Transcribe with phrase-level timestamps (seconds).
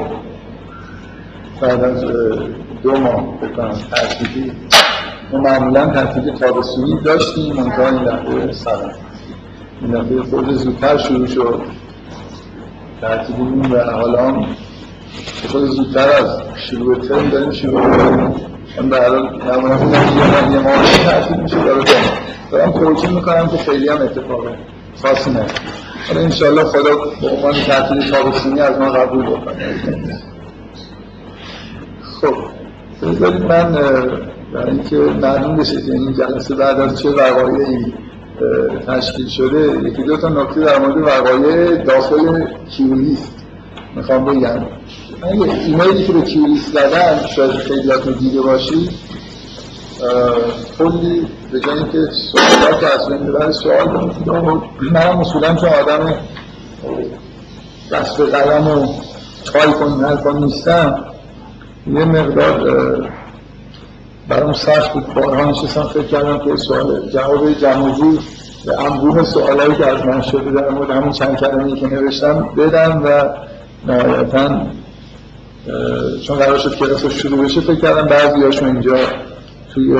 [0.00, 0.06] خب
[1.60, 2.04] بعد از
[2.82, 4.52] دو ماه بکنم تحصیلی
[5.32, 8.90] ما معمولا تحصیل تابستونی داشتیم منتها این دفعه سرم
[9.80, 11.60] این دفعه خود زودتر شروع شد.
[13.00, 14.46] تحصیلیمون و حالا
[15.48, 18.34] خود زودتر از شروع ترم داریم شروع کنیم
[18.78, 21.84] من به حال نمونه یه ماه تحصیل میشه داره
[22.50, 22.72] دارم.
[22.72, 24.44] توجیه می‌کنم که خیلی هم اتفاق
[25.02, 25.46] خاصی نه
[26.12, 29.76] حالا انشاءالله خدا به عنوان تحصیل تابستونی از ما قبول بکنه.
[32.02, 32.34] خب
[33.02, 33.72] بذارید من
[34.52, 37.94] برای اینکه معلوم بشه که این جلسه بعد از چه وقایعی
[38.86, 43.44] تشکیل شده یکی دو تا نکته در مورد وقایع داخل کیولیست
[43.96, 44.66] می‌خوام بگم.
[45.22, 48.90] من یه ایمیلی که به کیولیست زدم شاید خیلیاتون دیده باشید.
[50.78, 51.98] کلی به جای اینکه
[52.32, 54.10] سوالات اصلا برای سوال
[54.80, 56.14] من اصولا چون آدم
[57.92, 58.86] دست به قلم و
[59.44, 61.04] تایپ و حرفا نیستم
[61.86, 63.10] یه مقدار
[64.28, 65.14] برام سخت بود.
[65.14, 68.18] بارها نشستم فکر کردم که سوال جواب جمعجور
[68.66, 73.02] و انبوه سوالایی که از من شده در مورد همون چند کلمه‌ای که نوشتم بدم
[73.04, 73.24] و
[73.86, 74.66] نهایتا
[76.26, 78.96] چون قرار شد کلاس شروع بشه فکر کردم بعضی هاشون اینجا
[79.74, 79.96] توی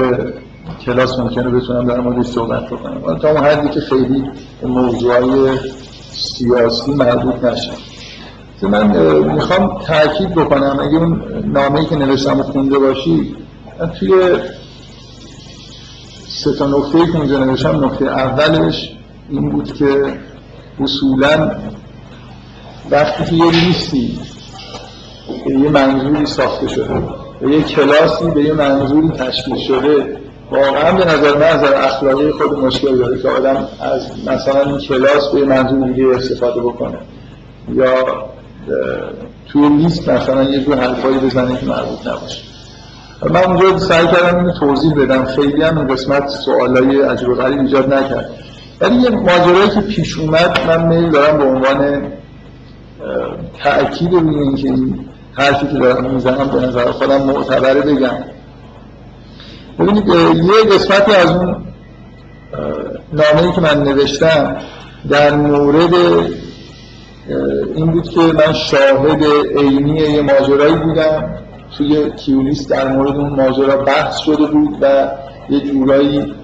[0.86, 3.18] کلاس ممکنه بتونم در موردش صحبت بکنم.
[3.18, 4.30] تا اون حدی که خیلی
[4.62, 5.58] موضوعای
[6.10, 7.72] سیاسی مربوط نشه.
[8.62, 8.96] من
[9.34, 13.36] می‌خوام تاکید بکنم اگه اون نامه‌ای که نوشتم و خونده باشی
[13.98, 14.12] توی
[16.28, 18.92] سه تا نکته که اونجا نوشتم نکته اولش
[19.28, 20.18] این بود که
[20.80, 21.50] اصولا
[22.90, 24.18] وقتی که یه لیستی
[25.46, 30.16] یه منظوری ساخته شده و یه کلاسی به یه منظوری تشکیل شده.
[30.50, 35.28] واقعا به نظر من از اخلاقی خود مشکل داره که آدم از مثلا این کلاس
[35.34, 36.98] به منظور دیگه استفاده بکنه.
[37.72, 37.94] یا
[39.48, 42.42] توی لیست مثلا یه جور حرفایی بزنه که مربوط نباشه.
[43.30, 45.24] من اونجا سعی کردم اینو توضیح بدم.
[45.24, 48.30] خیلی هم این قسمت سوالای عجب و غریب ایجاد نکرد.
[48.80, 52.02] ولی یه ماجرایی که پیش اومد من میل دارم به عنوان
[53.62, 55.00] تأکید روی اینکه این
[55.34, 58.16] حرفی که دارم می‌زنم به نظر خودم معتبره بگم.
[59.78, 61.56] ببینید یه قسمتی از اون
[63.12, 64.56] نامه‌ای که من نوشتم
[65.08, 65.94] در مورد
[67.74, 69.24] این بود که من شاهد
[69.58, 71.34] عینی یه ماجرایی بودم.
[71.78, 75.08] توی کیولیست در مورد اون ماجرا بحث شده بود و
[75.50, 76.34] یه جورایی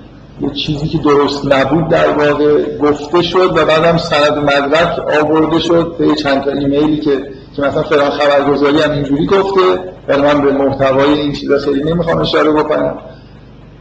[0.40, 5.96] یه چیزی که درست نبود در واقع گفته شد و بعدم سند مدرک آورده شد
[5.98, 7.26] به چند تا ایمیلی که
[7.56, 9.60] که مثلا فلان خبرگزاری هم اینجوری گفته
[10.08, 12.98] ولی من به محتوای این چیزا خیلی نمی‌خوام اشاره بکنم.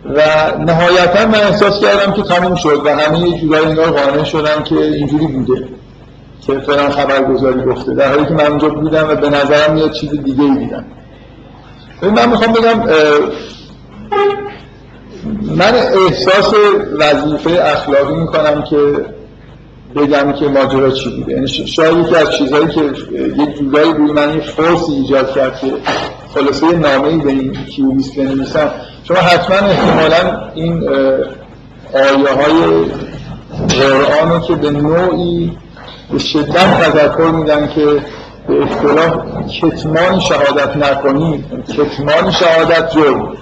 [0.05, 0.21] و
[0.59, 4.75] نهایتا من احساس کردم که تموم شد و همه یه جورایی انگار قانع شدم که
[4.75, 5.67] اینجوری بوده
[6.41, 7.93] که فلان خبرگزاری گفته.
[7.93, 10.85] در حالی که من اونجا بودم و به نظرم یه چیز دیگه ای دیدم
[12.01, 12.83] من می‌خوام بگم
[15.55, 15.73] من
[16.07, 16.53] احساس
[16.99, 18.77] وظیفه اخلاقی می‌کنم که
[19.97, 21.33] بگم که ماجرا چی بوده.
[21.33, 22.81] یعنی شاید یکی از چیزهایی که
[23.43, 25.67] یک جورایی روی من یه فرسی ایجاد کرد که
[26.33, 28.71] خلاصه نامه به این کیوبیست بنویسم
[29.03, 30.89] شما حتما احتمالا این
[31.93, 32.85] آیه های
[33.69, 35.57] قرآن که به نوعی
[36.11, 37.85] به شدت تذکر میدن که
[38.47, 39.25] به اصطلاح
[39.61, 41.45] کتمان شهادت نکنید.
[41.67, 43.33] کتمان شهادت جرم.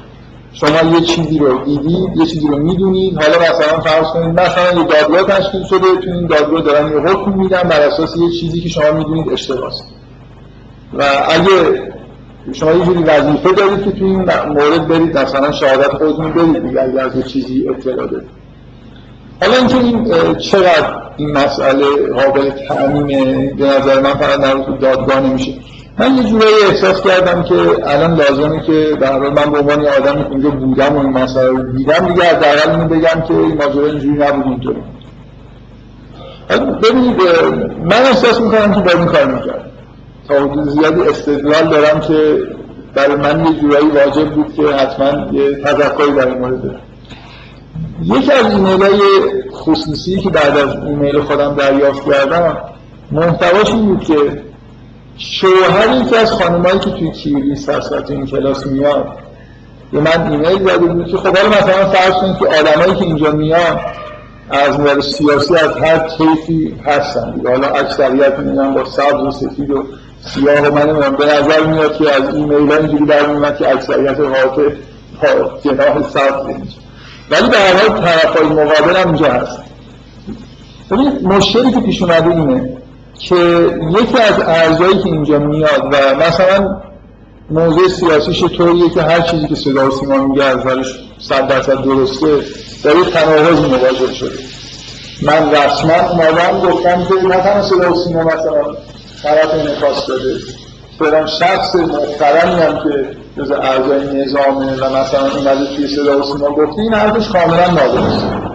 [0.59, 4.88] شما یه چیزی رو دیدید یه چیزی رو می‌دونید حالا مثلا فرض کنید مثلا یه
[4.88, 8.69] دادگاه تشکیل شده تو این دادگاه دارن یه حکم میدن بر اساس یه چیزی که
[8.69, 9.73] شما می‌دونید اشتباهه
[10.93, 11.81] و اگه
[12.53, 16.81] شما یه جوری وظیفه دارید که تو این مورد برید مثلا شهادت خودتون برید دیگه
[16.81, 18.29] اگه از یه چیزی اطلاع دارید.
[19.41, 25.53] حالا اینکه این چقدر این مسئله قابل تعمیمه به نظر من فقط در دادگاه نمیشه.
[26.00, 30.29] من یه جورایی احساس کردم که الان لازمه که در من به عنوان آدمی که
[30.31, 32.07] اینجا بودم و این مسئله رو دیدم.
[32.07, 34.81] دیگه از اول اینو بگم که این ماجرا اینجوری نبود اینطوری
[36.50, 37.22] ببینید
[37.84, 39.72] من احساس می‌کنم که باید این کار می‌کرد
[40.28, 42.37] تا حدود زیادی استدلال دارم که
[42.93, 46.81] برای من یه جورایی واجب بود که حتما یه تذکری در این مورد دارم
[48.03, 48.99] یکی از ایمیل های
[49.52, 52.58] خصوصی که بعد از ایمیل خودم دریافت کردم
[53.11, 54.16] محتواش این بود که
[55.17, 59.08] شوهر یکی از خانمایی که توی کیولیست هست این کلاس میاد.
[59.91, 63.32] به من ایمیل زده بود که خب حالا مثلا فرض کنید که آدمایی که اینجا
[63.32, 63.79] میان
[64.50, 67.41] از نظر سیاسی از هر کیفی هستن.
[67.46, 69.84] حالا اکثریت میان با سبز و سفید و
[70.22, 74.78] سیاه و من به نظر میاد که از ایمیل ها اینجوری در که اکثریت حاطه
[75.64, 76.76] جناح سبز اینجا.
[77.32, 79.59] ولی به هر حال طرفای مقابل هم اینجا هست.
[80.91, 82.78] ببینید مشکلی که پیش اومده اینه
[83.20, 83.35] که
[84.00, 86.82] یکی از ارزایی که اینجا میاد و مثلا
[87.50, 91.84] موضوع سیاسیش طوریه که هر چیزی که صدا و سیما میگه از ورش صد درصد
[91.84, 92.38] درسته
[92.84, 94.40] در یک تناقض مواجه شده.
[95.22, 98.76] من رسما اومدم گفتم که نه تنها صدا و سیما مثلا
[99.23, 100.40] طرف انعکاس داده
[101.00, 106.50] فلان شخص محترمی هم که جز اعضای نظامه و مثلا اومده توی صدا و سیما
[106.50, 108.46] گفته این حرفش کاملا نادرسته.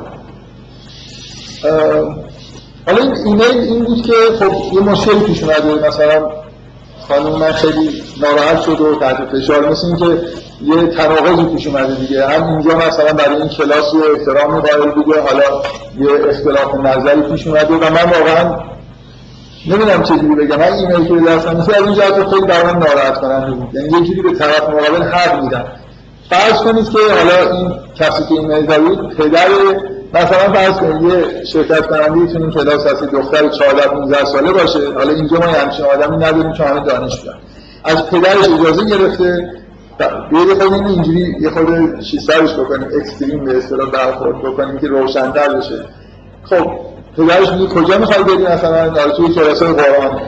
[2.86, 6.30] حالا این ایمیل این بود که خب یه مشکلی پیش اومده مثلا
[7.08, 9.70] خانم من خیلی ناراحت شد و تحت فشار.
[9.70, 10.22] مثل این که
[10.62, 12.26] یه تناقضی پیش اومده دیگه.
[12.26, 15.20] هم اینجا مثلا برای این کلاس یه احترام قائل بوده.
[15.20, 15.62] حالا
[15.98, 18.70] یه اختلاف نظری پیش اومده و من واقعا
[19.66, 20.56] نمی‌دونم چه جوری بگم.
[20.56, 23.74] من ایمیل که دستم مثل از این جهت خیلی برام ناراحت کننده بود.
[23.74, 25.64] یعنی یه جوری به طرف مقابل حق میدم
[26.30, 29.48] فرض کنید که حالا این کسی که ایمیل دارید پدر
[30.14, 34.92] مثلا فرض کنید یه شرکت کننده تو این کلاس هست دختر 14 15 ساله باشه.
[34.94, 37.30] حالا اینجا ما همچین آدمی نداریم که همه دانشجو
[37.84, 39.50] از پدرش اجازه گرفته.
[40.32, 45.54] یه خود این اینجوری یه خود شیسترش بکنیم اکستریم به اصطلاح برخورد بکنیم که روشن‌تر
[45.54, 45.84] بشه.
[46.42, 46.70] خب
[47.16, 50.20] پدرش میگه کجا می‌خوای بری مثلا؟ توی کلاس قرآن.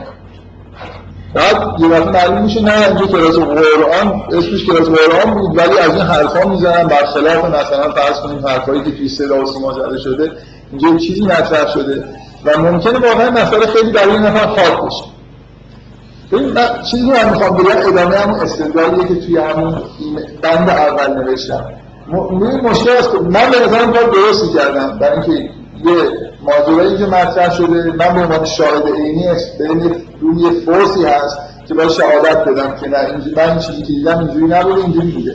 [1.34, 5.94] بعد یه وقت معلوم میشه نه اینجا کلاس قرآن اسمش کلاس قرآن بود ولی از
[5.94, 10.32] این حرفا می‌زنن برخلاف مثلا فرض کنیم حرفایی که توی صدا و سیما زده شده
[10.70, 12.05] اینجا چیزی مطرح شده
[12.44, 15.05] و ممکنه واقعا مسئله خیلی برای این نفر خاک بشه.
[16.32, 19.82] ببین من چیزی من می‌خوام بگم ادامه همون استدلالیه که توی همون
[20.43, 21.64] بند اول نوشتم.
[22.62, 25.50] مشکل است من به نظرم کار درستی کردم برای اینکه
[25.85, 29.28] یه ماجرایی که مطرح شده من به عنوان شاهد عینی
[30.20, 34.46] روی فورسی هست که باید شهادت بدم که نه اینجوری من چیزی که دیدم اینجوری
[34.46, 35.34] نبوده اینجوری بوده.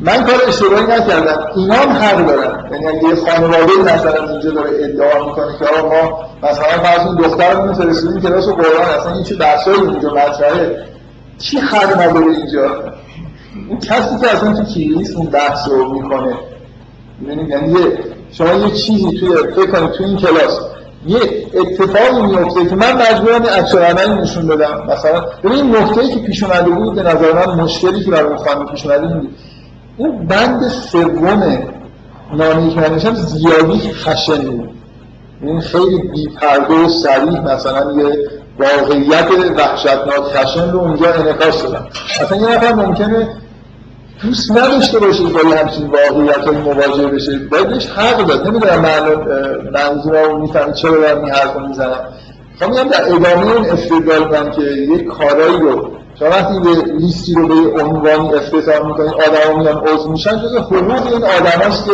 [0.00, 1.46] من کار اشتباهی نکردم.
[1.56, 2.70] اینا هم حق دارن.
[2.72, 7.16] یعنی اگه یه خانواده مثلا اینجا داره ادعا می‌کنه که آقا ما مثلا فرض این
[7.16, 10.84] دخترمون فرستادیم کلاس قرآن اصلا این چه درسایی اینجا مطرحه؟
[11.38, 12.64] چی حق نداره اینجا؟
[13.68, 16.34] اون کسی که اصلا تو کلیس اون بحث رو می‌کنه.
[17.28, 17.74] یعنی یعنی
[18.38, 20.60] شما یه چیزی توی فکر کنید توی این کلاس
[21.06, 21.20] یه
[21.54, 23.42] اتفاقی میفته که من مجبورم
[23.90, 24.82] عملی نشون بدم.
[24.88, 28.86] مثلا ببین نکته‌ای که پیش اومده بود به نظر من مشکلی که برای خانم پیش
[28.86, 29.28] اومده بود.
[29.96, 31.42] اون بند سوم
[32.32, 34.70] نامی که من زیادی خشن بود.
[35.42, 38.18] این خیلی بیپرده و سریح مثلا یه
[38.58, 41.86] واقعیت وحشتناک خشن رو اونجا انعکاس دادن
[42.20, 43.28] اصلا یه نفر ممکنه
[44.22, 48.48] دوست نداشته باشه با یه همچین واقعیت مواجه بشه باید بهش حق داد.
[48.48, 48.80] نمی‌دونم
[49.72, 52.08] منظور رو می‌فهمی چرا دارم این حرف رو می‌زنم.
[52.60, 57.34] خب میگم در ادامه اون استدلال کنم که یک کارایی رو شما وقتی به لیستی
[57.34, 61.92] رو به عنوانی اختصار می‌کنید آدم میان عضو میشن جز حقوق این آدم هست که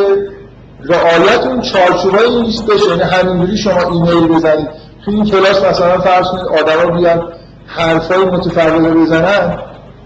[0.85, 2.89] رعایت اون چارچوبای این لیست بشه.
[2.89, 4.69] یعنی همینجوری شما ایمیل بزنید.
[5.05, 7.33] تو این کلاس مثلا فرض کنید آدما بیان
[7.67, 9.59] حرفای متفرقه بزنن.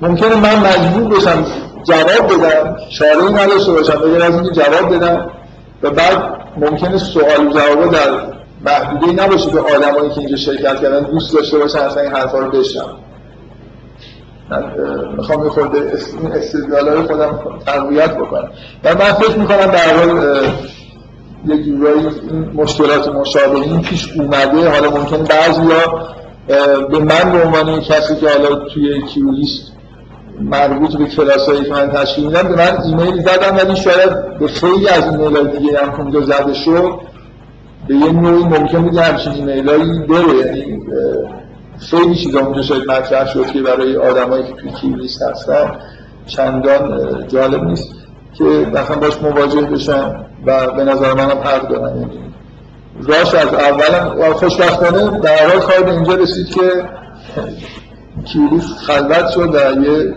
[0.05, 1.45] ممکنه من مجبور بشم
[1.85, 5.31] جواب بدم چاره نداشته باشم بگر از اینکه جواب بدم
[5.83, 6.23] و بعد
[6.57, 8.35] ممکنه سوال و جواب در
[8.65, 12.51] محدوده نباشه که آدمایی که اینجا شرکت کردن دوست داشته باشن اصلا این حرفا رو
[12.51, 12.97] بشنم
[14.51, 14.65] من
[15.17, 18.51] می‌خوام یه خورده این استدلالای خودم تقویت بکنم.
[18.85, 20.43] و من فکر می‌کنم در حال
[21.47, 24.71] یه جورایی این مشکلات مشابه این پیش اومده.
[24.71, 26.09] حالا ممکن بعضیا
[26.91, 29.74] به من به عنوان کسی که حالا توی Q-list
[30.41, 32.43] مربوط به کلاس که من تشکیل میدم.
[32.43, 36.55] به من ایمیل زدم ولی شاید به خیلی از ایمیل های دیگه هم کنجا زده
[36.55, 37.01] شد.
[37.89, 40.47] به یه نوعی ممکن بود همچین ایمیل هایی بره.
[40.47, 40.81] یعنی
[41.79, 45.71] خیلی چیزا اونجا شاید مطرح شد که برای آدمایی که توی Q-list هستن
[46.27, 47.89] چندان جالب نیست
[48.35, 51.97] که مثلا باش مواجه بشن و به نظر من هم حق دارن.
[51.97, 52.11] یعنی
[53.03, 56.61] راش از اولم خوشبختانه در اول کار به اینجا رسید که
[58.25, 60.15] Q-list خلوت شد و یه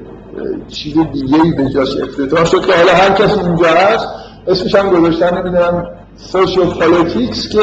[0.67, 4.07] چیز دیگه ای به جاش افتتاح شد که حالا هر کسی اونجا هست
[4.47, 7.59] اسمش هم گذاشتن نمی‌دونم social politics که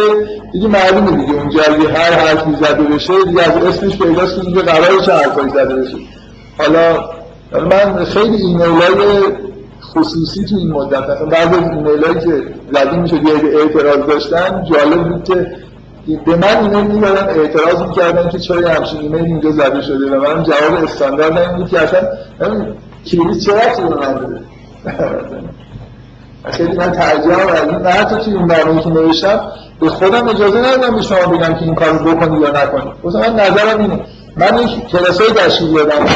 [0.53, 1.33] دیگه معلومه دیگه.
[1.33, 5.51] اونجا اگه هر حرفی زده بشه دیگه از اسمش پیداست که اینجا قرار چه حرفایی
[5.51, 5.97] زده بشه.
[6.59, 7.11] حالا
[7.71, 9.23] من خیلی ایمیل های
[9.95, 14.65] خصوصی تو این مدت مثلا بعضی از ایمیل هایی که زده میشه یه اعتراض داشتن
[14.73, 15.47] جالب بود که
[16.07, 20.43] به من ایمیل می‌دادن اعتراض می‌کردن که چرا همچین ایمیل اینجا زده شده و من
[20.43, 22.01] جواب استاندارد این بود که اصلا
[23.07, 24.41] کلیس چه رفتی به من بده
[26.51, 29.41] خیلی من ترجیح از این حتی توی اون برنامه که نوشتم
[29.81, 32.93] به خودم اجازه ندادم به شما بگم که این کارو بکنید یا نکنید.
[33.05, 34.01] مثلا من نظرم اینه.
[34.37, 36.07] من یک کلاسای تشکیل دادم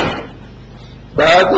[1.17, 1.49] بعد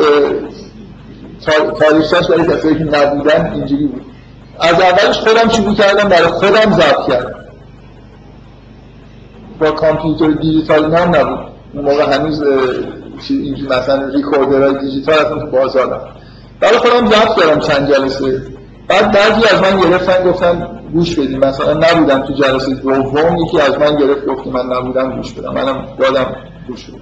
[1.81, 4.03] تاریخش برای کسایی که نبودن اینجوری بود.
[4.61, 7.35] از اولش خودم شروع کردم برای خودم ضبط کردم.
[9.61, 11.39] با کامپیوتر دیجیتال نام نبود.
[11.75, 12.43] اون موقع هنوز
[13.29, 16.11] اینجوری مثلا ریکوردرهای دیجیتال اصلا تو بازار
[16.61, 18.43] برای خودم ضبط کردم چند جلسه.
[18.89, 23.79] بعد بعضی از من گرفتن گفتن گوش بدیم مثلا نبودم تو جلسه دوم یکی از
[23.79, 25.55] من گرفت گفت من نبودم گوش بدم.
[25.55, 26.37] منم دادم
[26.69, 27.01] گوش بدم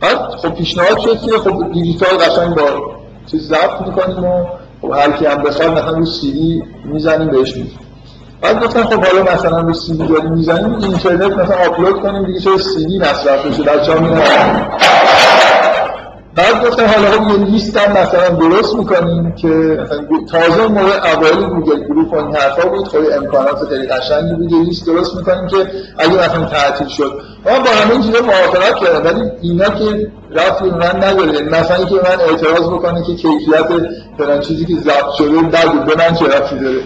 [0.00, 2.62] بعد خب پیشنهاد شد که خب دیجیتال قشنگ با
[3.30, 4.46] چیز ضبط می‌کنیم و
[4.82, 7.78] خب هر کی هم بخواد مثلا رو سی دی می‌زنیم بهش میدیم.
[8.42, 12.40] بعد گفتن خب حالا مثلا رو سی دی داریم می‌زنیم اینترنت مثلا آپلود کنیم دیگه
[12.40, 14.22] چه سی دی مصرف بشه بچه‌ها میرن
[16.34, 19.98] بعد گفتن حالا خب یه لیست هم مثلا درست می‌کنیم که مثلا
[20.30, 24.58] تازه موقع اوایل Google Group و این حرفا بود خیلی امکانات خیلی قشنگی بود یه
[24.58, 25.56] لیست درست می‌کنیم که
[25.98, 27.20] اگه مثلا تعطیل شد.
[27.46, 31.42] ما با همه چیزا موافقت کردم ولی اینا که رفت من نداره.
[31.42, 33.68] مثلا که من اعتراض بکنه که کیفیت
[34.18, 36.80] فلان چیزی که ضبط شده بعد به من چه رفتی داره؟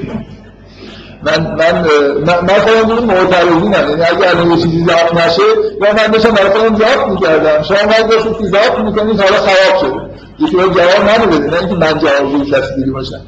[1.24, 1.84] من من
[2.24, 5.42] من خودم جور معترضینم یعنی اگه الان یه چیزی ضبط نشه
[5.80, 7.62] یا من داشتم برای خودم ضبط می‌کردم.
[7.62, 10.00] شما من داشتید که ضبط می‌کنید حالا خراب شده
[10.38, 13.20] یکی باید جواب منو بده نه اینکه من جواب کسی دیگه باشم.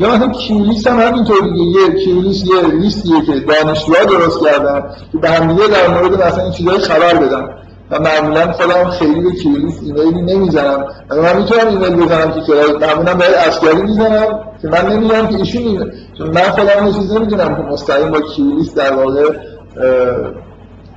[0.00, 1.80] یا مثلا کیولیست هم همینطور دیگه.
[1.80, 4.82] یه کیولیست یه لیستیه که دانشجوها درست کردن
[5.12, 7.48] که به هم دیگه در مورد مثلا این چیزای خبر بدن.
[7.92, 10.86] و معمولا خودم خیلی به کیولیست ایمیلی نمی‌زنم.
[11.10, 15.62] من می‌تونم ایمیل بزنم که کرای معمولا برای اسکری می‌زنم که من نمی‌دونم که ایشون
[15.62, 19.30] می‌زنم چون من خودم یه چیز نمی‌دونم که مستقیم با کیولیست در واقع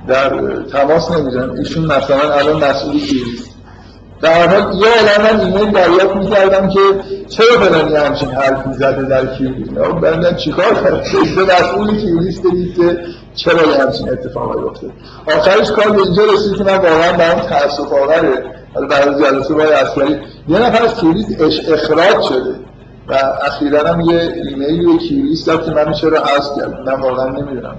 [0.08, 3.55] در تماس نمی‌زنم ایشون مثلا الان مسئولی کیولیست
[4.22, 6.80] در حال یه عالم من ایمیل دریافت می‌کردم که
[7.28, 11.06] چرا فلانی همچین حرف می‌زده در کیولیست بندن چیکار کرد
[11.36, 12.98] به مسئول کیولیست دارید که
[13.34, 14.90] چرا یه همچین اتفاقی افتاد.
[15.26, 18.44] آخرش کار به اینجا رسید که من واقعا برام تأسف آوره
[18.74, 21.40] حالا برای جلسه باید اسکری یه نفر از کیولیست
[21.72, 22.54] اخراج شده
[23.08, 23.14] و
[23.46, 27.76] اخیرا هم یه ایمیل به کیولیست داد که من چرا حذف کرد من واقعا نمی‌دونم.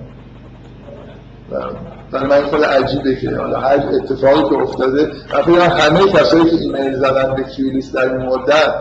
[2.12, 5.12] برای من خیلی عجیبه که حالا هر اتفاقی که افتاده
[5.48, 8.74] من همه کسایی که ایمیل زدن به کیولیست در این مدت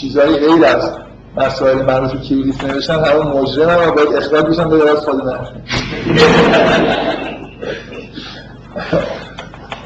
[0.00, 0.92] چیزایی غیر از
[1.36, 5.38] مسائل مربوط به کیولیست نوشتن همه مجرم هم باید اخراج بشن به راست خود من.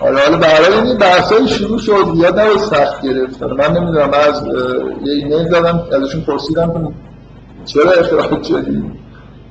[0.01, 4.43] حالا حالا برای این بحثای شروع شد یاد نباید سخت گرفت من نمی‌دونم من از
[5.05, 6.95] یه ایمیل زدم ازشون پرسیدم
[7.65, 8.85] چرا اخراج شدی؟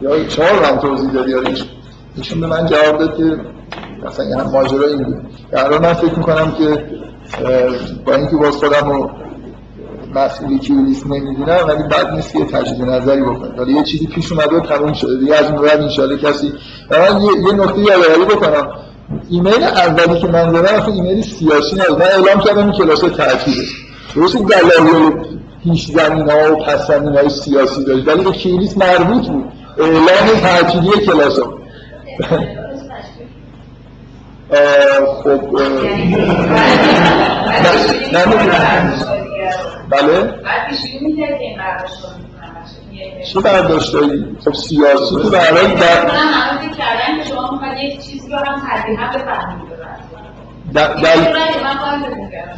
[0.02, 1.34] یا چهار هم توضیح دادی
[2.16, 3.38] ایشون به من جواب داد که
[4.06, 5.16] مثلا یه هم ماجرا این بود
[5.52, 6.86] در من فکر می‌کنم که
[8.06, 9.12] با اینکه باز خودم رو
[10.16, 13.54] مسئولی کیولیست نمی‌دونم ولی بعد نیست که تجدید نظری بکنم.
[13.58, 15.18] ولی یه چیزی پیش اومده و تموم شده.
[15.18, 16.54] دیگه از اون بعد انشالله کسی
[16.92, 18.68] من یه, یه نکته یادآوری بکنم.
[19.30, 22.00] ایمیل اولی که من دادم اصلا ایمیل سیاسی نبود.
[22.00, 23.64] من اعلام کردم این کلاس تعطیله
[24.16, 25.12] درست دلایل
[25.64, 28.08] پیش زمین ها و پس زمین های سیاسی داشت.
[28.08, 29.46] ولی به کیولیست مربوط بود.
[29.78, 31.40] اعلام تعطیلی کلاس
[35.24, 35.42] خب
[39.90, 40.34] بله
[43.34, 46.06] چه برداشتایی؟ خب سیاسی تو برای در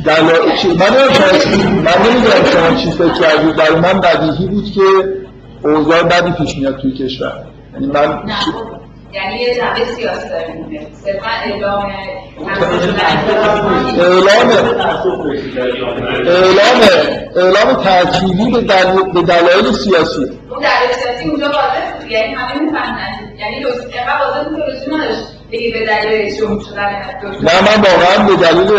[0.06, 0.42] در من
[2.06, 4.82] نمی‌دونم شما چی فکر کردید برای من بدیهی بود که
[5.64, 7.44] اوضاع بدی پیش میاد توی کشور
[7.74, 8.24] یعنی من
[9.16, 10.88] یعنی یه جنبه سیاسی داریم.
[11.06, 11.92] صرفا اعلام
[16.28, 16.82] اعلام
[17.36, 18.62] اعلام تأکیدی به
[19.14, 20.22] به دلایل سیاسی.
[20.50, 22.12] اون دلایل سیاسی اونجا واضح بود.
[22.12, 26.64] یعنی همه می‌فهمن یعنی لزوم اینقدر واضح بود که لزوم نداشت بگی به دلیل شروع
[26.64, 26.90] شدن
[27.42, 28.72] نه من واقعا به دلیل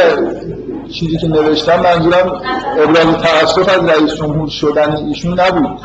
[0.93, 2.41] چیزی که نوشتم منظورم
[2.79, 5.81] ابراز تأسف از رئیس جمهور شدن ایشون نبود.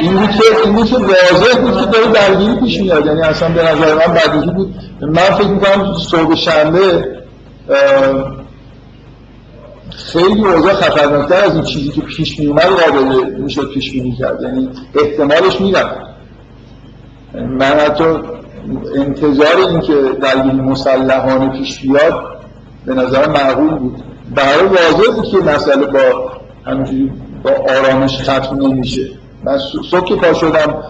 [0.00, 3.06] این بود که این بود که واضح بود که داره درگیری پیش میاد.
[3.06, 4.74] یعنی اصلا به نظر من بدیهی بود.
[5.00, 7.08] من فکر می‌کنم صبح شنبه
[9.90, 14.42] خیلی اوضاع خطرناکتر از این چیزی که پیش می اومد قابل می‌شد پیش بینی کرد.
[14.42, 15.96] یعنی احتمالش می‌رفت
[17.34, 18.04] من حتی
[18.96, 22.32] انتظار این که درگیری مسلحانه پیش بیاد
[22.86, 24.02] به نظر معقول بود.
[24.34, 26.32] برای واضح بود که مسئله با
[26.66, 27.12] همینجوری
[27.42, 29.10] با آرامش ختم نمیشه.
[29.44, 29.58] من
[29.90, 30.82] صبح که پا شدم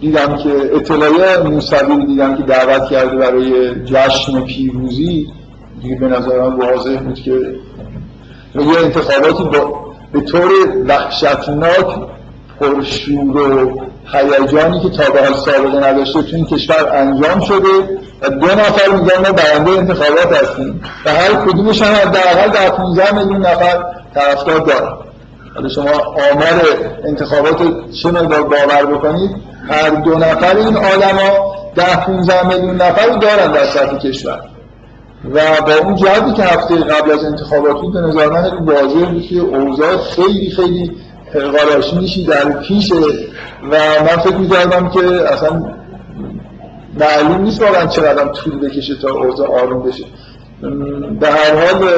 [0.00, 5.26] دیدم که اطلاعیه موسوی دیدم که دعوت کرده برای جشن پیروزی.
[5.82, 7.30] دیگه به نظر من واضح بود که
[8.54, 9.80] یه انتخاباتی با
[10.12, 10.50] به طور
[10.88, 11.86] وحشتناک
[12.60, 18.28] پرشور و هیجانی که تا به حال سابقه نداشته تو این کشور انجام شده و
[18.28, 20.82] دو نفر میگن ما برنده انتخابات هستیم.
[21.06, 24.92] و هر کدومش هم حداقل در 15 میلیون نفر طرفدار دارن.
[25.54, 25.90] حالا شما
[26.32, 26.62] آمار
[27.04, 27.62] انتخابات
[28.02, 29.30] چه مقدار باور بکنید؟
[29.70, 34.40] هر دو نفر این آدما ده 15 میلیون نفر دارن در سطح کشور.
[35.24, 39.22] و با اون جهتی که هفته قبل از انتخابات بود به نظر من واضح بود
[39.22, 40.96] که اوضاع خیلی خیلی
[41.34, 42.94] قراشی در پیشه
[43.70, 45.00] و من فکر می‌کردم که
[45.32, 45.62] اصلا
[47.00, 50.04] معلوم نیست واقعا چقدر طول بکشه تا اوضاع آروم بشه.
[51.20, 51.88] به هر حال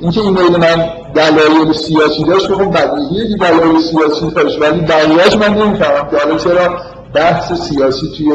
[0.00, 5.54] اینکه ایمیل من دلایل سیاسی داشت خب بدیهیه که دلایل سیاسی داشت ولی بقیه‌اش من
[5.54, 6.76] نمی‌فهمم که حالا چرا
[7.14, 8.32] بحث سیاسی توی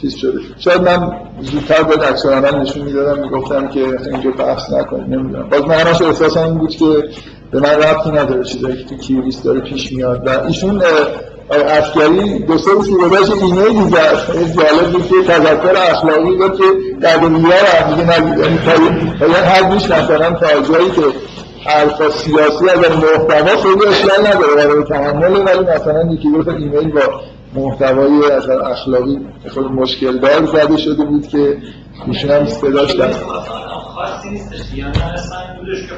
[0.00, 0.38] چیز شده.
[0.58, 5.48] شاید من زودتر باید اکثر من نشون می‌دادم می‌گفتم که اینجا بحث نکنید نمی‌دونم.
[5.48, 6.84] باز من همش احساسم این بود که
[7.50, 10.26] به من ربطی نداره چیزایی که تو کیوریست داره پیش میاد.
[10.26, 10.82] و ایشون
[11.50, 16.64] افکاری دو سه روز گذشت ایمیلی زد جالب بود که تذکر اخلاقی بود که
[17.00, 21.02] در دنیا رو دیگه نگید یعنی تا هر بیش مثلا تا جایی که
[21.66, 27.00] حرفا سیاسی از محتوا خیلی اشکال نداره برای تحمل ولی مثلا یکی دو ایمیل با
[27.54, 29.18] محتوای از اخلاقی
[29.54, 31.56] خود مشکل دار زده شده بود که
[32.06, 33.14] ایشون هم صداش کرد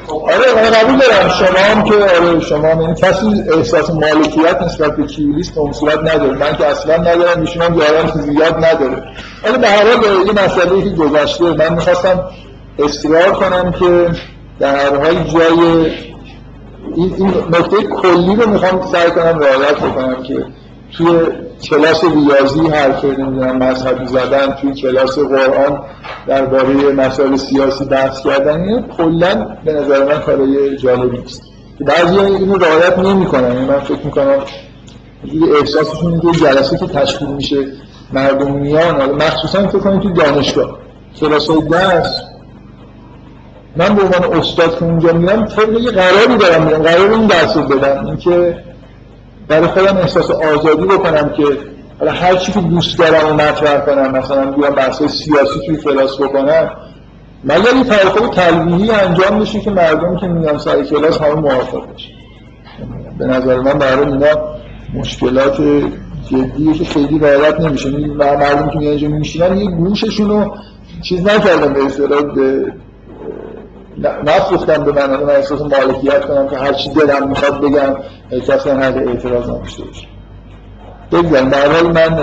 [0.09, 1.29] آره من قبول دارم.
[1.29, 6.37] شما هم که آره شما این کسی احساس مالکیت نسبت به کیولیست به صورت نداره.
[6.37, 9.03] من که اصلا ندارم ایشون هم که زیاد نداره.
[9.43, 12.23] ولی به هر حال این مسئله که گذشته من می‌خواستم
[12.79, 14.09] اصرار کنم که
[14.59, 15.91] در هر حال جای
[16.95, 20.45] این, نکته کلی رو می‌خوام سعی کنم رعایت بکنم که
[20.97, 21.19] توی
[21.69, 25.79] کلاس ریاضی حرف نمی‌دونم مذهبی زدن توی کلاس قرآن
[26.27, 31.41] درباره مسائل سیاسی بحث کردن اینو کلا به نظر من کارای جالبی نیست.
[31.79, 34.39] بعضی اینو رعایت نمی‌کنن یعنی من فکر می‌کنم
[35.25, 37.57] یه احساسشون اینه جلسه که تشکیل میشه
[38.13, 40.77] مردم میان مخصوصا فکر کنید تو دانشگاه
[41.19, 42.21] کلاس های درس.
[43.75, 47.57] من به عنوان استاد که اونجا میرم طبق یه قراری دارم میرم قرار این درس
[47.57, 48.05] رو بدم.
[48.05, 48.55] اینکه
[49.51, 51.43] برای خودم احساس آزادی بکنم که
[51.99, 56.21] حالا هر چی که دوست دارم و مطرح کنم مثلا بیام بحث سیاسی توی کلاس
[56.21, 56.71] بکنم
[57.43, 62.09] مگر این توافق تلویحی انجام بشه که مردم که میان سر کلاس همه موافق بشه
[63.19, 64.27] به نظر من برای اینا
[64.93, 65.61] مشکلات
[66.31, 67.89] جدیه که خیلی رعایت نمیشه.
[67.89, 70.55] مردم که میان اینجا میشینن یه گوششون رو
[71.01, 72.21] چیز نکردن به اصطلاح
[74.01, 77.95] نفروختم به من اون احساس مالکیت کنم که هر چی دلم می‌خواد بگم
[78.47, 80.07] کسی هم حق اعتراض نمیشته باشه
[81.11, 82.19] بگذارم در من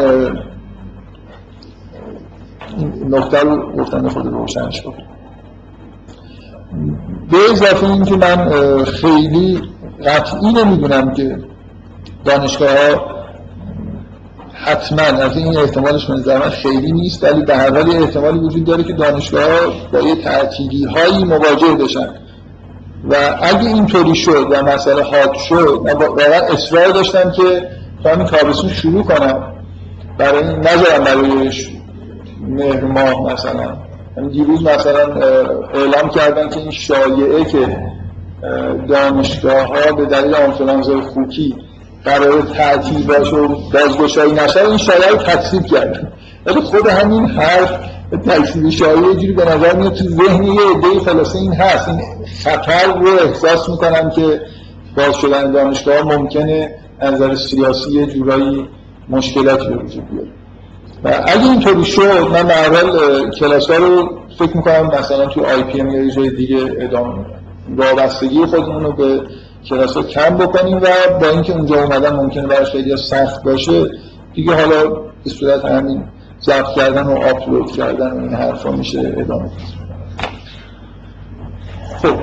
[2.77, 4.95] این نکته رو گفتن خود روشنش کنم
[7.31, 8.49] به اضافه این که من
[8.85, 9.63] خیلی
[10.07, 11.39] قطعی نمی‌دونم که
[12.25, 13.18] دانشگاه ها
[14.65, 15.03] حتما.
[15.03, 18.93] از این احتمالش من من خیلی نیست ولی به هر حال احتمالی وجود داره که
[18.93, 22.09] دانشگاه با یه تعطیلی هایی مواجه بشن.
[23.11, 27.69] و اگه اینطوری شد و مسئله حاد شد من واقعا اصرار داشتم که
[28.05, 29.55] تا همین تابستون شروع کنم.
[30.19, 31.51] برای این نذارم برای
[32.41, 33.77] مهر ماه مثلا.
[34.33, 35.15] دیروز مثلا
[35.75, 37.79] اعلام کردن که این شایعه که
[38.89, 41.57] دانشگاه ها به دلیل آنفلانزای خوکی
[42.05, 46.13] قرار تعطیل باشه و بازگشایی نشه این شایعه رو تکذیب کردن
[46.47, 47.79] ولی خود همین حرف
[48.27, 51.89] تکذیب شایعه جوری به نظر میاد تو ذهن یه عده خلاصه این هست.
[51.89, 52.01] این
[52.45, 54.41] خطر رو احساس می‌کنم که
[54.97, 58.69] باز شدن دانشگاه ممکنه نظر سیاسی یه جورایی
[59.09, 60.29] مشکلاتی به وجود بیاره.
[61.05, 66.11] و اگه اینطوری شد من اول کلاس ها رو فکر می‌کنم مثلا تو IPM یا
[66.11, 67.39] جای دیگه ادامه میدم
[67.77, 69.21] وابستگی خودمون رو به
[69.69, 70.87] کلاس رو کم بکنیم و
[71.21, 73.91] با اینکه اونجا اومدن ممکنه برای خیلی سخت باشه
[74.35, 74.89] دیگه حالا
[75.25, 76.05] به صورت همین
[76.41, 79.51] ضبط کردن و آپلود کردن و این حرفا میشه ادامه
[82.03, 82.15] خب.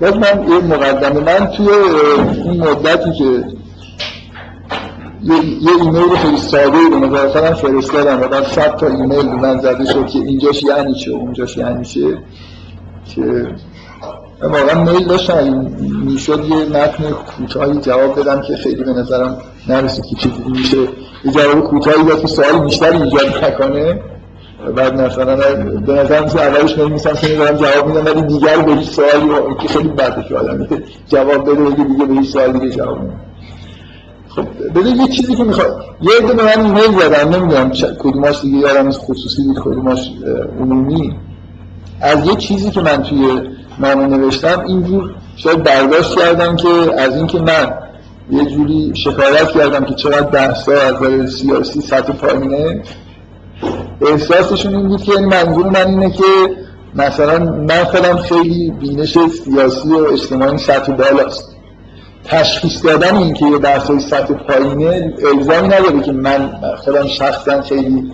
[0.00, 1.68] باز من یه مقدمه من توی
[2.44, 3.44] این مدتی که
[5.22, 5.34] یه,
[5.80, 10.06] ایمیل خیلی ساده به نظر خودم فرستادم و بعد صد تا ایمیل من زده شد
[10.06, 12.18] که اینجاش یعنی چه اونجاش یعنی چه
[13.04, 13.46] که
[14.42, 15.66] واقعا میل داشتم.
[16.04, 20.78] می‌شد یه متن کوتاهی جواب بدم که خیلی به نظرم نرسید که چیزی میشه.
[21.24, 24.00] یه جواب کوتاهی داد که سوال بیشتر ایجاد نکنه.
[24.76, 25.36] بعد مثلا
[25.86, 29.28] به نظرم که اولش نمیسم که دارم جواب میدم ولی دیگر به هیچ سوالی
[29.60, 30.66] که خیلی بده که آدم
[31.08, 33.20] جواب بده و دیگه به هیچ سوال دیگه جواب میدم
[34.28, 38.58] خب بده یه چیزی که می‌خواد یه عده به من ایمیل زدن نمی‌دونم کدوماش دیگه
[38.58, 40.12] یارم خصوصی بود کدوماش
[40.60, 41.16] عمومی.
[42.00, 43.40] از یه چیزی که من توی
[43.82, 46.68] نامه نوشتم اینجور شاید برداشت کردم که
[46.98, 47.74] از اینکه من
[48.30, 52.82] یه جوری شکایت کردم که چقدر بحثا از سیاسی سطح پایینه
[54.00, 56.22] احساسشون این بود که منظور من اینه که
[56.94, 61.56] مثلا من خودم خیلی بینش سیاسی و اجتماعی سطح بالاست.
[62.24, 68.12] تشخیص دادن این که یه بحثای سطح پایینه الزامی نداره که من خودم شخصا خیلی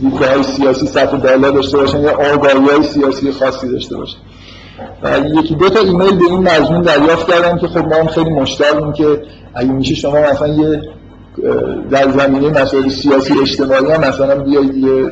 [0.00, 4.18] دیدگاه سیاسی سطح بالا داشته باشم یا آگاهی های سیاسی خاصی داشته باشم.
[5.34, 8.92] یکی دو تا ایمیل به این مضمون دریافت کردم که خب ما هم خیلی مشتاقیم
[8.92, 9.22] که
[9.54, 10.82] اگه میشه شما مثلا یه
[11.90, 15.10] در زمینه مسائل سیاسی اجتماعی هم مثلا بیاید یه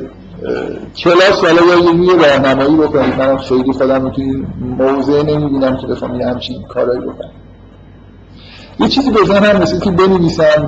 [0.96, 3.14] کلاس حالا یا یه راهنمایی بکنید.
[3.18, 4.44] من خیلی خودم رو توی
[4.78, 7.30] موضع نمی‌بینم که بخوام یه همچین کارایی بکنم.
[8.80, 10.66] یه چیزی به ذهنم رسید که بنویسم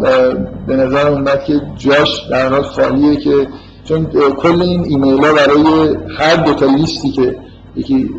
[0.67, 3.49] به نظر اومد که جاش در حال خالیه که
[3.85, 7.37] چون کل این ایمیل ها برای هر دو تا لیستی که
[7.77, 8.11] یکی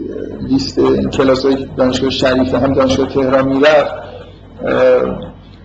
[0.42, 0.80] لیست
[1.14, 3.94] کلاس های دانشگاه شریف هم دانشگاه تهران می‌رفت.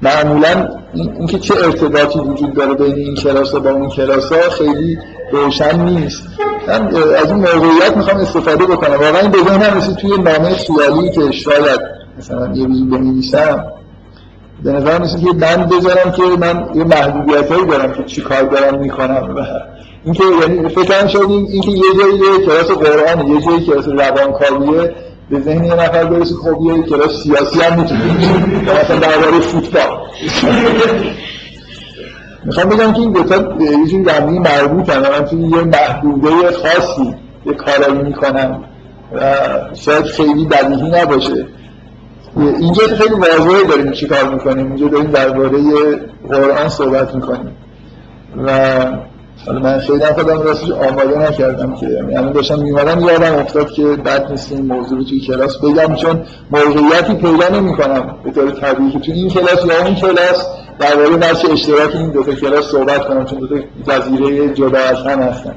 [0.02, 4.98] معمولا اینکه چه ارتباطی وجود داره بین این کلاس ها با اون کلاس ها خیلی
[5.32, 6.22] روشن نیست.
[6.68, 8.90] من از این موقعیت می‌خوام استفاده بکنم.
[8.90, 11.80] واقعا این ذهنم رسید توی نامه خیالی که شاید
[12.18, 13.64] مثلا یه روزی بنویسم.
[14.64, 18.42] به نظر میسید که بند بذارم که من یه محدودیت هایی دارم که چی کار
[18.42, 19.40] دارم می‌کنم و
[20.04, 24.94] اینکه یعنی فکر شد اینکه یه جایی یه کلاس قرآن یه جایی کلاس روانکاویه
[25.30, 28.04] به ذهن یه نفر برسه خب یه کلاس سیاسی هم می‌تونه
[28.62, 29.98] مثلا درباره فوتبال.
[32.44, 37.14] می‌خوام بگم که این دوتا یه جوری در مربوطن من توی یه محدوده خاصی
[37.46, 38.64] یه کارایی می‌کنم
[39.12, 39.20] و
[39.74, 41.46] شاید خیلی بدیهی نباشه.
[42.36, 44.66] اینجا خیلی واضحه داریم چی کار می‌کنیم.
[44.66, 45.58] اینجا داریم درباره
[46.28, 47.56] قرآن صحبت می‌کنیم.
[48.46, 48.50] و
[49.46, 54.30] حالا من خیلی خودم راستش آماده نکردم که یعنی داشتم میمادم یادم افتاد که بد
[54.30, 58.90] نیست این موضوع رو توی کلاس بگم چون موقعیتی پیدا نمی کنم به طور طبیعی
[58.90, 60.46] که توی این کلاس یا اون کلاس
[60.78, 63.54] درباره بحث اشتراک این دو تا کلاس صحبت کنم چون دو تا
[63.86, 65.54] جزیره جدا از هم هستن.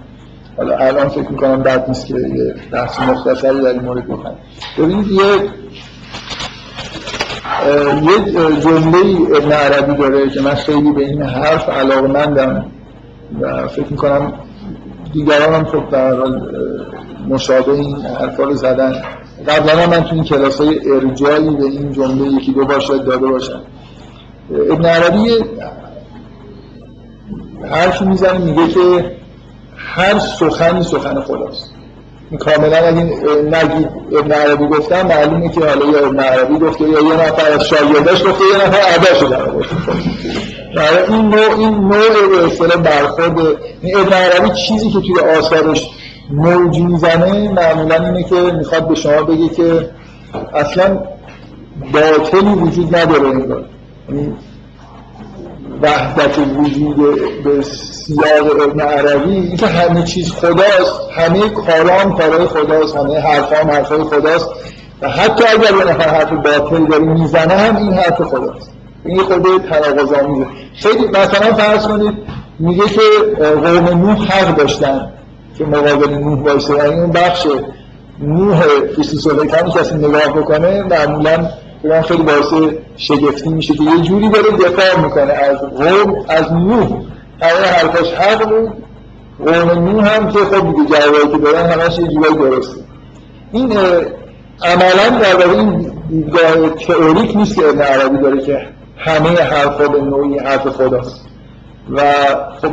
[0.57, 4.35] حالا الان فکر می‌کنم بد نیست که یه بحث مختصری در این مورد بکنم.
[4.77, 5.23] ببینید یه
[8.01, 12.65] یه جمله ابن عربی داره که من خیلی به این حرف علاقمندم
[13.41, 14.33] و فکر می‌کنم
[15.13, 16.15] دیگران هم خب در
[17.27, 18.93] مشابه این حرفا رو زدن.
[19.47, 23.27] قبلا من تو این کلاس های ارجایی به این جمله یکی دو بار شاید داده
[23.27, 23.61] باشم.
[24.71, 25.29] ابن عربی
[27.71, 29.11] حرفی می‌زنه میگه که
[29.77, 31.76] هر سخنی سخن خداست.
[32.35, 33.03] کاملا اگه
[33.43, 37.63] نگید ابن عربی گفتم معلومه که حالا یا ابن عربی گفته یا یه نفر از
[37.63, 39.39] شاگرداش گفته یه نفر در
[40.75, 43.39] برای این نوع این نوع به اصطلاح برخورد
[43.81, 45.89] این ابن عربی چیزی که توی آثارش
[46.31, 49.89] موج می‌زنه معمولا اینه که می‌خواد به شما بگه که
[50.53, 50.99] اصلا
[51.93, 53.27] باطلی وجود نداره.
[54.09, 54.33] یعنی
[55.81, 56.95] وحدت وجود
[57.43, 64.03] به سیاق ابن عربی اینکه همه چیز خداست همه کارام کارهای خداست همه حرفام حرفای
[64.03, 64.49] خداست.
[65.01, 68.71] و حتی اگر یه نفر حرف باطل داره می‌زنه هم این حرف خداست.
[69.05, 72.13] این خود تناقض آمیزه خیلی مثلا فرض کنید
[72.59, 73.01] میگه که
[73.39, 75.11] قوم نوح حق داشتن
[75.57, 76.75] که مقابل نوح وایسه.
[76.75, 77.47] یعنی اون بخش
[78.21, 78.63] نوح
[78.95, 81.49] فیسوس کمی کسی نگاه بکنه معمولا
[81.87, 85.33] من خیلی باعث شگفتی میشه که یه جوری داره دفاع می‌کنه.
[85.33, 86.87] از قوم از نوح.
[87.41, 88.73] همه حرفاش حق بود.
[89.45, 92.81] قوم نوح هم که خب دیگه جوابایی که دارن همش یه جوری درسته.
[93.51, 93.77] این
[94.63, 100.39] عملا در این دیدگاه تئوریک نیست که ابن عربی داره که همه حرفا به نوعی
[100.39, 101.25] حرف خداست.
[101.91, 102.01] و
[102.61, 102.71] خب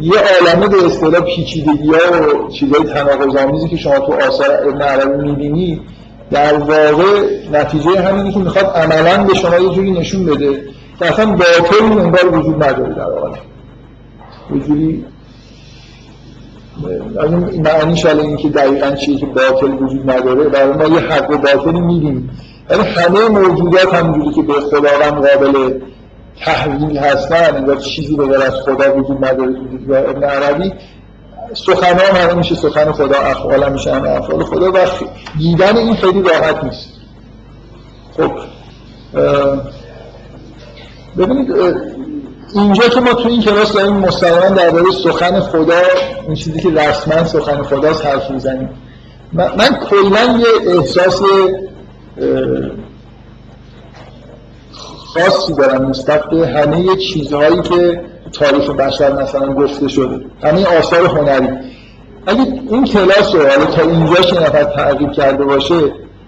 [0.00, 4.82] یه عالمه به اصطلاح پیچیدگی ها و چیزهای تناقض آمیزی که شما تو آثار ابن
[4.82, 5.80] عربی می‌بینی
[6.30, 10.64] در واقع نتیجه همینی که می‌خواد عملا به شما یه جوری نشون بده
[10.98, 13.38] که اصلا باطل انگار وجود نداره در عالم
[14.54, 15.04] یه جوری
[17.20, 21.00] از این معنیش حالا این که دقیقا چیه که باطل وجود نداره برای ما یه
[21.00, 22.30] حق باطلی می‌بینیم.
[22.70, 25.80] ولی همه موجودات همونجوری که به خداوند قابل
[26.44, 29.54] تحویل هستن انگار چیزی به از خدا وجود نداره
[29.88, 30.72] ابن عربی
[31.54, 34.72] سخن هم میشه سخن خدا افعال میشه همه افعال خدا.
[34.72, 34.76] و
[35.38, 36.88] دیدن این خیلی راحت نیست.
[38.16, 38.32] خب
[41.18, 41.50] ببینید
[42.54, 45.80] اینجا که ما تو این کلاس داریم مستقیما درباره سخن خدا
[46.26, 48.68] این چیزی که رسما سخن خداست حرف می‌زنیم.
[49.32, 51.22] من, من کلا یه احساس
[55.14, 58.00] خاصی دارم نسبت به همه چیزهایی که
[58.32, 60.20] تاریخ بشر مثلا گفته شده.
[60.42, 61.48] همه آثار هنری.
[62.26, 65.74] اگه این کلاس رو حالا تا اینجاش نفر تعقیب کرده باشه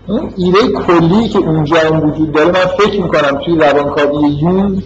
[0.07, 4.83] اون ایده کلی که اونجا هم وجود داره من فکر می‌کنم توی روانکاوی یون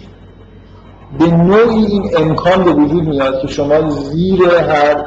[1.19, 5.05] به نوعی این امکان به وجود میاد که شما زیر هر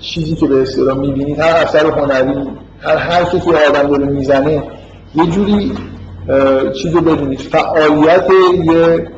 [0.00, 2.48] چیزی که به اصطلاح می‌بینید هر اثر هنری
[2.80, 4.62] هر حرفی که آدم داره می‌زنه
[5.14, 5.72] یه جوری
[6.82, 8.26] چیزی ببینید فعالیت
[8.64, 9.08] یه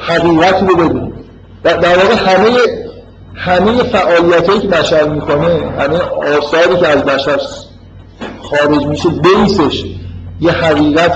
[0.00, 1.14] حقیقتی رو ببینید
[1.62, 2.58] در واقع همه
[3.34, 7.38] همه فعالیت که بشر می‌کنه همه آثاری که از بشر
[8.42, 9.84] خارج میشه بیسش
[10.40, 11.14] یه حقیقت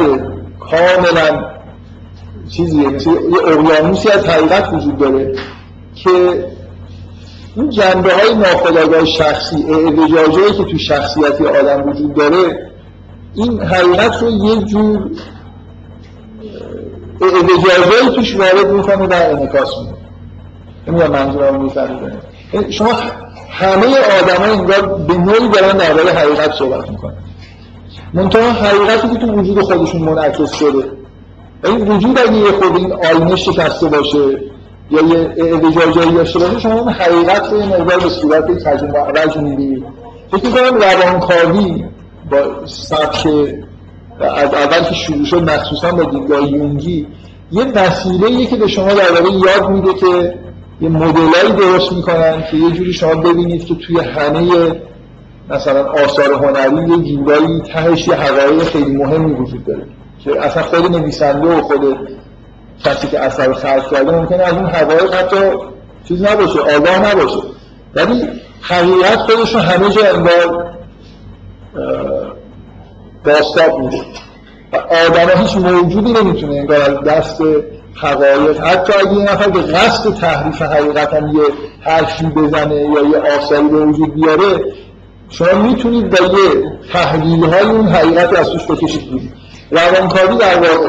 [0.61, 1.45] کاملا
[2.49, 5.35] چیزیه مثل یه اقیانوسی از حقیقت وجود داره
[5.95, 6.11] که
[7.57, 12.69] این جنبه های ناخودآگاه شخصی اعوجاجایی که تو شخصیتی آدم وجود داره
[13.39, 15.11] این حقیقت رو یه جور
[17.21, 19.95] اعوجاجایی توش وارد می‌کنه و انعکاس میده.
[20.89, 22.93] نمی‌دونم منظورم می‌فهمید شما
[23.51, 23.87] همه
[24.23, 27.15] آدم ها انگار به نوعی دارن درباره حقیقت صحبت می‌کنن.
[28.15, 30.93] منتها حقیقتی که تو وجود خودشون منعکس شده.
[31.65, 34.19] این وجود اگه یه خود این آینه شکسته باشه
[34.91, 39.37] یا یه اعوجاجایی داشته باشه شما اون حقیقت رو یه مقدار به صورت تجربه عوض
[39.37, 39.85] می‌دید
[40.31, 41.85] فکر می‌کنم روانکاوی
[42.31, 43.27] با سبک
[44.21, 47.07] از اول که شروع شد مخصوصا با دیدگاه یونگی
[47.53, 50.35] یه وسیله که به شما در یاد میده که
[50.81, 54.73] یه مدلایی درست می‌کنن که یه جوری شما ببینید که توی همه
[55.51, 59.87] مثلا آثار هنری یه جورایی تهش یه حقایق خیلی مهمی وجود داره
[60.25, 61.81] که اصلا خود نویسنده و خود
[62.85, 65.37] کسی که اثر خلق کرده ممکنه از اون حقایق حتی
[66.09, 67.39] چیز نباشه آگاه نباشه.
[67.95, 68.29] ولی
[68.61, 70.69] حقیقت خودش رو همه جا انگار
[73.29, 74.01] باستاب میده
[74.73, 77.43] و آدم هیچ موجودی نمی‌تونه انگار از دست
[77.95, 81.43] حقایق حتی اگه یه نفر به قصد تحریف حقیقت یه
[81.81, 84.65] حرفی بزنه یا یه آثاری به وجود بیاره
[85.31, 89.33] شما می‌تونید با یه تحلیل های اون حقیقت از توش بکشید بیرون.
[89.71, 90.89] روانکاوی در واقع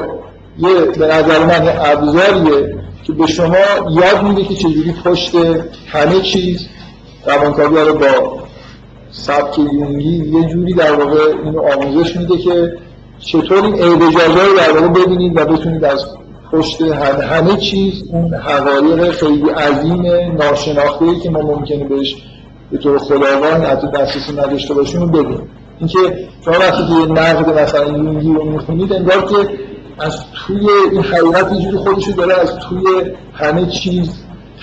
[0.58, 3.58] یه به نظر من ابزاریه که به شما
[3.90, 5.32] یاد میده که چجوری پشت
[5.88, 6.68] همه چیز
[7.26, 8.40] روانکاوی رو با
[9.12, 12.74] سبک یونگی یه جوری در واقع اینو آموزش میده که
[13.20, 16.06] چطور این اعوجاج‌ها رو در واقع ببینید و بتونید از
[16.52, 20.02] پشت همه چیز اون حقایق خیلی عظیم
[20.40, 22.16] ناشناخته که ما ممکنه بهش
[22.72, 25.50] به طور خداوند حتی دسترسی نداشته باشیم رو ببینیم.
[25.80, 29.50] اینکه شما وقتی که یه نقد مثلا یونگی رو می‌خونید انگار که
[30.00, 32.84] از توی این حقیقت یه جوری داره از توی
[33.34, 34.10] همه چیز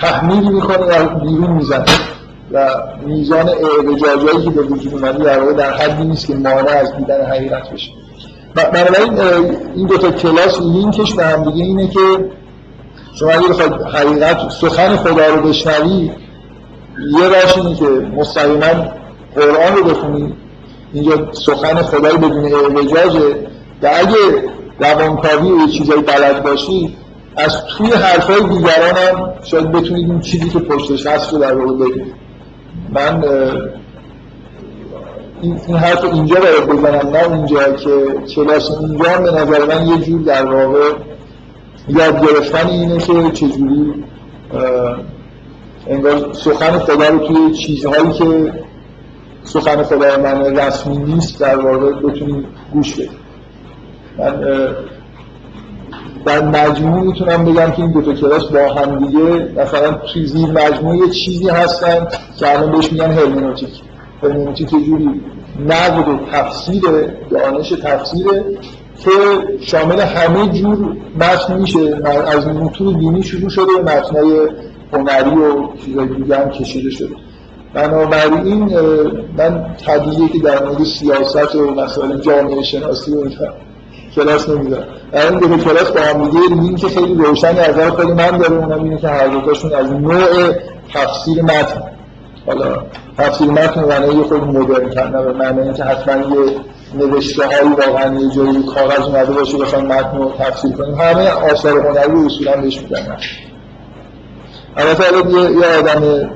[0.01, 1.85] تحمیل می‌کنه و بیرون می‌زنه.
[2.53, 2.69] و
[3.07, 7.27] میزان اعوجاجایی که به وجود اومده در واقع در حدی نیست که مانع از دیدن
[7.27, 7.91] حقیقت بشه.
[8.55, 9.21] بنابراین
[9.75, 12.01] این دو تا کلاس لینکش به هم دیگه اینه که
[13.15, 16.11] شما اگه بخواید حقیقت سخن خدا رو بشنوی
[17.19, 18.85] یه راش اینه که مستقیما
[19.37, 20.35] قرآن رو بخونید
[20.93, 23.37] اینجا سخن خدای بدون اعوجاجه.
[23.83, 24.17] و اگه
[24.79, 26.97] روانکاوی و چیزایی بلد باشی
[27.37, 31.85] از توی حرفای دیگران هم شاید بتونید این چیزی که پشتش هست رو در واقع
[31.85, 32.26] بگید
[32.97, 33.25] من
[35.41, 37.91] این حرف اینجا باید بزنم نه اونجا که
[38.35, 40.93] کلاس اونجا به نظر من یه جور در واقع
[41.89, 44.05] یاد گرفتن اینه که چجوری
[45.87, 48.53] انگار سخن خدا رو توی چیزهایی که
[49.45, 53.11] سخن خدا من رسمی نیست در واقع بتونیم گوش بدیم.
[54.19, 54.45] من
[56.27, 59.99] در مجموع می‌تونم بگم که این دو تا کلاس با هم دیگه مثلا
[60.53, 63.69] مجموعه چیزی هستن که الان بهش میگن هرمنوتیک.
[64.23, 65.21] هرمنوتیک یه جوری
[65.67, 66.83] نقد تفسیر
[67.31, 68.45] دانش تفسیره
[68.99, 69.11] که
[69.61, 72.01] شامل همه جور متن میشه.
[72.27, 74.49] از متون دینی شروع شده و متنای
[74.93, 77.15] هنری و چیزای دیگه هم کشیده شده.
[77.75, 78.79] بنابراین
[79.39, 83.29] من طبیعیه که در مورد سیاست و مسائل جامعه شناسی و
[84.17, 88.11] کلاس نمیدارم در این دو کلاس با هم دیگه لینک خیلی روشنی از نظر خود
[88.11, 90.53] من داره اونم اینه که هر دوتاشون از نوع
[90.95, 91.83] تفسیر متن.
[92.47, 92.83] حالا
[93.19, 96.53] تفسیر متن معنی خود مدرن کردن به معنی اینکه حتما یه
[96.95, 101.87] نوشته هایی واقعا یه جایی کاغذ اومده باشه بخوایم متن رو تفسیر کنیم همه آثار
[101.87, 103.17] هنری اصولا بهش میگن
[104.77, 105.05] البته
[105.61, 106.31] یه آدم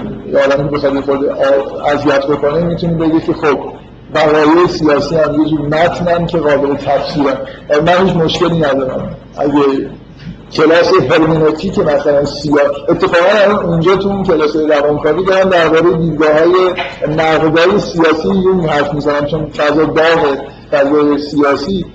[0.00, 1.24] که یه آدمی بخواد خود
[1.92, 3.58] اذیت بکنه می‌تونی بگی که خب
[4.14, 7.36] وقایع سیاسی هم یه جور که قابل تفسیرن.
[7.86, 9.16] من هیچ مشکلی ندارم.
[9.36, 9.90] اگه
[10.52, 12.54] کلاس هرمنوتیک مثلا سیا
[12.88, 16.74] اتفاقا اونجا تو اون کلاس روانکاوی دارم درباره دیدگاه های
[17.16, 20.38] نقدای سیاسی یون حرف می‌زنم چون فضا داغ
[20.72, 21.86] فضای سیاسی.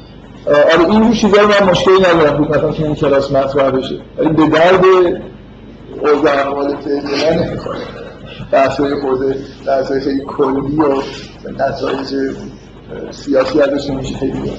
[0.48, 2.38] آره این رو چیزا من مشکلی ندارم.
[2.38, 3.96] بود مثلا تو این کلاس مطرح بشه.
[4.18, 4.84] ولی به درد
[6.02, 7.80] اوضاع احوال فعلی من نمی‌خوره
[8.52, 9.36] بحثای خود
[9.68, 11.02] بحثای خیلی کلی و
[11.52, 12.16] نتایج
[13.12, 14.52] سیاسی ازش میشه خیلی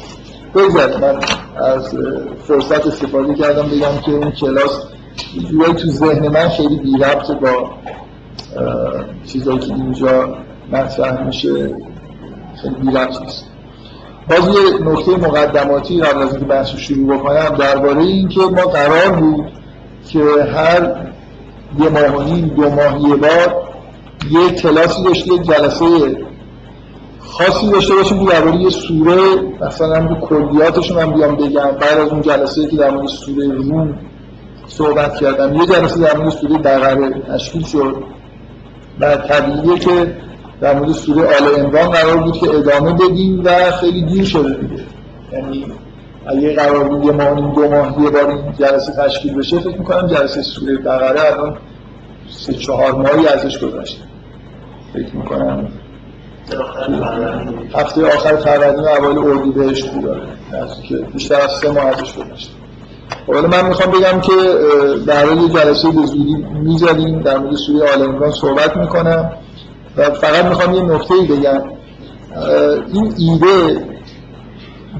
[0.54, 1.20] بگذارید من
[1.56, 1.96] از
[2.48, 4.82] فرصت استفاده کردم بگم که این کلاس
[5.50, 7.70] جورایی تو ذهن من خیلی بی ربط با
[9.26, 10.38] چیزایی که اینجا
[10.72, 11.74] مطرح میشه.
[12.62, 13.44] خیلی بی ربط نیست.
[14.30, 19.10] باز یه نکته مقدماتی قبل از اینکه بحث شروع بکنم درباره این که ما قرار
[19.10, 19.46] بود
[20.08, 20.18] که
[20.54, 21.10] هر
[21.78, 23.70] یه ماه و نیم دو ماه یه بار
[24.30, 25.86] یه کلاسی داشته جلسه
[27.20, 29.20] خاصی داشته باشیم که درباره یه سوره
[29.60, 33.98] مثلا هم کلیاتشون هم بیام بگم بعد از اون جلسه که در مورد سوره روم
[34.66, 37.96] صحبت کردم یه جلسه در مورد سوره بقره تشکیل شد.
[39.00, 40.16] و طبیعیه که
[40.60, 44.82] در مورد سوره آل عمران قرار بود که ادامه بدیم و خیلی دیر شده دیگه.
[45.32, 45.66] یعنی
[46.30, 50.42] اگه قرار یه ماه دو ماه یه بار این جلسه تشکیل بشه فکر می‌کنم جلسه
[50.42, 51.56] سوره بقره الان
[52.30, 54.02] سه چهار ماهی ازش گذشته.
[54.94, 55.68] فکر می‌کنم.
[57.74, 60.22] هفته آخر فروردین و اوایل اردیبهشت بود.
[60.88, 62.52] که بیشتر از سه ماه ازش گذشته.
[63.26, 64.32] حالا من می‌خوام بگم که
[65.06, 69.32] در حال جلسه به زودی در مورد سوره آل عمران صحبت می‌کنم.
[69.96, 71.62] و فقط می‌خوام یه نکته بگم.
[72.92, 73.89] این ایده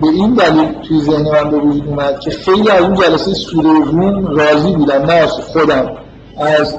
[0.00, 3.68] به این دلیل توی ذهن من به وجود اومد که خیلی از اون جلسه سوره
[3.68, 5.96] روم راضی بودن نه از خودم
[6.36, 6.78] از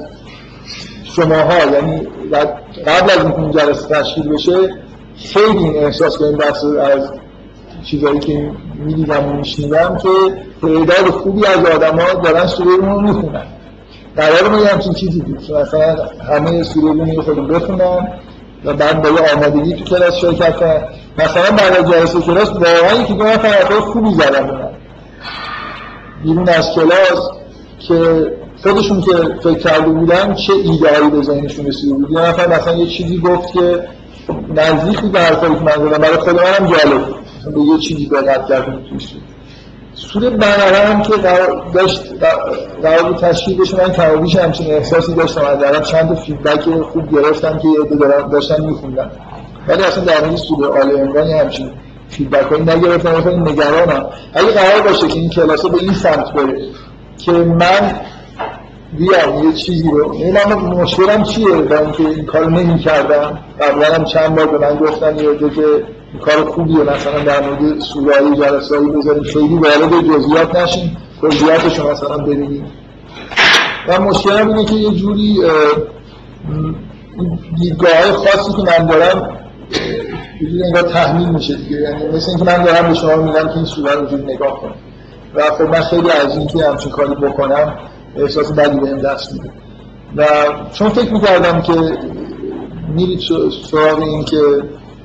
[1.03, 1.57] شماها.
[1.73, 2.07] یعنی
[2.85, 4.57] قبل از اینکه این جلسه تشکیل بشه
[5.15, 7.11] خیلی این احساس کنیم بحث از
[7.83, 8.51] چیزایی که
[8.85, 10.09] می‌دیدم و میشنیدم که
[10.61, 13.45] تعداد خوبی از آدما دارن سوره رو می‌خونن.
[14.15, 15.95] قرار ما یه همچین چیزی بود که مثلا
[16.31, 18.07] همه سوره رو خود بخونن
[18.65, 20.83] و بعد با یه آمادگی تو کلاس شرکت کنن
[21.17, 24.69] مثلا بعد از جلسه کلاس واقعا که دو نفر خوبی زدن.
[26.23, 27.29] بیرون از کلاس
[27.79, 28.31] که
[28.63, 29.11] خودشون که
[29.43, 32.11] فکر کرده بودن چه ایدهایی به ذهنشون رسیده بود.
[32.11, 33.83] یه نفر مثلا یه چیزی گفت که
[34.55, 37.05] نزدیک بود به حرفایی که من زدم برای خود منم جالب
[37.55, 39.13] به یه چیزی دقت کردم توش.
[39.93, 41.13] سوره بقره هم که
[41.73, 42.01] داشت
[42.83, 45.41] قرار بود تشکیل بشه من کمابیش همچین احساسی داشتم.
[45.45, 47.97] از چند فیدبک خوب گرفتم که یه
[48.31, 49.11] داشتن میخوندم
[49.67, 51.71] ولی اصلا در مورد سوره آل عمران همچین
[52.09, 54.09] فیدبک هایی نگرفتم خیلی نگرانم.
[54.33, 56.61] اگه قرار باشه که این کلاسه به این سمت بره
[57.17, 57.99] که من
[58.97, 63.95] بیام یه چیزی رو این من مشکلم چیه؟ با اینکه این کار نمی کردم قبلا
[63.95, 65.83] هم چند بار به من گفتن یه که
[66.21, 69.23] کار خوبیه مثلا در مورد سورایی جلسایی بذاریم.
[69.23, 72.71] خیلی وارد جزئیات نشیم جزئیاتشو مثلا ببینیم
[73.87, 75.37] و مشکلم اینه که یه جوری
[77.57, 79.40] دیدگاه خاصی که من دارم
[80.41, 81.77] جوری انگار تحمیل میشه دیگه.
[81.77, 84.75] یعنی مثل اینکه من دارم به شما میگم که این سوره رو نگاه کنم
[85.35, 87.77] و خب من خیلی از اینکه همچین کاری بکنم
[88.15, 89.49] احساس بدی به دست میده.
[90.15, 90.25] و
[90.73, 91.73] چون فکر می‌کردم که
[92.95, 93.19] میرید
[93.71, 94.37] سراغ این که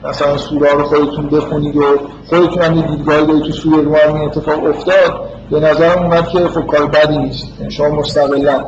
[0.05, 1.83] مثلا سوره رو خودتون بخونید و
[2.29, 6.67] خودتون هم دیدگاهی دارید تو سوره رو هم اتفاق افتاد به نظرم اومد که خب
[6.67, 7.47] کار بدی نیست.
[7.59, 8.65] یعنی شما مستقلا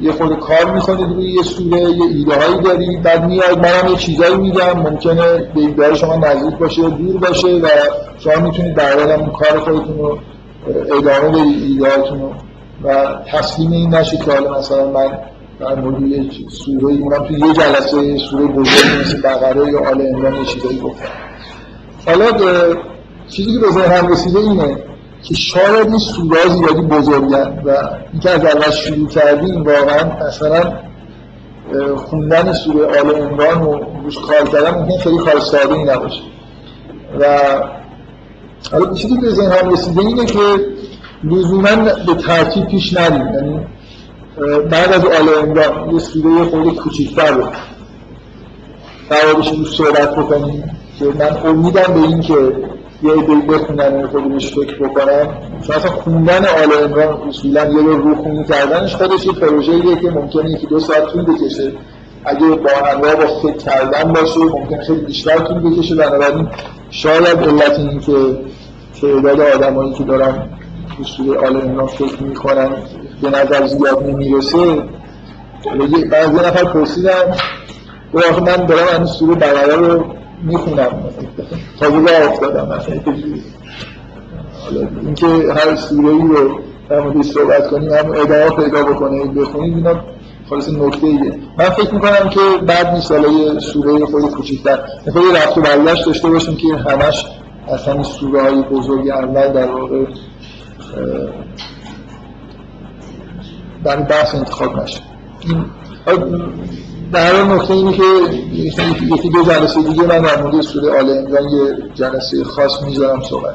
[0.00, 3.96] یه خود کار می‌کنید روی یه سوره یه ایده هایی دارید بعد میاد منم یه
[3.96, 4.72] چیزایی میگم.
[4.72, 7.68] ممکنه به ایده شما نزدیک باشه دور باشه و
[8.18, 10.18] شما می‌تونید در هم کار خودتون رو
[10.70, 12.32] ادامه بدید ایده رو.
[12.84, 15.18] و تسلیم این نشید که حالا مثلا من
[15.60, 20.36] در مورد یه سوره اونم تو یه جلسه سوره بزرگی مثل بقره یا آل عمران
[20.36, 21.08] یه چیزایی گفتم
[22.06, 22.26] حالا
[23.28, 24.76] چیزی که به ذهنم رسیده اینه
[25.22, 27.76] که شاید این سوره زیادی بزرگن و
[28.12, 30.72] اینکه از اول شروع کردیم واقعا مثلا
[31.96, 36.22] خوندن سوره آل عمران و روش کار کردن ممکن خیلی کار ساده ای نباشه.
[37.20, 37.26] و
[38.72, 40.38] حالا چیزی که به رسیده اینه که
[41.24, 41.76] لزوما
[42.06, 43.34] به ترتیب پیش نریم.
[43.34, 43.66] یعنی
[44.70, 47.44] بعد از آل عمران یه سوره خود کوچیک‌تر رو
[49.36, 52.34] رو صحبت بکنیم که من امیدم به این که
[53.02, 55.26] یه عده‌ای بخونن و خودش فکر بکنن.
[55.66, 60.50] چون اصلا خوندن آل عمران اصولا یه رو خونی کردنش خودش یه پروژه‌ایه که ممکنه
[60.50, 61.72] یکی دو ساعت طول بکشه.
[62.24, 65.94] اگه با همراه با فکر کردن باشه ممکن خیلی بیشتر طول بکشه.
[65.94, 66.48] بنابراین
[66.90, 68.12] شاید علت این که
[69.00, 70.48] تعداد آدمایی که دارن
[71.16, 72.70] سوره آل عمران فکر می‌کنن
[73.22, 74.82] به نظر زیاد نمی‌رسه.
[76.10, 77.34] بعضی نفر پرسیدن
[78.14, 80.04] و من دارم این سوره بقره رو
[80.42, 81.04] می‌خونم.
[81.80, 83.14] تازه راه افتادم مثلا
[85.02, 90.00] اینکه هر سوره ای رو در مورد صحبت کنیم هم ادعا پیدا بکنه بخونیم اینا
[90.48, 91.34] خالص نکته ایه.
[91.58, 94.78] من فکر می‌کنم که بعد نیست یه سوره خود کوچیک‌تر.
[95.12, 97.26] خود رفت و برگشت داشته باشیم که همش
[97.68, 100.04] اصلا سوره های بزرگ اول در واقع
[103.84, 105.00] برای بحث انتخاب نشه.
[107.12, 108.02] در نکته اینه که
[109.02, 113.54] یکی دو جلسه دیگه من در مورد سوره آل عمران یه جلسه خاص می‌ذارم صحبت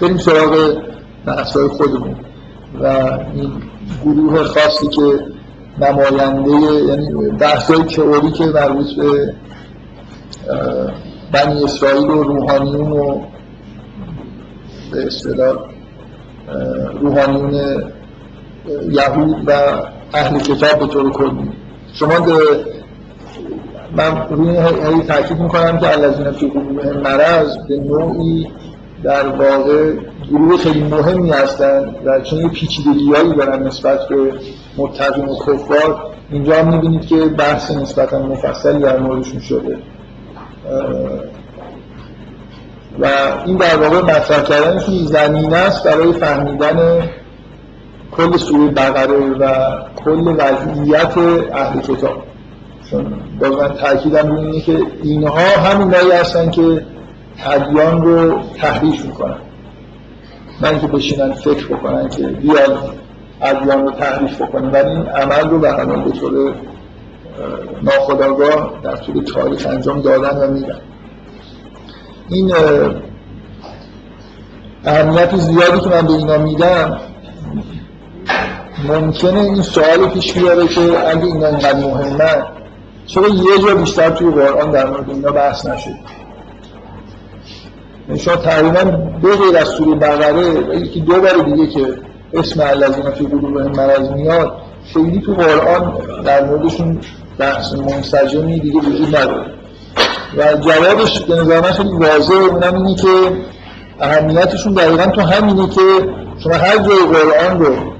[0.00, 0.76] بریم سراغ
[1.26, 2.16] بحثای خودمون.
[2.80, 2.86] و
[3.34, 3.52] این
[4.04, 5.26] گروه خاصی که
[5.80, 6.50] نماینده
[6.88, 9.34] یعنی بحثای تئوری که مربوط به
[11.32, 13.20] بنی اسرائیل و روحانیون و
[14.92, 15.56] به اصطلاح
[17.00, 17.82] روحانیون
[18.90, 19.52] یهود و
[20.14, 21.52] اهل کتاب به طور کلی.
[21.92, 22.34] شما به
[23.96, 28.46] من روی هی تاکید می‌کنم که الذین فی قلوبهم مرض به نوعی
[29.02, 29.92] در واقع
[30.30, 34.32] گروه خیلی مهمی هستن و چون یه پیچیدگیهایی دارن نسبت به
[34.76, 36.06] متقین و کفار.
[36.30, 39.78] اینجا هم می‌بینید که بحث نسبتا مفصلی در موردشون شده.
[42.98, 43.06] و
[43.46, 47.08] این در واقع مطرح کردنشون زمینه است برای فهمیدن
[48.18, 49.48] کل سوره بقره و
[50.04, 51.18] کل وضعیت
[51.52, 52.22] اهل کتاب.
[53.40, 56.86] باز من تاکیدم اینه که اینها همونایی هستن که
[57.46, 59.36] ادیان رو تحریف می‌کنن.
[60.60, 62.78] من که بشینن فکر بکنن که بیاد
[63.42, 65.72] ادیان رو تحریف بکنن ولی این عمل رو به
[66.04, 66.54] به طور
[67.82, 70.80] ناخداگاه در طول تاریخ انجام دادن و میدن.
[72.28, 72.52] این
[74.84, 77.00] اهمیت زیادی که من به اینا میدم
[78.84, 82.44] ممکنه این سوال پیش بیاره که اگه اینا اینقدر مهمه
[83.06, 85.90] چرا یه جا بیشتر توی قرآن در مورد اینا بحث نشد؟
[88.08, 88.82] یعنی شما تقریبا
[89.22, 91.94] دو غیر از سوره بقره یکی دو بار دیگه که
[92.32, 94.52] اسم الذین فی قلوبهم مرض میاد
[94.92, 97.00] خیلی تو قرآن در موردشون
[97.38, 99.46] بحث منسجمی دیگه وجود نداره.
[100.36, 102.36] و جوابش به نظر من خیلی واضحه.
[102.36, 103.08] اونم اینه که
[104.00, 105.80] اهمیتشون دقیقا تو همینه که
[106.38, 107.97] شما هر جای قرآن رو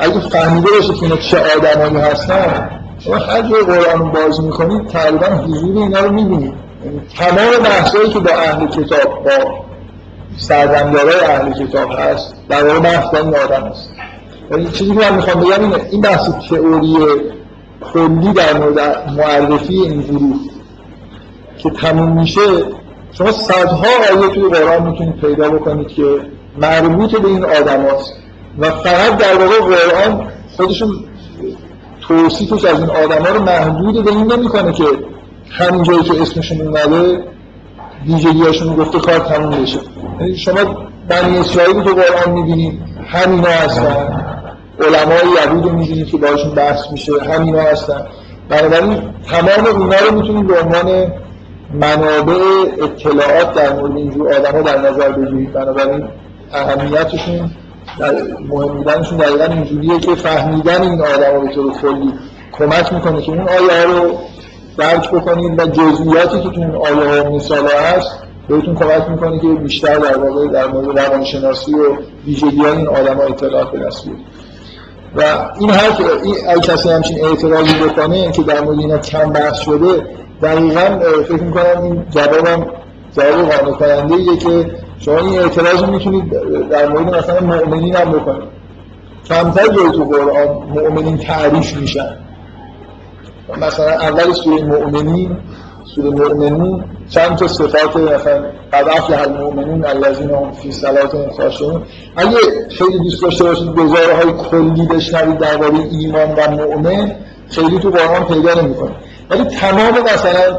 [0.00, 4.86] اگه فهمیده باشه که اینا چه آدمایی هستن شما هر جای قرآن رو باز می‌کنید
[4.86, 6.54] تقریبا حضور اینا رو می‌بینید
[6.84, 9.64] یعنی تمام بحثایی که با اهل کتاب با
[10.36, 13.90] سرزمدارای اهل کتاب هست در واقع بحث این آدم هست.
[14.50, 16.96] یعنی چیزی که من می‌خوام بگم اینه این بحث تئوری
[17.92, 18.78] کلی در مورد
[19.18, 20.36] معرفی این گروه
[21.58, 22.40] که تموم میشه
[23.12, 26.04] شما صدها آیه توی قرآن می‌تونید پیدا بکنید که
[26.58, 28.12] مربوط به این آدم هست
[28.58, 31.04] و فقط در واقع قرآن خودشون
[32.00, 34.84] توصیفش از این آدم ها رو محدود به این نمی‌کنه که
[35.50, 37.24] همین جایی که اسمشون اومده
[38.06, 39.78] ویژگیاشون رو گفته کار تموم بشه
[40.20, 40.60] یعنی شما
[41.08, 44.24] بنی اسرائیل تو قرآن می‌بینید همینا هستن.
[44.80, 48.06] علمای یهود رو می‌بینید که باشون بحث میشه همینا هستن.
[48.48, 51.12] بنابراین تمام اونا رو می‌تونید به عنوان
[51.72, 52.34] منابع
[52.82, 56.08] اطلاعات در مورد اینجور آدم ها در نظر بگیرید بنابراین
[56.52, 57.50] اهمیتشون
[57.98, 58.12] در
[58.48, 62.12] مهم بودنشون دقیقا اینجوریه که فهمیدن این آدم ها به طور کلی
[62.52, 64.18] کمک می‌کنه که اون آیه رو
[64.78, 68.18] درک بکنید و جزئیاتی که تو اون آیه ها مثال هست
[68.48, 73.22] بهتون کمک می‌کنه که بیشتر در واقع در مورد روانشناسی و ویژگی این آدم ها
[73.22, 74.04] اطلاعات به دست
[75.16, 75.22] و
[75.60, 75.90] این هر
[76.24, 80.06] این کسی همچین اعتراضی بکنه که در مورد اینا کم بحث شده
[80.42, 82.66] دقیقا فکر می‌کنم این جوابم
[83.16, 84.66] جواب قانع کننده که
[84.98, 86.30] شما این اعتراض می‌تونید
[86.68, 88.48] در مورد مثلا مؤمنین هم بکنید.
[89.28, 92.16] کمتر جایی تو قرآن مؤمنین تعریف میشن.
[93.58, 95.36] مثلا اول سوره مؤمنین
[95.94, 101.82] سوره مؤمنون چند تا صفات مثلا قد افلح المؤمنون الذین هم فی صلاتهم خاشعون.
[102.16, 102.38] اگه
[102.78, 107.16] خیلی دوست داشته باشید گزاره های کلی بشنوید درباره ایمان و مؤمن
[107.48, 108.90] خیلی تو قرآن پیدا نمی‌کنه.
[109.30, 110.58] ولی تمام مثلا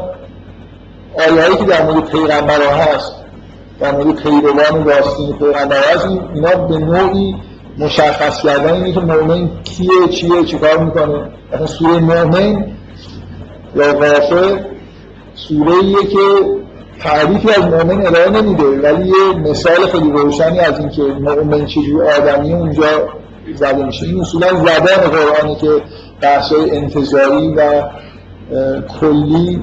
[1.28, 3.12] آیه‌ای که در مورد پیغمبرها هست
[3.80, 7.34] در مورد پیروان راستین پیغمبر هست اینا به نوعی
[7.78, 11.28] مشخص کردن اینه که مؤمن کیه چیه چیکار می‌کنه.
[11.52, 12.66] مثلا سوره مؤمن
[13.76, 14.64] یا غافر
[15.34, 16.18] سوره ایه که
[17.00, 22.52] تعریفی از مؤمن ارائه نمیده ولی یه مثال خیلی روشنی از اینکه مؤمن چجور آدمی
[22.52, 23.08] اونجا
[23.54, 24.06] زده میشه.
[24.06, 25.82] این اصولا زبان قرآنی که
[26.20, 27.82] بحثای انتظاری و
[29.00, 29.60] کلی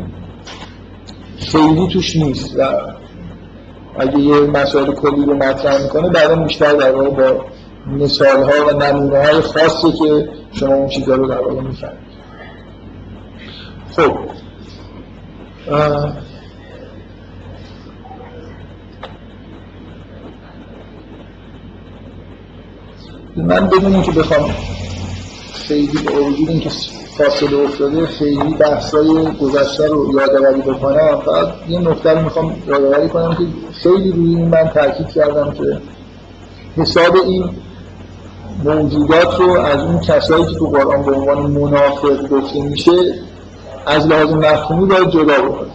[1.38, 2.64] خیلی توش نیست و
[4.00, 7.46] اگه یه مسائل کلی رو مطرح می‌کنه بعدا بیشتر در با
[7.88, 11.62] مثال ها و نمونه های خاصی که شما اون چیزا رو در واقع
[13.96, 14.18] خب.
[23.36, 24.50] من بدون اینکه بخوام
[25.54, 26.70] خیلی با وجود اینکه
[27.18, 31.22] فاصله افتاده خیلی بحثای گذشته رو یادآوری بکنم.
[31.26, 33.44] فقط یه نکته رو می‌خوام یادآوری کنم که
[33.74, 35.78] خیلی روی این من تاکید کردم که
[36.78, 37.50] حساب این
[38.64, 42.92] موجودات رو از اون کسایی که تو قرآن به عنوان منافق گفته میشه
[43.86, 45.72] از لحاظ مفهومی باید جدا بکنیم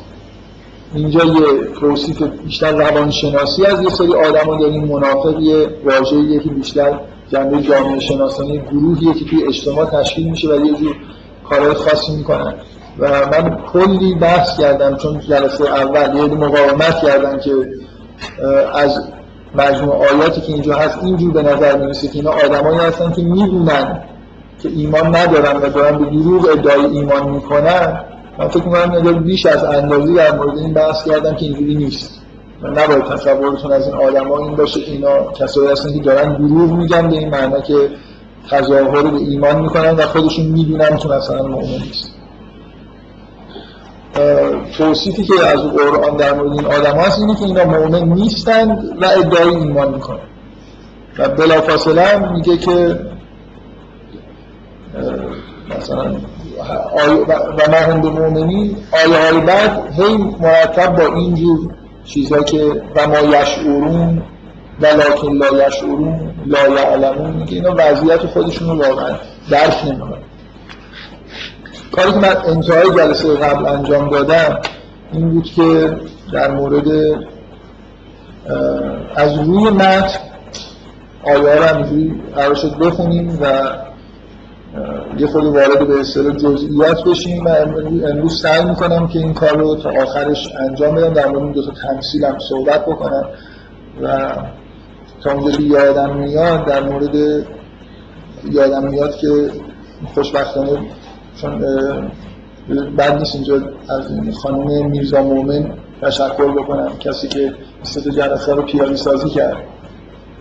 [0.95, 7.01] اینجا یه توصیف بیشتر روانشناسی از یه سری آدم داریم منافق یه واژه‌ایه که بیشتر
[7.33, 10.97] جنبه جامعه شناسانی گروهیه که توی اجتماع تشکیل میشه و یه جور
[11.51, 12.55] کارهای خاصی می‌کنن.
[12.99, 17.51] و من کلی بحث کردم چون جلسه اول یه مقاومت کردم که
[18.75, 19.01] از
[19.55, 24.03] مجموع آیاتی که اینجا هست اینجور به نظر می‌رسه که اینا آدمایی هستن که می‌دونن
[24.63, 28.01] که ایمان ندارن و دارن به دروغ ادعای ایمان می‌کنن.
[28.39, 32.21] من فکر می‌کنم بیش از اندازی در مورد این بحث کردم که اینجوری نیست.
[32.63, 37.09] من نباید تصورتون از این آدم این باشه اینا کسایی هستن که دارن دروغ میگن
[37.09, 37.91] به این معنا که
[38.51, 42.15] تظاهر به ایمان می‌کنن و خودشون می‌دونن که مثلا مؤمن نیست.
[44.79, 49.07] توصیفی که از قرآن در مورد این آدم هست اینه که اینا مؤمن نیستند و
[49.07, 50.19] ادعای ایمان می‌کنن.
[51.19, 53.01] و بلافاصله میگه که
[55.79, 56.17] مثلا
[57.59, 61.75] و ما هم به مؤمنین آیه های بعد هی مرتب با اینجور
[62.05, 64.23] چیزا که و ما یشعرون
[64.81, 69.17] ولکن لا یشعرون لا یعلمون میگه اینا وضعیت خودشون رو واقعا
[69.51, 70.19] درک نمی‌کنن.
[71.93, 74.61] کاری که من انتهای جلسه قبل انجام دادم
[75.13, 75.97] این بود که
[76.33, 76.87] در مورد
[79.17, 80.19] از روی متن
[81.25, 83.71] آیه رو همینجوری قرار شد بخونیم و
[85.19, 87.49] یه خود وارد به اصطلاح جزئیات بشیم و
[88.11, 91.13] امروز سعی می‌کنم که این کار رو تا آخرش انجام بدم.
[91.13, 93.29] در مورد دو تا تمثیلم صحبت بکنم
[94.03, 94.29] و
[95.25, 97.15] تا اونجا یادم میاد در مورد
[98.45, 99.51] یادم میاد که
[100.15, 100.79] خوشبختانه
[101.41, 101.65] چون
[102.97, 103.55] بعد نیست اینجا
[103.89, 104.03] از
[104.43, 105.71] خانم میرزا مومن
[106.03, 109.57] تشکر بکنم کسی که مثل جلسه رو پیاده سازی کرد.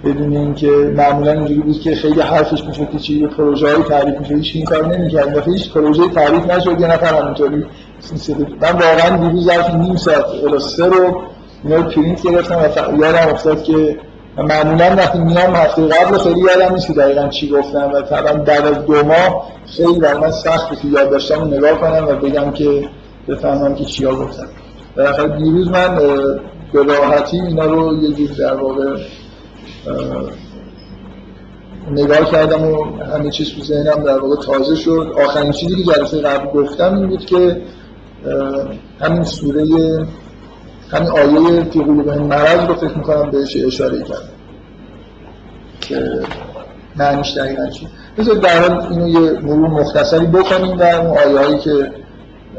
[0.03, 4.36] بدون اینکه معمولا اینجوری بود که خیلی حرفش می‌شد که چی پروژه های تعریف میشه
[4.36, 7.65] هیچ این کار نمی‌کرد و هیچ پروژه تعریف نشد یه نفر همینطوری
[8.61, 11.21] من واقعا دیروز ظرف نیم ساعت الی سه رو
[11.63, 13.97] اینا پرینت گرفتم و یادم افتاد که
[14.44, 18.86] معمولا وقتی میام هفته قبل خیلی یادم نیست دقیقا چی گفتم و طبعا بعد از
[18.86, 22.90] دو ماه خیلی بر من سخت که یاد داشتم نگاه کنم و بگم که
[23.28, 24.48] بفهمم که چیا گفتم.
[24.96, 25.96] در دیروز من
[26.74, 28.98] به راحتی اینا رو یه جور در واقع
[31.92, 35.14] نگاه کردم و همه چیز تو ذهنم در واقع تازه شد.
[35.26, 37.62] آخرین چیزی که جلسه قبل گفتم این بود که
[39.02, 39.66] همین سوره
[40.92, 44.22] همین آیه فی قلوب مرض رو فکر می‌کنم بهش اشاره کردم
[45.82, 46.22] که
[46.96, 51.60] معنیش دقیقا چی؟ بذار در حال اینو یه مرور مختصری بکنیم در اون آیه هایی
[51.60, 51.92] که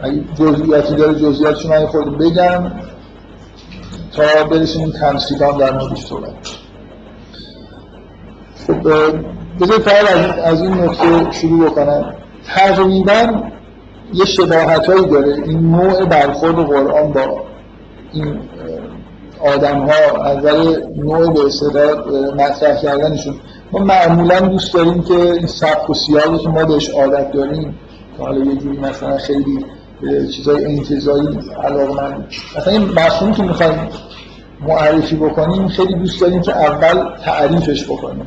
[0.03, 2.73] اگه جزئیاتی داره جزئیاتشون من خود بگم
[4.13, 6.31] تا برسیم این تمثیلان در موردش صحبت
[8.67, 8.89] خب
[9.61, 9.89] بذارید
[10.45, 12.15] از این نکته شروع بکنم.
[12.47, 13.43] تقریبا
[14.13, 17.48] یه شباهت هایی داره این نوع برخورد قرآن با
[18.23, 18.39] این
[19.55, 20.45] آدم ها از
[20.97, 23.35] نوع به اصطلاح مطرح کردنشون.
[23.73, 27.79] ما معمولا دوست داریم که این سبک و سیاهی که ما بهش عادت داریم
[28.19, 29.65] حالا یه جوری مثلا خیلی
[30.37, 31.29] چیزای انتزاعی
[31.65, 33.89] علاقه من مثلا این مفهومی که می‌خوایم
[34.61, 38.27] معرفی بکنیم خیلی دوست داریم که اول تعریفش بکنیم.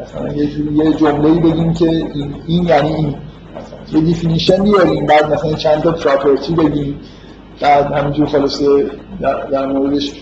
[0.00, 3.08] مثلا یه جوری یه جمله‌ای بگیم که این, این یعنی این.
[3.08, 7.00] مثلا یه definition بیاریم بعد مثلا چند تا property بگیم.
[7.60, 8.90] بعد همینجور خلاصه
[9.20, 10.12] در, در موردش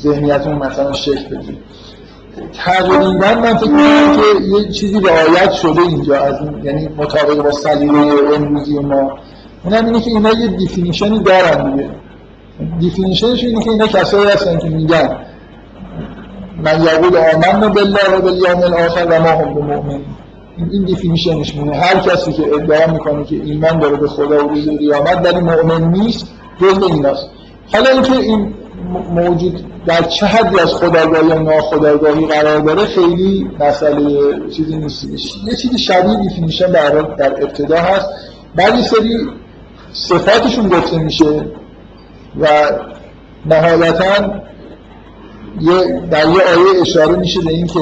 [0.00, 1.58] ذهنیتون مثلا شکل بدیم
[2.52, 7.50] تقریبا من فکر می‌کنم که یه چیزی رعایت شده اینجا از این یعنی مطابق با
[7.50, 9.18] سلیقه امروزی ما.
[9.64, 11.90] اونم اینه که اینا یه definition ی دارن دیگه.
[12.78, 15.16] definition ش اینه که اینا کسایی هستن که میگن
[16.62, 20.00] من یقول آمنا بالله و بالیوم الاخر و ما هم بمؤمنین
[20.72, 24.68] این definition شونه هر کسی که ادعا می‌کنه که ایمان داره به خدا و روز
[24.68, 26.26] قیامت ولی مؤمن نیست
[26.60, 27.28] جزء ایناست.
[27.72, 28.54] حالا اینکه این
[29.10, 35.04] موجود در چه حدی از خودآگاهی یا ناخودآگاهی قرار داره خیلی مسئله چیزی نیست.
[35.46, 38.08] یه چیزی شبیه دیفینیشن در در ابتدا هست.
[38.56, 39.28] بعد یه سری
[39.92, 41.44] صفاتشون گفته میشه
[42.40, 42.46] و
[43.46, 44.42] نهایتا
[45.60, 47.80] یه در یه آیه اشاره میشه به اینکه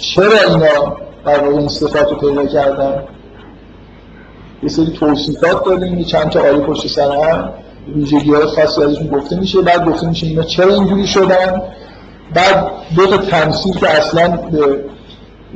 [0.00, 3.02] چرا اینا در واقع این صفات رو پیدا کردن.
[4.62, 7.52] یه سری توصیفات داریم یه چند تا آیه پشت سر هم.
[7.94, 9.60] ویژگی های خاصی ازشون گفته میشه.
[9.60, 11.62] بعد گفته میشه اینا چرا اینجوری شدن؟
[12.34, 14.38] بعد دو تا تمثیل که اصلا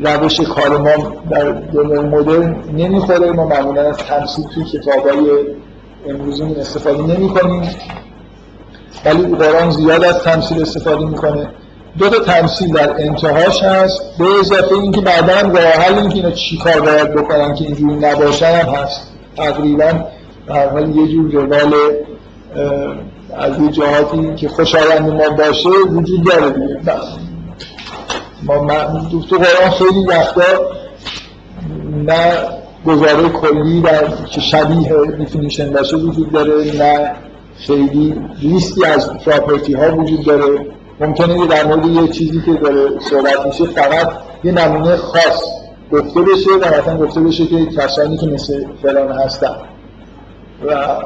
[0.05, 3.33] به روش کار ما در دنیای مدرن نمی‌خوره.
[3.33, 5.31] ما معمولا از تمثیل توی کتابای
[6.09, 7.71] امروزی استفاده نمی کنیم
[9.05, 11.51] ولی قرآن زیاد از تمثیل استفاده می‌کنه.
[11.99, 14.18] دو تا تمثیل در انتهاش هست.
[14.18, 18.74] به اضافه اینکه بعدا راه حل اینکه اینا چیکار باید بکنن که اینجوری نباشن هم
[18.74, 19.12] هست.
[19.36, 19.92] تقریبا
[20.47, 21.74] در حال یه جور روال
[23.36, 26.80] از یه جهاتی که خوشایند ما باشه وجود داره دیگه.
[28.42, 28.57] ما
[29.11, 30.42] تو قرآن خیلی وقتا
[32.07, 32.32] نه
[32.86, 37.12] گزاره کلی در که شبیه دیفینیشن باشه وجود داره نه
[37.57, 40.66] خیلی لیستی از پراپرتی ها وجود داره.
[41.01, 44.12] ممکنه در مورد یه چیزی که داره صحبت میشه فقط
[44.45, 45.42] یه نمونه خاص
[45.92, 49.55] گفته بشه و مثلا گفته بشه که کسانی که مثل فلان هستن.
[50.66, 50.99] و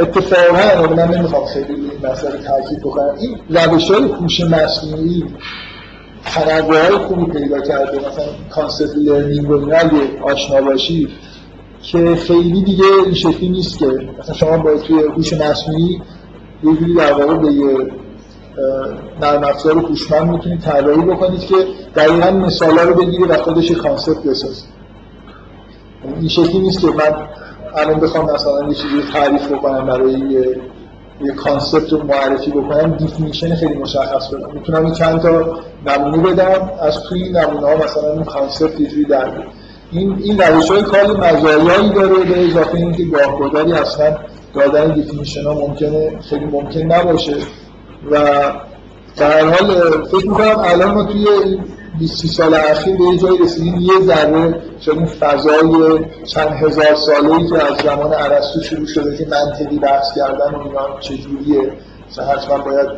[0.00, 3.14] اتفاقا من نمی‌خوام خیلی این مسئله تاکید بکنم.
[3.18, 5.24] این روش های هوش مصنوعی
[6.24, 9.70] تنوع های خوبی پیدا کرده مثلا concept learning و
[10.22, 11.08] آشنا باشی
[11.82, 13.86] که خیلی دیگه این شکلی نیست که
[14.18, 16.00] مثلا شما باید توی هوش مصنوعی
[16.64, 17.90] یه جوری در واقع به یه
[19.20, 21.54] نرم افزار هوشمند می‌تونید طراحی بکنید که
[21.96, 24.62] دقیقا مثالا رو بگیره و خودش concept بسازه.
[26.20, 27.16] این شکلی نیست که من
[27.76, 30.56] الان بخوام مثلا یه چیزی تعریف بکنم برای یه
[31.20, 37.00] یه concept رو معرفی بکنم definition خیلی مشخص بدم می‌تونم چند تا نمونه بدم از
[37.08, 39.30] توی نمونه ها مثلا اون concept یه در
[39.90, 44.16] این این روش های کار مزایایی داره به اضافه اینکه گاهگداری اصلا
[44.54, 47.36] دادن definition ها ممکنه خیلی ممکن نباشه.
[48.10, 48.18] و
[49.16, 51.26] در حال فکر می‌کنم الان ما توی
[51.98, 53.80] 20 سال اخیر به یه جایی رسیدیم.
[53.80, 59.16] یه ذره شاید این فضای چند هزار ساله ای که از زمان عرستو شروع شده
[59.16, 61.72] که منطقی بحث کردن و اینا چجوریه.
[62.10, 62.88] مثلا حتما باید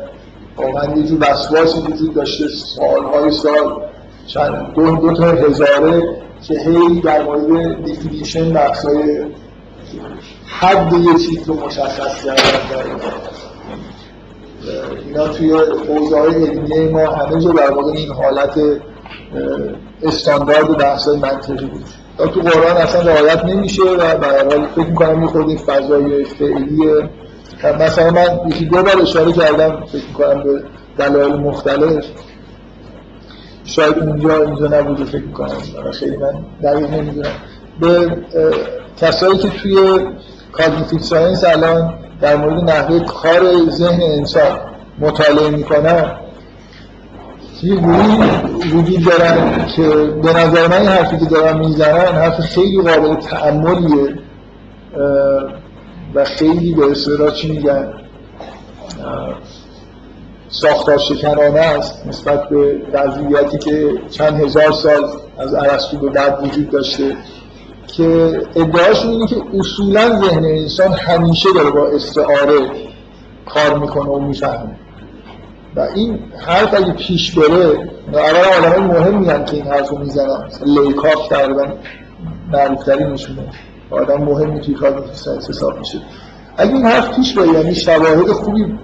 [0.57, 2.44] واقعا یه جور وسواسی وجود داشته.
[2.76, 3.82] سالهای سال
[4.26, 6.02] چند دو, دو تا هزاره
[6.48, 9.24] که هی در مورد دیفینیشن بحثای
[10.47, 12.42] حد یه چیز رو مشخص کردن
[15.07, 15.53] اینا توی
[15.88, 18.61] حوزه علمی ما همه جا در واقع این حالت
[20.03, 21.84] استاندارد بحث منطقی بود.
[22.18, 27.11] تو قرآن اصلا رعایت نمیشه و به حال فکر می‌کنم یه خود فضای فعلیه.
[27.80, 30.62] مثلا من یکی دو بار اشاره کردم فکر می‌کنم به
[30.99, 32.05] دلایل مختلف.
[33.64, 37.32] شاید اونجا اینجا نبوده فکر می‌کنم خیلی من دقیق نمی‌دونم.
[37.80, 38.16] به
[38.97, 40.01] کسایی که توی
[40.59, 44.59] cognitive science الان در مورد نحوه کار ذهن انسان
[44.98, 46.16] مطالعه می‌کنن
[47.62, 47.74] یه
[48.74, 49.82] وجود دارن که
[50.22, 54.18] به نظر من این حرفی که دارن می‌زنن حرف خیلی قابل تأملیه
[56.14, 57.92] و خیلی به اصطلاح چی میگن؟
[60.48, 65.04] ساختار شکنانه است نسبت به وضعیتی که چند هزار سال
[65.38, 67.16] از ارسطو به بعد وجود داشته.
[67.87, 72.70] که ادعاشون اینه که اصولا ذهن انسان همیشه داره با استعاره
[73.47, 74.76] کار می‌کنه و می‌فهمه.
[75.76, 80.51] و این حرف اگه پیش بره اولا آدم مهم میگن که این حرف رو می‌زنن
[80.66, 81.66] لیکاف تقریبا
[83.12, 83.43] نشونه.
[83.91, 85.05] آدم مهم توی کار
[85.49, 85.99] حساب میشه.
[86.57, 88.78] اگه این حرف پیش بره یعنی شواهد خوبی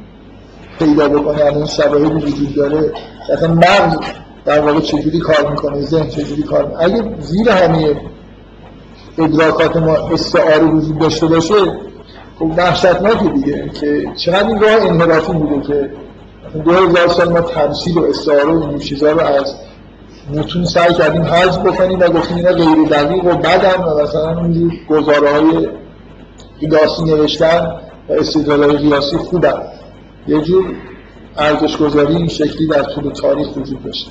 [0.78, 2.92] پیدا بکنه یعنی این شواهدی وجود داره
[3.32, 3.96] مثلا مغز
[4.44, 6.84] در واقع چجوری کار می‌کنه ذهن چجوری کار می‌کنه.
[6.84, 7.96] اگه زیر همه
[9.18, 11.54] ادراکات ما استعاره وجود داشته باشه
[12.38, 15.90] خب وحشتناکه دیگه که چقدر این راه انحرافی بوده که
[16.64, 19.54] دو هزار سال ما تمثیل و استعاره و این چیزا رو از
[20.30, 24.72] متون سعی کردیم حذف بکنیم و گفتیم اینا غیر دقیق و بدن و مثلا این
[24.88, 25.68] گزاره های
[26.60, 29.62] قیاسی نوشتن و استدلال های قیاسی خوبن.
[30.26, 30.64] یه جور
[31.36, 34.10] ارزش گذاری این شکلی در طول تاریخ وجود داشته.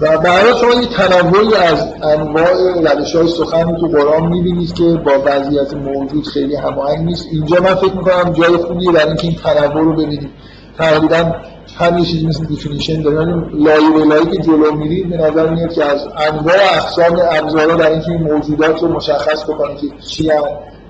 [0.00, 2.52] و برای شما یه تنوعی از انواع
[2.94, 7.26] روش های سخن تو قرآن می‌بینید که با وضعیت موجود خیلی هماهنگ نیست.
[7.32, 10.30] اینجا من فکر می‌کنم جای خوبیه برای اینکه این تنوع رو ببینید
[10.78, 11.32] تقریبا
[11.78, 15.50] هم یه چیزی مثل definition داریم یعنی لایه به لایه که جلو میرید به نظر
[15.50, 20.30] میاد که از انواع اقسام ابزارا در اینکه این موجودات رو مشخص بکنید که چی
[20.30, 20.42] هم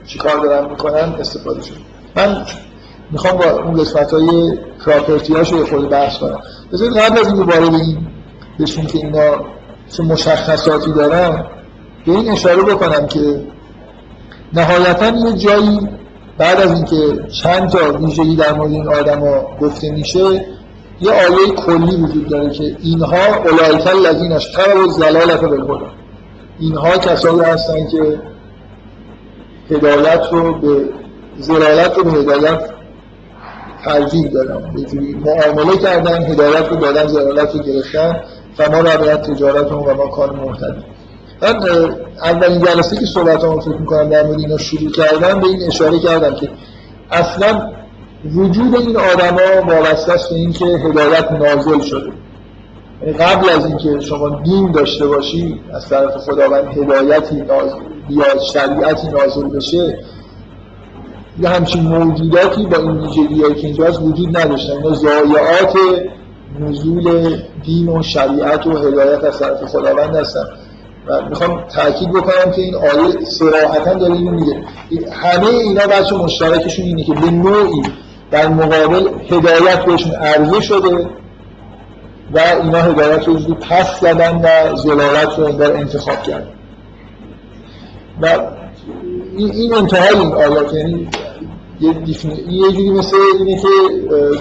[0.07, 1.75] چی کار دارن می‌کنن استفاده شد.
[2.17, 2.47] من
[3.11, 6.41] می‌خوام با اون قسمت های پراپرتی هاشو خود بحث کنم.
[6.73, 8.07] بذارید قبل از اینکه وارد این
[8.61, 9.45] بشون که اینا
[9.97, 11.45] چه مشخصاتی دارن
[12.07, 13.41] به این اشاره بکنم که
[14.53, 15.89] نهایتا یه جایی
[16.39, 20.47] بعد از اینکه چند تا ویژگی در مورد این آدما گفته میشه
[21.01, 25.85] یه آیه کلی وجود داره که اینها اولایک الذین اشتروا الضلالة بالهدى
[26.59, 28.21] اینها کسایی هستن که
[29.71, 30.89] هدایت رو به
[31.39, 32.61] زلالت رو به هدایت
[33.85, 34.79] ترجیح دادن.
[34.79, 38.21] یه جوری معامله کردن هدایت رو دادن زلالت رو گرفتن.
[38.59, 40.85] و ما روایت تجارت و ما کار محتدیم
[41.43, 45.63] من اولین جلسه که صحبت هم فکر می‌کنم در مورد اینا شروع کردم به این
[45.67, 46.49] اشاره کردم که
[47.11, 47.71] اصلا
[48.35, 52.13] وجود این آدما وابسته است به اینکه هدایت نازل شده.
[53.03, 57.77] یعنی قبل از اینکه شما دین داشته باشی از طرف خداوند هدایتی نازل
[58.09, 59.99] یا شریعتی نازل بشه
[61.41, 64.73] یه همچین موجوداتی با این ویژگی‌هایی که اینجا وجود نداشتن.
[64.73, 65.77] اینا ضایعات
[66.61, 70.45] نزول دین و شریعت و هدایت از طرف خداوند هستن
[71.07, 74.63] و می‌خوام تاکید بکنم که این آیه صراحتا داره اینو میگه.
[75.13, 77.83] همه اینا بچه مشترکشون اینه که به نوعی
[78.31, 81.07] در مقابل هدایت بهشون عرضه شده
[82.35, 86.49] و اینا هدایت رو پس زدن و زلالت رو در انتخاب کردن.
[88.23, 88.39] و
[89.37, 91.09] این انتهای این آیات یعنی
[91.81, 93.69] یه جوری مثل اینه که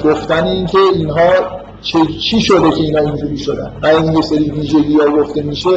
[0.10, 1.63] گفتن این که اینها
[2.22, 5.70] چی شده که اینا اینجوری شدن؟ بعد یه سری ویژگی ها گفته میشه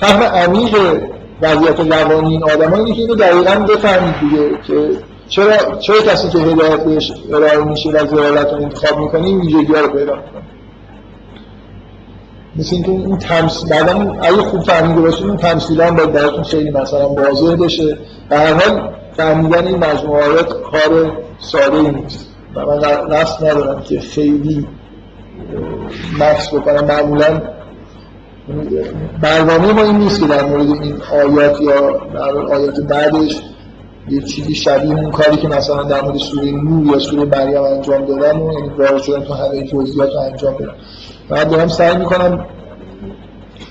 [0.00, 0.76] فهم عمیق
[1.42, 4.90] وضعیت روانی این آدم اینه که اینو دقیقا بفهمید دیگه که
[5.28, 9.72] چرا چرا کسی که هدایت بهش ارائه میشه و زلالت رو انتخاب می‌کنه این ویژگی
[9.72, 10.42] ها رو پیدا می‌کنه.
[12.56, 16.70] مثل اینکه این تمثیل بعدا اگه خوب فهمیده باشید این تمثیل هم باید براتون خیلی
[16.70, 17.98] مثلا واضح بشه.
[18.30, 22.28] و هر حال فهمیدن این مجموعات کار ساده ای نیست.
[22.54, 24.66] و من قصد ندارم که خیلی
[26.18, 26.84] مکس بکنم.
[26.84, 27.42] معمولا
[29.22, 33.42] برنامه ما این نیست که در مورد این آیات یا در آیات بعدش
[34.08, 38.04] یه چیزی شبیه اون کاری که مثلا در مورد سوره نور یا سوره مریم انجام
[38.04, 40.74] دادن و یعنی وارد شدن تو همه جزئیات انجام بدن
[41.30, 42.46] من دارم سعی می‌کنم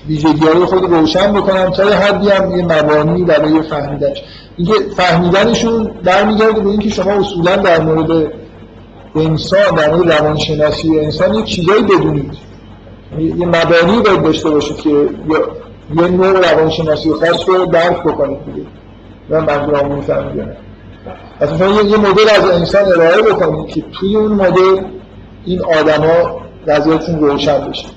[0.08, 4.22] ویژگی رو خود روشن بکنم تا یه حدی هم یه مبانی برای فهمیدنش.
[4.56, 8.32] اینکه فهمیدنشون برمیگرده به اینکه شما اصولا در مورد
[9.16, 12.32] انسان در مورد روانشناسی انسان یه چیزایی بدونید.
[13.18, 14.90] یه مبانی باید داشته باشید که
[15.94, 18.66] یه نوع روانشناسی خاص رو درک بکنید دیگه.
[19.28, 20.56] من منظورم میفهمیدم
[21.40, 24.84] اصلا یه مدل از انسان ارائه بکنید که توی اون مدل
[25.44, 27.88] این آدما وضعیتشون روشن بشه.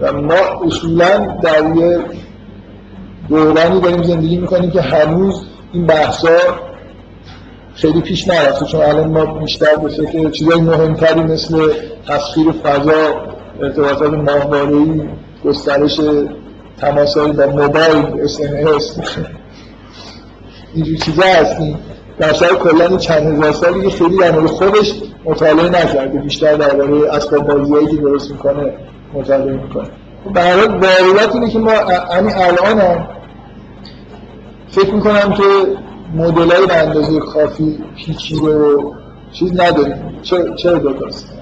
[0.00, 0.34] و ما
[0.66, 1.98] اصولا در یه
[3.28, 6.38] دورانی داریم زندگی می‌کنیم که هنوز این بحثا
[7.76, 11.72] خیلی پیش نرفته چون الان ما بیشتر به فکر چیزای مهمتری مثل
[12.08, 13.26] تسخیر فضا
[13.62, 15.02] ارتباطات ماهواره‌ای
[15.44, 16.00] گسترش
[16.80, 18.40] تماسایی با موبایل اس
[20.74, 21.78] اینجور چیزا هستیم
[22.18, 27.10] در سر کلا چند هزار سالی که خیلی در مورد خودش مطالعه نکرده بیشتر درباره
[27.10, 28.72] اسباب بازیایی که درست می‌کنه
[29.14, 29.88] مطالعه می‌کنه.
[30.36, 31.72] حال واقعیت اینه که ما
[32.12, 33.06] همین الان
[34.70, 35.42] فکر می‌کنم که
[36.14, 38.94] مدل های به اندازه کافی پیچیده و
[39.32, 40.20] چیز نداریم.
[40.56, 41.32] چرا دو داست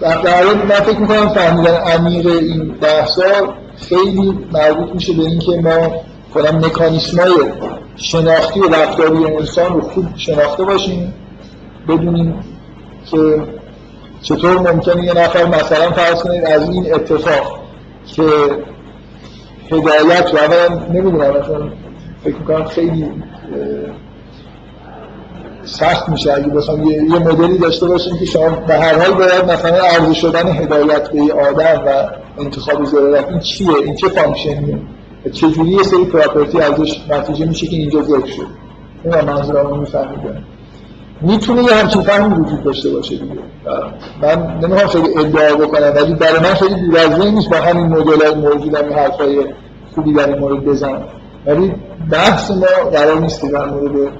[0.00, 6.00] در حال من فکر می‌کنم فهمیدن عمیق این بحثا خیلی مربوط میشه به اینکه ما
[6.34, 7.32] کنم مکانیسمای
[7.96, 11.14] شناختی و رفتاری انسان رو خوب شناخته باشیم
[11.88, 12.40] بدونیم
[13.10, 13.42] که
[14.24, 17.60] چطور ممکنه یه نفر مثلا فرض کنید از این اتفاق
[18.06, 18.22] که
[19.70, 21.68] هدایت رو اولا نمی‌دونم مثلا
[22.24, 23.10] فکر می‌کنم خیلی
[25.64, 29.50] سخت میشه اگه بخوام یه, یه مدلی داشته باشیم که شما به هر حال باید
[29.50, 34.78] مثلا عرضه شدن هدایت به آدم و انتخاب ضرورت این چیه؟ این چه function یه؟
[35.32, 38.46] چجوری یه سری property ازش نتیجه میشه که اینجا ذکر شد؟
[39.04, 40.44] این منظورم میفهمیدم
[41.20, 43.40] می‌تونه یه همچین فهمی وجود داشته باشه دیگه.
[44.22, 48.26] من نمی‌خوام خیلی ادعا بکنم ولی برای من خیلی دور از نیست با همین مدل
[48.26, 49.46] های موجود همین حرفای
[49.94, 51.02] خوبی در این مورد بزنم.
[51.46, 51.72] ولی
[52.10, 54.12] بحث ما قرار نیست در مورد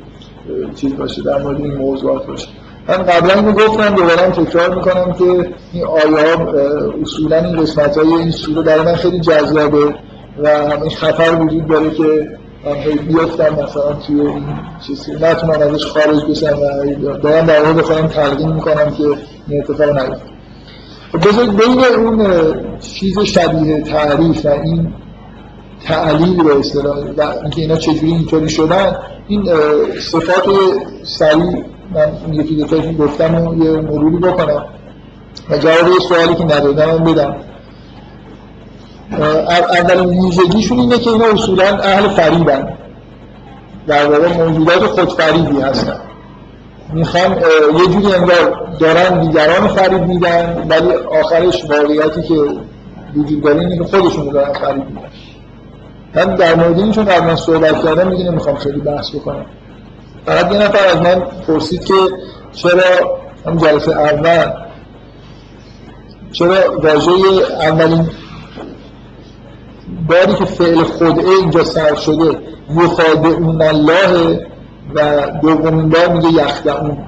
[0.74, 2.48] چیز باشه در مورد این موضوعات باشه.
[2.88, 6.52] من قبلا اینو گفتم دوباره تکرار می‌کنم که این آیه ها
[7.02, 9.94] اصولا این قسمت های این سوره در من خیلی جذابه
[10.44, 10.48] و
[10.82, 12.28] این خطر وجود داره که
[12.66, 14.44] من هی بیفتم مثلا توی این
[14.86, 15.12] چیزی.
[15.12, 19.04] نتونم ازش خارج بشم و دارم در مورد خودم تلقین می‌کنم که
[19.48, 20.34] این اتفاق نیفته.
[21.12, 22.44] خب بذارید بین اون
[22.80, 24.94] چیز شبیه تعریف و این
[25.84, 28.96] تعلیل به اصطلاح و اینکه اینا چجوری اینطوری شدن
[29.28, 29.44] این
[30.00, 30.44] صفات
[31.02, 34.64] سریع من یکی دو گفتم و یه مروری بکنم.
[35.50, 37.36] و جواب سوالی که ندادم بدم.
[39.12, 42.68] اولین ویژگیشون اینه که اینا اصولا اهل فریبن.
[43.86, 46.00] در واقع موجودات خودفریبی هستن.
[46.92, 47.32] می‌خوان
[47.78, 52.34] یه جوری انگار دارن دیگران فریب میدن ولی آخرش واقعیتی که
[53.16, 55.08] وجود داره اینه که خودشون دارن فریب میدن.
[56.14, 59.46] من در مورد این چون قبلا صحبت کردم میگه نمی‌خوام خیلی بحث بکنم.
[60.26, 61.94] فقط یه نفر از من پرسید که
[62.52, 64.52] چرا هم جلسه اول
[66.32, 67.12] چرا واژه
[67.60, 68.08] اولین
[70.08, 72.38] باری که فعل خودعه اینجا صرف شده
[72.76, 74.40] یخادعون الله
[74.94, 76.98] و دومین بار میگه یخدعون.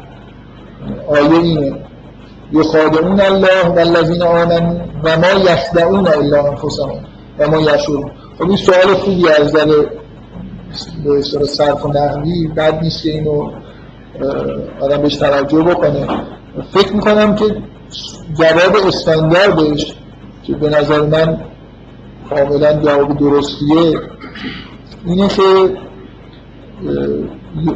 [1.09, 1.77] آیه اینه
[2.53, 4.75] یخادعون الله و الذین آمنوا
[5.05, 6.91] و ما یخدعون الا انفسهم
[7.39, 8.11] و ما یشعرون.
[8.39, 9.87] خب این سوال خوبی از نظر
[11.05, 13.51] به صرف و نحوی بد نیست که اینو
[14.81, 16.07] آدم بهش توجه بکنه.
[16.73, 17.45] فکر می‌کنم که
[18.39, 19.95] جواب استانداردش
[20.43, 21.41] که به نظر من
[22.31, 24.01] کاملا جواب درستیه.
[25.07, 25.43] اینه که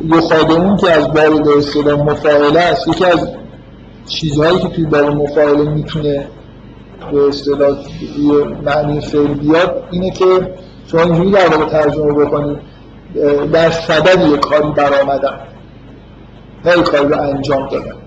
[0.04, 3.28] یخادمون که از باب به اصطلاح مفاعله است یکی از
[4.06, 6.26] چیزهایی که توی باب مفاعله می‌تونه
[7.12, 7.76] به اصطلاح
[8.64, 10.54] معنی فعل بیاد اینه که
[10.86, 12.58] شما اینجوری در واقع ترجمه بکنید
[13.52, 15.40] در صدد یک کاری برآمدن
[16.64, 17.99] نه کاری رو انجام دادن.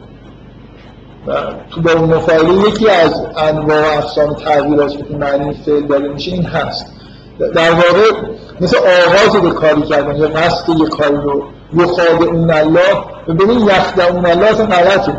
[1.28, 1.34] و
[1.70, 6.46] تو با اون مفاعله یکی از انواع اقسام تغییرات که معنی فعل داده میشه این
[6.46, 6.86] هست.
[7.56, 8.12] در واقع
[8.62, 11.44] مثل آغاز به کاری کردن یا قصد یک کاری رو
[11.74, 12.94] یخاد اون الله
[13.28, 15.18] و ببین اون الله اصلا غلطه.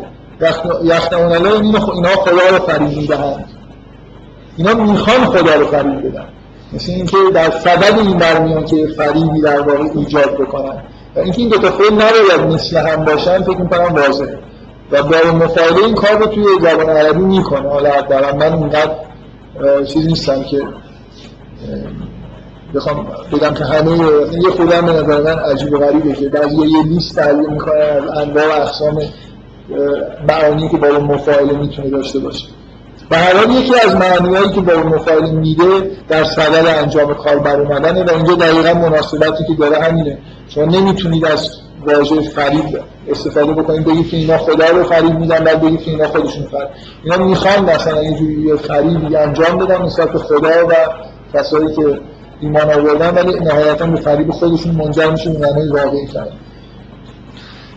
[1.16, 3.44] اون الله این اینا خدا رو فریب می‌دهند
[4.56, 6.24] اینا می‌خوان خدا رو فریب بدن.
[6.72, 10.82] مثل اینکه در صدد این برمیان که فریبی در واقع ایجاد بکنن.
[11.16, 14.38] و اینکه این دو تا فعل نباید مثل هم باشن فکر می‌کنم واضحه.
[14.90, 17.68] و با مفاعله این کار رو توی زبان عربی می‌کنه.
[17.68, 18.94] حالا در من اینقدر
[19.86, 20.62] چیز نیستم که
[22.74, 23.98] بخوام بگم که همه
[24.32, 28.18] یه خودم به نظر من عجیب و غریبه که بعضی یه لیست تحلیل می‌کنن از
[28.18, 29.02] انواع و اقسام
[30.28, 32.46] معانی که با مفاعله می‌تونه داشته باشه.
[33.10, 38.04] و هر یکی از معنیهایی که با مفاعله میده در صدد انجام کار بر اومدنه
[38.04, 40.18] و اینجا دقیقا مناسبتی که داره همینه.
[40.48, 41.48] شما نمی‌تونید از
[41.86, 46.08] واژه فریب استفاده بکنید بگید که اینا خدا رو فریب میدن بعد بگید که اینا
[46.08, 46.68] خودشون فریب
[47.04, 50.72] اینا می‌خوان مثلا یه جوری انجام بدن نسبت به خدا و
[51.34, 52.00] کسایی که
[52.40, 56.36] ایمان آوردن ولی نهایتا به فریب خودشون منجر میشه به معنی واقعی کردن.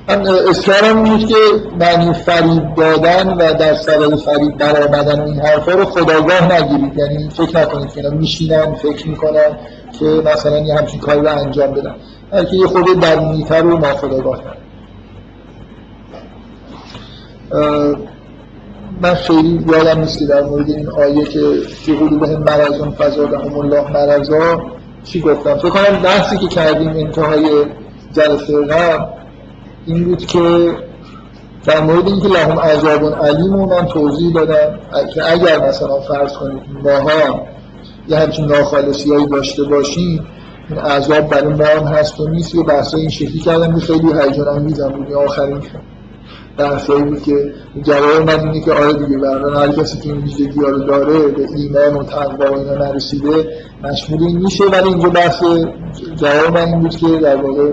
[0.09, 1.35] من اصرارم این که
[1.79, 6.97] معنی فریب دادن و در سبب فریب برآمدن این حرفا رو خداگاه نگیرید.
[6.97, 9.57] یعنی فکر نکنید که اینا میشینن فکر می‌کنن
[9.99, 11.95] که مثلا یه همچین کاری رو انجام بدن.
[12.31, 14.41] بلکه یه خود درونیتر و ناخداگاه
[19.01, 23.91] من خیلی یادم نیست که در مورد این آیه که فی قلوبهم مرضون فزادهم الله
[23.91, 24.61] مرضا
[25.03, 27.65] چی گفتم؟ فکر کنم بحثی که کردیم انتهای
[28.13, 29.05] جلسه قبل
[29.85, 30.71] این بود که
[31.65, 34.79] در مورد اینکه لهم عذاب علیم و من توضیح دادم
[35.13, 37.41] که اگر مثلا فرض کنید ماها
[38.07, 40.27] یه همچین ناخالصی داشته باشیم
[40.69, 42.55] این عذاب برای ما هم هست و نیست.
[42.55, 45.13] یه بحثای این شکلی کردم که خیلی هیجان انگیزم بود.
[45.13, 45.61] آخرین
[46.57, 50.59] بحثایی بود که جواب من اینه که آره دیگه برای هر کسی که این ویژگی
[50.59, 53.49] رو داره به ایمان و تقوا و اینا نرسیده
[53.83, 54.63] مشمول این میشه.
[54.65, 55.43] ولی اینجا بحث
[56.15, 57.71] جواب من این بود که در واقع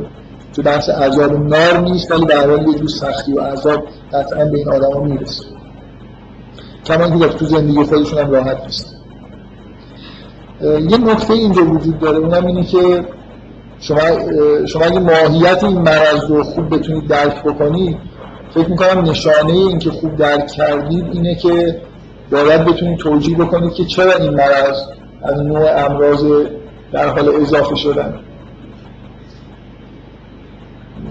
[0.52, 4.58] تو بحث عذاب نار نیست ولی در حال یه جور سختی و عذاب قطعا به
[4.58, 5.44] این آدم ها می‌رسه.
[6.84, 8.93] کما اینکه تو زندگی خودشون هم راحت نیست.
[10.64, 13.04] یه نکته اینجا وجود داره اونم اینه که
[13.80, 13.98] شما
[14.66, 17.96] شما اگه ماهیت این مرض رو خوب بتونید درک بکنید
[18.54, 21.80] فکر می‌کنم نشانه این که خوب درک کردید اینه که
[22.30, 24.78] باید بتونید توجیه بکنید که چرا این مرض
[25.22, 26.24] از نوع امراض
[26.92, 28.14] در حال اضافه شدن.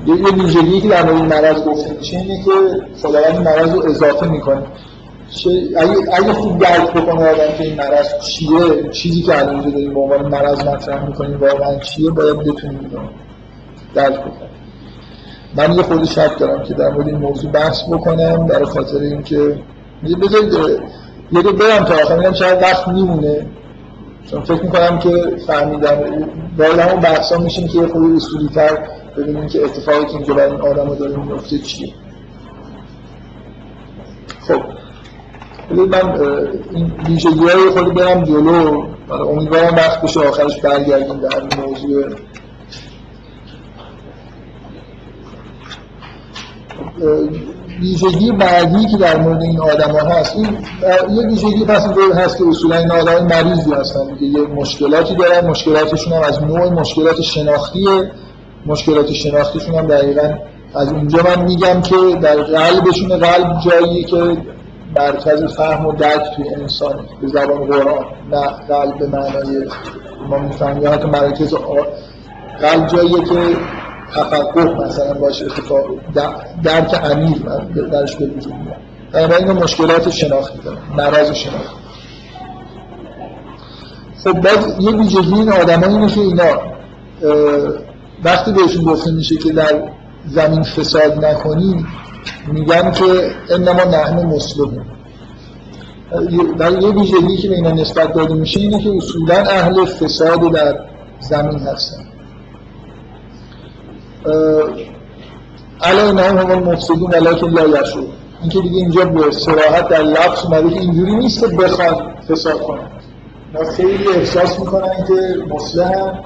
[0.06, 2.52] یه ویژگی که در این مرض گفته میشه اینه که
[3.02, 4.64] خداوند مرض رو اضافه می‌کنه.
[5.78, 10.00] اگه, اگه خوب درک بکنه آدم که این مرض چیه چیزی که الان داریم به
[10.00, 12.92] عنوان مرض مطرح می‌کنیم واقعا چیه باید بتونیم
[13.96, 14.50] درک بکنیم.
[15.56, 19.60] من یه خودی شک دارم که در مورد این موضوع بحث بکنم برای خاطر اینکه
[20.22, 20.54] بذارید
[21.32, 22.18] یه دو برم تا آخر.
[22.18, 23.46] میگم شاید وقت میمونه.
[24.32, 26.00] چون فکر می‌کنم که فهمیدم.
[26.58, 30.52] باید همون بحثا میشیم که یه خودی اصولی تر ببینیم که اتفاقی که اینجا برای
[30.52, 31.94] این آدم رو داره میفته چیه
[34.48, 34.62] خب
[35.82, 36.20] من
[36.74, 38.84] این ویژگی های خودی برم جلو.
[39.10, 42.04] امیدوارم وقت بشه آخرش برگردیم در این موضوع.
[47.82, 50.58] ویژگی بعدی که در مورد این آدم هست این
[51.10, 54.14] یه ویژگی پس هست که اصولا این آدم مریضی هستن.
[54.20, 55.50] دیگه یه مشکلاتی دارن.
[55.50, 58.12] مشکلاتشون هم از نوع مشکلات شناختیه.
[58.66, 60.34] مشکلات شناختیشون هم دقیقا
[60.76, 64.38] از اونجا من میگم که در قلبشون قلب جایی که
[64.96, 69.68] مرکز فهم و درک توی انسان به زبان قرآن نه قلب به معنای
[70.30, 70.88] ما می‌فهمیم.
[70.88, 71.54] حتی مرکز
[72.62, 73.58] قلب جاییه که
[74.16, 75.86] تفقه مثلا باشه اتفاق
[76.64, 77.38] درک عمیق
[77.92, 78.78] درش به وجود میاد.
[79.14, 81.76] بنابراین مشکلات شناختی داره مرض شناختی
[84.24, 86.62] خب باز یه ویژگی این آدم اینه که اینا
[88.24, 89.84] وقتی بهشون گفته میشه که در
[90.26, 91.86] زمین فساد نکنید
[92.48, 94.86] میگن که انما نحن مسلمون.
[96.58, 100.80] ولی یه ویژگی که به اینا نسبت داده میشه اینه که اصولا اهل فساد در
[101.20, 102.04] زمین هستن.
[105.82, 108.08] علینا هم المفسدون ولکن لا یشعرون
[108.42, 112.62] این که دیگه اینجا به صراحت در لفظ اومده که اینجوری نیست که بخواد فساد
[112.62, 112.88] کنن.
[113.54, 115.14] ما خیلی احساس می‌کنن که
[115.56, 116.24] مسلم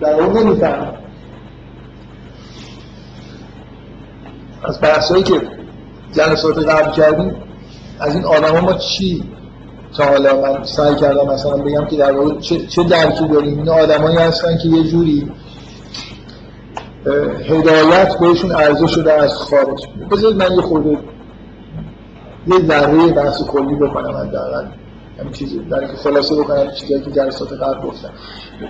[0.00, 0.92] در اون نمی‌فهمن
[4.64, 5.40] از بحثایی که
[6.12, 7.34] جلسات قبل کردیم
[8.00, 9.24] از این آدم ما چی؟
[9.96, 13.68] تا حالا من سعی کردم مثلا بگم که در واقع چه, چه درکی داریم؟ این
[13.68, 15.30] آدمایی هستن که یه جوری
[17.44, 19.86] هدایت بهشون عرضه شده از خارج.
[20.10, 20.98] بذارید من یه خورده
[22.46, 24.64] یه ذره بحث کلی بکنم حداقل.
[25.18, 28.10] همین چیزی در که خلاصه بکنم چیزی که جلسات قبل گفتم.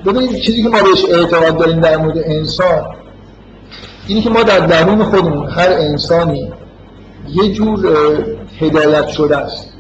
[0.07, 2.85] ببینید چیزی که ما بهش اعتقاد داریم در مورد انسان
[4.07, 6.53] اینی که ما در درون خودمون هر انسانی
[7.29, 7.89] یه جور
[8.59, 9.73] هدایت شده است.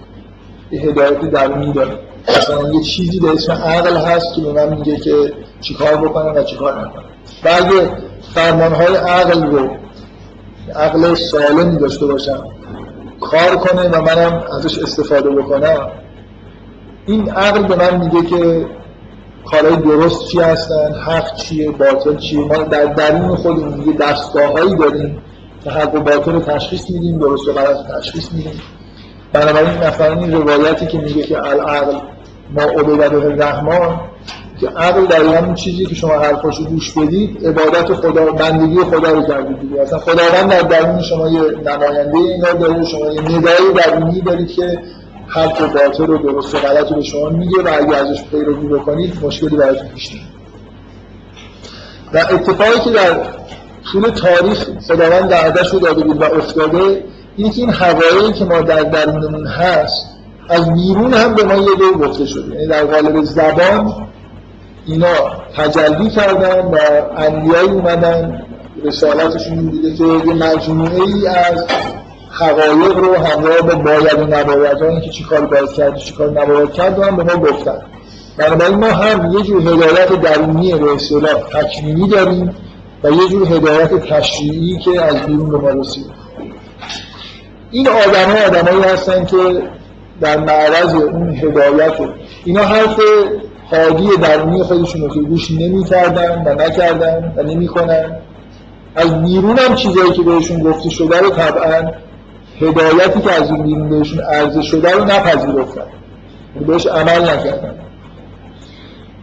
[0.70, 1.98] یه هدایت درونی داره
[2.28, 6.42] مثلا یه چیزی به اسم عقل هست که به من میگه که چیکار بکنم و
[6.42, 7.04] چیکار نکنم.
[7.44, 7.90] و اگه
[8.34, 9.70] فرمانهای عقل رو
[10.76, 12.44] عقل سالمی داشته باشم
[13.20, 15.90] کار کنه و منم ازش استفاده بکنم
[17.06, 18.66] این عقل به من میگه که
[19.50, 25.22] کارهای درست چی هستن؟ حق چیه؟ باطل چیه؟ ما در درون خودمون دیگه دستگاه داریم
[25.64, 28.62] که حق و باطل رو تشخیص میدیم درست و غلط تشخیص میدیم.
[29.32, 31.98] بنابراین مثلا این روایتی که میگه که العقل
[32.50, 34.00] ما عبادت الرحمن
[34.60, 39.22] که عقل در اون چیزی که شما حرفاشو گوش بدید عبادت خدا بندگی خدا رو
[39.26, 39.80] کردید دیگه.
[39.80, 44.78] اصلا خداوند در درون شما یه نماینده اینا داره شما یه ندایی درونی دارید که
[45.30, 48.68] حق و باطل و درست و غلط رو به شما میگه و اگه ازش پیروی
[48.68, 50.10] بکنید مشکلی براتون پیش
[52.12, 53.20] و اتفاقی که در
[53.92, 57.04] طول تاریخ خداوند دعدش رو داده بود و افتاده
[57.36, 60.06] اینه که این حقایقی که ما در درونمون هست
[60.48, 62.54] از بیرون هم به ما یه دور گفته شده.
[62.54, 64.06] یعنی در قالب زبان
[64.86, 65.14] اینا
[65.56, 66.78] تجلی کردن و
[67.16, 68.42] انبیایی اومدن
[68.84, 71.66] رسالتشون بوده که یه مجموعه ای از
[72.30, 76.72] حقایق رو همراه با باید و نباید که چی کار باید کرد چی کار نباید
[76.72, 77.78] کرد و هم به ما گفتن.
[78.36, 82.56] بنابراین ما هم یه جور هدایت درونی به اصطلاح تکمیلی داریم
[83.04, 86.06] و یه جور هدایت تشریعی که از بیرون به ما رسید.
[87.70, 89.62] این آدم ها آدم هستن که
[90.20, 91.94] در معرض اون هدایت
[92.44, 93.00] اینا حرف
[93.70, 98.16] حادی درونی خودشون رو که گوش نمی کردن و نکردن و نمی کنن
[98.94, 101.90] از بیرون هم چیزایی که بهشون گفته شده رو طبعا
[102.60, 105.86] هدایتی که از این بهشون عرضه شده رو نپذیرفتن.
[106.54, 107.74] یعنی بهش عمل نکردن.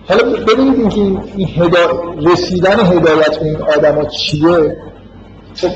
[0.10, 1.02] حالا ببینید اینکه
[1.36, 2.14] این هدا...
[2.32, 4.78] رسیدن هدایت به این آدم ها چیه؟
[5.56, 5.70] خب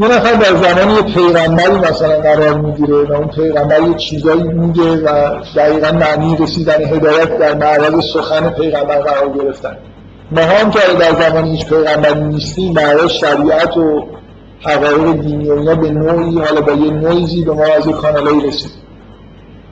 [0.00, 4.82] یه نفر در زمان یه پیغمبری مثلا قرار می‌گیره و اون پیغمبر یه چیزایی میگه
[4.82, 9.76] و دقیقا معنی رسیدن هدایت در معرض سخن پیغمبر قرار گرفتن.
[10.30, 14.06] ما هم که در زمان هیچ پیغمبری نیستیم برای شریعت و
[14.60, 18.70] حقایق دینی و اینا به نوعی حالا با یه نویزی به ما از کانالایی رسید.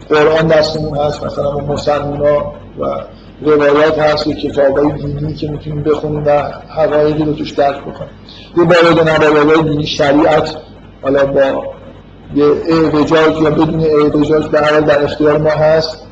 [0.09, 3.01] قرآن دستمون هست مثلا با مسلمان و
[3.41, 8.11] روایات هست و کتابای دینی که می‌تونیم بخونیم و حقایقی رو توش درک بکنیم.
[8.57, 10.57] یه باید نبایدهای دینی شریعت
[11.03, 11.65] حالا با
[12.35, 16.04] یه اعوجاج یا بدون اعوجاج به در اختیار ما هست.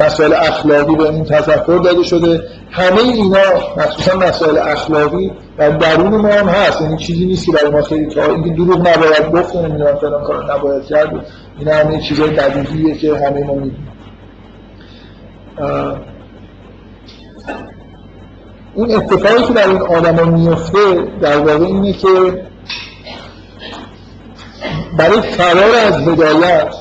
[0.00, 2.42] مسائل اخلاقی به این تذکر داده شده.
[2.70, 3.38] همه اینا
[3.76, 6.80] مخصوصا مسائل اخلاقی در درون ما هم هست.
[6.80, 10.54] یعنی چیزی نیست که برای ما خیلی تا اینکه دروغ نباید گفت نمی‌دونم فلان کار
[10.54, 11.26] نباید کرد.
[11.58, 13.88] این همه چیزای بدیهیه که همه ما می‌دونیم.
[18.74, 20.78] اون اتفاقی که در این آدم میفته
[21.20, 22.08] در واقع اینه که
[24.98, 26.74] برای فرار از هدایت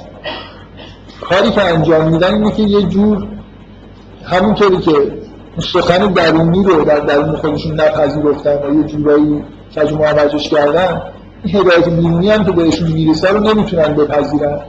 [1.21, 3.27] کاری که انجام میدن اینه که یه جور
[4.23, 4.91] همونطوری که
[5.59, 9.43] سخن درونی رو در درون خودشون نپذیرفتن و یه جورایی
[9.75, 11.01] کج معوجش کردن
[11.43, 14.59] این هدایت بیرونی هم که بهشون می‌رسه رو نمی‌تونن بپذیرن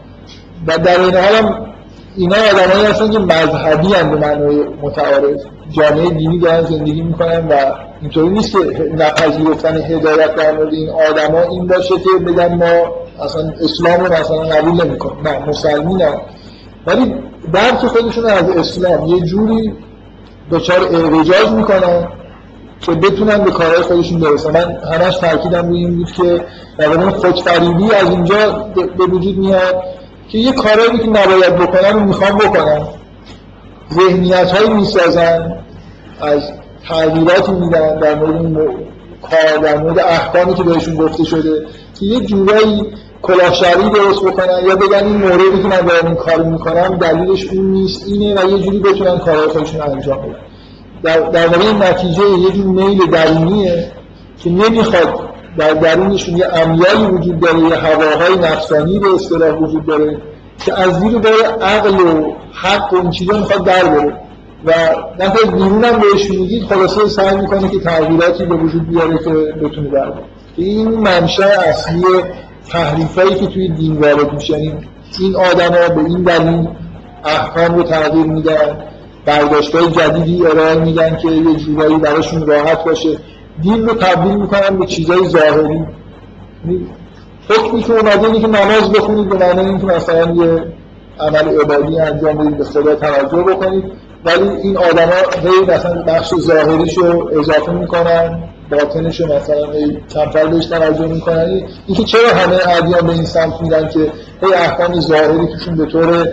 [0.66, 1.66] و در این حال هم
[2.16, 5.40] اینا آدمایی هستن که مذهبی هم به معنای متعارف
[5.70, 7.55] جامعه دینی دارن زندگی می‌کنن و
[8.01, 8.59] اینطوری نیست که
[8.96, 12.94] نپذیرفتن هدایت در مورد این آدما این باشه که بگن ما
[13.24, 16.20] اصلا اسلام رو مثلا قبول نمی‌کنیم نه مسلمین هم.
[16.86, 17.14] ولی
[17.52, 19.72] درک خودشون از اسلام یه جوری
[20.50, 22.08] دچار اعوجاج می‌کنن
[22.80, 24.50] که بتونن به کارهای خودشون برسن.
[24.50, 26.44] من همش تاکیدم روی این بود که
[26.78, 28.52] در خودفریبی از اینجا
[28.98, 29.82] به وجود میاد
[30.28, 32.82] که یه کارهایی که نباید بکنن و می‌خوام بکنن.
[33.92, 35.58] ذهنیت هایی می‌سازن
[36.20, 36.42] از
[36.88, 38.74] تغییراتی میدن در مورد
[39.22, 41.66] کار در مورد احکامی که بهشون گفته شده
[42.00, 42.86] که یه جورایی
[43.22, 47.64] کلاهشری درست بکنن یا بگن این موردی که من دارم این کار می‌کنم دلیلش اون
[47.64, 50.36] نیست اینه و یه جوری بتونن کارهای خودشون انجام بدن.
[51.02, 53.92] در, در نتیجه یه جور میل درونیه
[54.38, 55.20] که نمی‌خواد
[55.58, 60.18] در درونشون یه امیالی وجود داره یه هواهای نفسانی به اصطلاح وجود داره
[60.64, 64.16] که از زیر بار عقل و حق و این چیزا می‌خواد در بره.
[64.64, 64.72] و
[65.18, 69.88] نفع بیرون هم بهش میگید خلاصه سعی می‌کنه که تغییراتی به وجود بیاره که بتونه
[69.88, 70.12] در
[70.56, 72.04] این منشأ اصلی
[72.70, 74.74] تحریفایی که توی دین وارد میشه یعنی
[75.20, 76.68] این آدما به این دلیل
[77.24, 78.78] احکام رو تغییر میدن
[79.26, 83.18] برداشتهای جدیدی ارائه میدن که یه جورایی براشون راحت باشه.
[83.62, 85.84] دین رو تبدیل می‌کنن به چیزای ظاهری.
[87.48, 90.64] حکمی که اومده اینه که نماز بخونید به معنی اینکه مثلا یه
[91.20, 93.84] عمل عبادی انجام بدید به خدا توجه بکنید.
[94.24, 95.12] ولی این آدما
[95.42, 99.66] هی مثلا بخش ظاهریش رو اضافه می‌کنن باطنش رو مثلا
[100.14, 101.62] کمتر بهش توجه می‌کنن.
[101.86, 103.98] اینکه چرا همه ادیان به این سمت میدن که
[104.42, 106.28] هی احکام ظاهری توشون به طور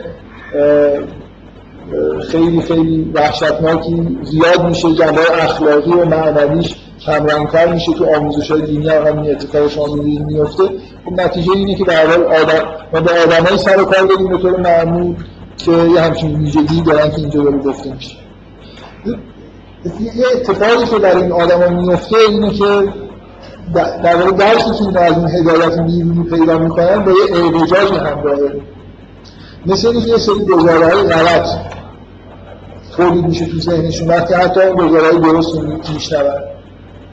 [2.31, 6.75] خیلی خیلی وحشتناکی زیاد میشه جنبه اخلاقی و معنویش
[7.05, 10.63] کمرنگتر میشه تو آموزش های دینی هم همین اتفاق شما میفته
[11.05, 14.59] خب نتیجه اینه که در حال آدم ما به آدمایی سر کار داریم به طور
[14.59, 15.15] معمول.
[15.58, 18.18] که یه همچین ویژگی دارن که اینجا داره گفته میشه.
[19.99, 22.93] یه اتفاقی که در این آدم میفته اینه که
[24.03, 28.62] در واقع درسی که اینا از این هدایت بیرونی پیدا می‌کنن با یه اعوجاج همراهه
[29.66, 31.47] مثل اینکه یه سری گزاره های غلط
[32.97, 35.55] تولید میشه تو ذهنشون وقتی حتی اون گزاره های درست
[35.93, 36.41] میشنون.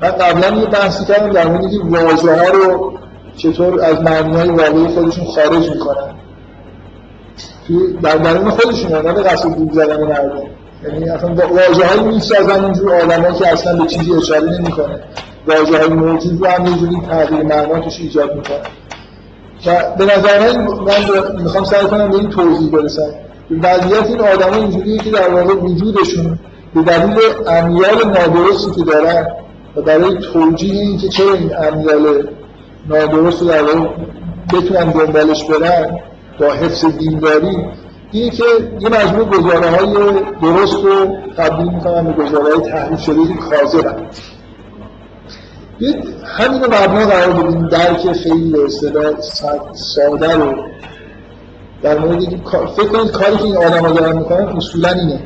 [0.03, 2.93] من قبلا یه بحثی کردم در مورد اینکه واژه ها رو
[3.37, 6.15] چطور از معنی های واقعی خودشون خارج می‌کنن.
[8.03, 10.43] در درون خودشون نه به قصد دور زدن مردم
[10.85, 15.01] یعنی اصلا واژه هایی می‌سازن اینجور آدم که اصلا به چیزی اشاره نمی‌کنه
[15.49, 18.61] واژه های موجود رو هم یه تغییر معنا توش ایجاد می‌کنه.
[19.67, 23.11] و به نظر من من می‌خوام سعی کنم به این توضیح برسم.
[23.63, 26.39] وضعیت این آدم ها اینجوریه که در واقع وجودشون
[26.75, 29.27] به دلیل امیال نادرستی که دارن
[29.77, 32.29] و برای توجیه این که چرا این امیال
[32.89, 33.89] نادرست رو در واقع
[34.53, 35.99] بتونن دنبالش برن
[36.41, 37.57] با حفظ دینداری
[38.13, 38.45] اینه که
[38.81, 39.87] یه مجموع گزاره های
[40.43, 43.97] درست رو تبدیل می‌کنن به گزاره های تحریف شده که کاذبن
[46.25, 49.13] همین رو مبنا قرار بدیم درک خیلی اصطلاح
[49.73, 50.55] ساده رو
[51.83, 52.21] در مورد
[52.77, 55.21] فکر کنید کاری که این آدم ها دارن می‌کنن اصولا اینه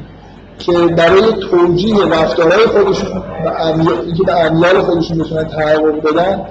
[0.59, 3.49] که برای توجیه رفتارهای خودشون و
[4.05, 6.47] اینکه به امیال خودشون بتونن تحقق بدن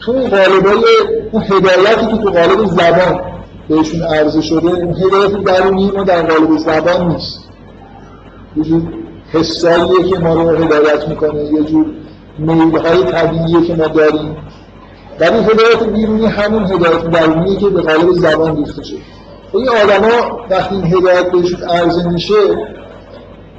[0.00, 0.84] تو قالبای
[1.32, 3.20] اون هدایتی که تو قالب زبان
[3.72, 7.48] بهشون عرضه شده اون هدایت درونی ما در قالب زبان نیست.
[8.56, 8.82] یه جور
[9.32, 11.86] حساییه که ما رو هدایت می‌کنه یه جور
[12.38, 14.36] میلهای طبیعیه که ما داریم.
[15.20, 18.98] ولی هدایت بیرونی همون هدایت درونیه که به قالب زبان ریخته شده.
[19.52, 22.34] این آدما وقتی این هدایت بهشون عرضه میشه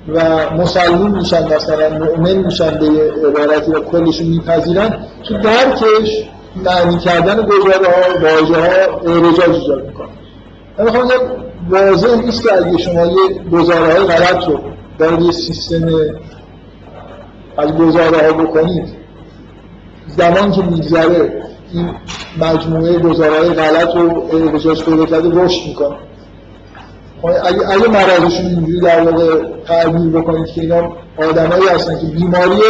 [0.08, 6.24] و مسلمون میشن مثلا مؤمن میشن به عبارتی و کلشون میپذیرن تو درکش
[6.56, 10.10] معنی کردن گزاره ها واژه ها اعرجاج ایجاد می‌کنه.
[10.80, 11.10] من می‌خوام
[11.70, 14.60] واضح نیست که اگه شما یه گزاره های غلط رو
[15.00, 15.90] در یه سیستم
[17.58, 18.86] از گزاره ها بکنید
[20.08, 21.44] زمان که میگذره
[21.74, 21.96] این
[22.40, 25.96] مجموعه گزاره های غلط رو اعرجاج پیدا کرده رشد می‌کنه.
[27.22, 32.62] خب اگه, اگه مرازشون اینجوری در واقع تعبیر بکنید که اینا آدمایی هستن که بیماری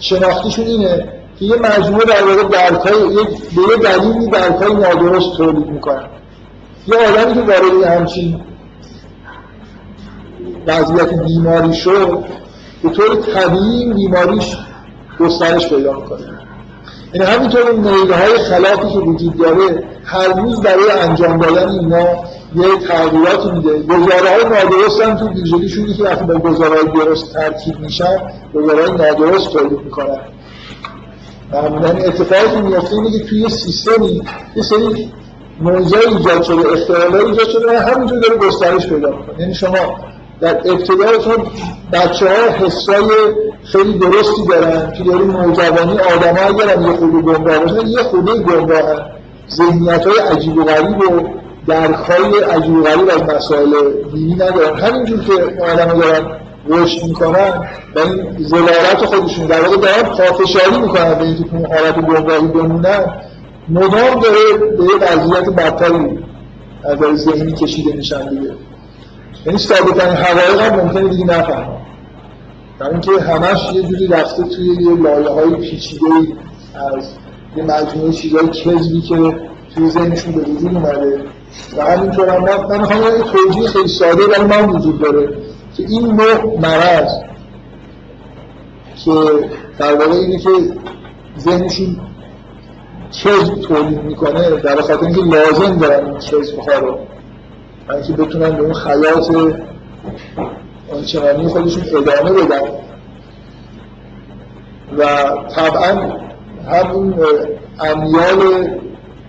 [0.00, 1.08] شناختیشون اینه
[1.38, 3.14] که یه مجموعه در واقع درکای
[3.56, 6.08] به یه دلیلی درکای نادرست تولید می‌کنن.
[6.86, 8.40] یه آدمی که وارد همچین
[10.66, 12.24] وضعیت بیماری شد
[12.82, 14.56] به طور طبیعی بیماریش
[15.20, 16.34] گسترش پیدا می‌کنه.
[17.14, 22.06] یعنی همینطور این میله های خلافی که وجود داره هر روز برای انجام دادن اینا
[22.54, 23.82] یه تغییرات میده.
[23.82, 28.18] گزاره های نادرست هم تو ویژگیشونی که وقتی با گزاره های درست ترکیب میشن
[28.54, 30.18] گزاره های نادرست تولید می‌کنن.
[31.54, 34.22] معمولا اتفاقی که میفته اینه که توی سیستمی
[34.56, 35.12] یه سری
[35.60, 39.40] موضوع ایجاد شده اختلالات ایجاد شده و همینجور داره گسترش پیدا می‌کنه.
[39.40, 39.96] یعنی شما
[40.40, 41.46] در ابتدایتون
[41.92, 43.08] بچه ها حسای
[43.64, 48.32] خیلی درستی دارن که داری نوجوانی آدم ها اگر یه خودی گمراه باشن یه خودی
[48.32, 49.10] گمراه
[49.50, 51.28] ذهنیت های عجیب و غریب و
[51.66, 53.70] درکهای عجیب و غریب از مسائل
[54.12, 54.78] دینی ندارن.
[54.78, 55.32] همینجور که
[55.72, 56.26] آدم ها دارن
[56.68, 61.94] رشد می‌کنن و این زلالت خودشون در واقع دارن پافشاری می‌کنن به اینکه تو حالت
[61.94, 63.22] گمراهی بمونن.
[63.68, 66.18] مدام داره به یه وضعیت بدتری
[66.84, 68.52] از ذهنی کشیده میشن دیگه.
[69.46, 70.16] یعنی ساده ترین
[70.60, 71.66] هم ممکنه دیگه نفهمن.
[72.80, 76.04] در اینکه همش یه جوری رفته توی یه لایه های پیچیده
[76.74, 77.04] از
[77.56, 79.16] یه مجموعه چیزهای کذبی که
[79.74, 81.24] توی ذهنشون به وجود اومده.
[81.76, 85.28] و همینطور هم من می‌خوام یه توجیه خیلی ساده ولی من وجود داره.
[85.76, 87.10] که این نوع مرض
[89.04, 89.10] که
[89.78, 90.50] در واقع اینه که
[91.38, 91.96] ذهنشون
[93.24, 96.98] کذب تولید می‌کنه در خاطر اینکه لازم دارن این کذب ها رو
[98.06, 99.30] که بتونن به اون خیاط
[100.92, 102.60] آنچنانی خودشون ادامه بدن.
[104.98, 105.04] و
[105.56, 106.12] طبعا
[106.68, 107.14] همون
[107.80, 108.68] امیال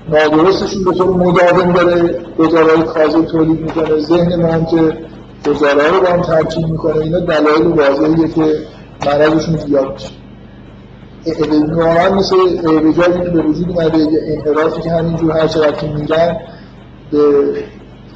[0.10, 4.00] نادرستشون به طور مداوم داره گزارهای کاذب تولید می‌کنه.
[4.00, 4.98] ذهن ما هم که
[5.48, 6.98] گزاره رو با هم ترکیب می‌کنه.
[6.98, 8.60] اینا دلایل واضحیه که
[9.06, 10.12] مرضشون زیاد میشه.
[11.76, 16.38] واقعا مثل اعوجاجی که به وجود اومده یه انحرافی که همینجور هر چقدر که میگن
[17.12, 17.20] به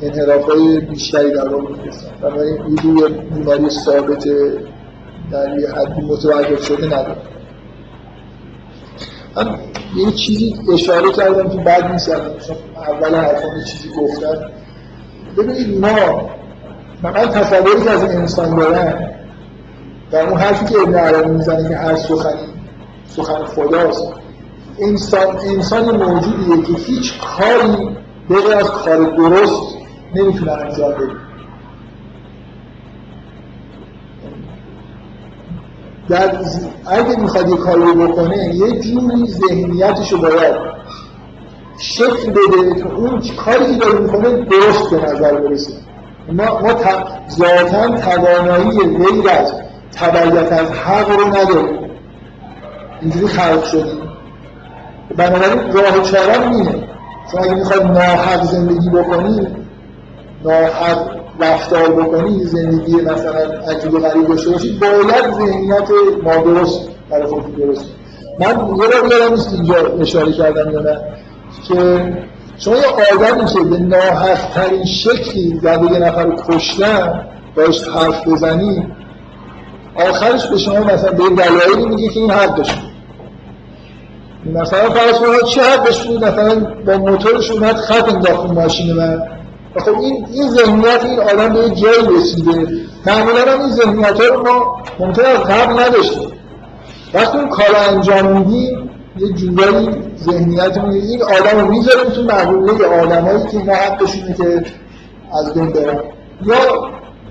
[0.01, 2.07] انحراف های بیشتری در رو می‌رسن.
[2.21, 4.27] بنابراین یه جور بیماری ثابت
[5.31, 7.15] در یه حدی متوقف شده نداره.
[9.35, 9.59] من
[9.95, 12.09] یه چیزی اشاره کردم که بعد نیست
[12.47, 14.51] چون اول حرفان یه چیزی گفتم
[15.37, 16.29] ببینید ما
[17.03, 19.09] من تصوری که از انسان دارم
[20.11, 22.47] در اون حرفی که ابن عربی می‌زنه که هر سخنی
[23.07, 24.03] سخن خداست.
[24.79, 27.97] انسان انسان موجودیه که هیچ کاری
[28.29, 29.63] بغیر از کار درست
[30.15, 31.11] نمی‌تونه انجام بده.
[36.09, 36.37] در
[36.85, 40.55] اگه می‌خواد یه کاری بکنه یه جوری ذهنیتش رو باید
[41.77, 45.73] شکل بده که اون کاری که داره می‌کنه درست به نظر برسه.
[46.31, 46.73] ما, ما
[47.29, 49.53] ذاتا توانایی غیر از
[49.95, 51.79] تبعیت از حق رو نداریم.
[53.01, 54.01] اینجوری خلق شدیم.
[55.17, 56.87] بنابراین راه چارم اینه.
[57.31, 59.47] شما اگه می‌خواد ناحق زندگی بکنی
[60.45, 65.89] ناحق رفتار بکنی زندگی مثلا عجیب و غریب داشته باشید باید ذهنیت
[66.23, 67.85] نادرست برای خود درست.
[68.39, 70.99] من یه یادم نیست اینجا اشاره کردم یا نه
[71.67, 72.13] که
[72.59, 72.83] شما یه
[73.13, 77.25] آدمی که به ناحق ترین شکلی در یه نفر رو کشتن
[77.55, 78.87] باش حرف بزنی
[79.95, 82.77] آخرش به شما مثلا به دلایلی میگه که این حق داشت
[84.45, 89.21] مثلا فرض کنید چه حقش بود؟ مثلا با موتورش اومد خط انداخت ماشین من.
[89.77, 92.67] خب این این ذهنیت این آدم به جایی رسیده.
[93.05, 96.31] معمولا هم این ذهنیت ها رو ما ممکن از قبل نداشتیم.
[97.13, 98.88] وقتی اون کار انجام میدیم
[99.19, 99.89] یه جورایی
[100.23, 104.63] ذهنیت این آدم رو می‌ذاریم تو مقوله آدمایی که نه حقشونه که
[105.39, 105.99] از بین برن.
[106.45, 106.55] یا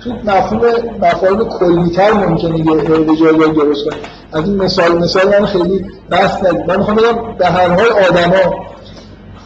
[0.05, 0.61] تو مفهوم
[1.03, 3.99] مفاهیم کلیتر ممکنه یه ارتجاعی درست کنه.
[4.33, 8.67] از این مثال مثال من خیلی بحث ندید من می‌خوام بگم به هر حال آدما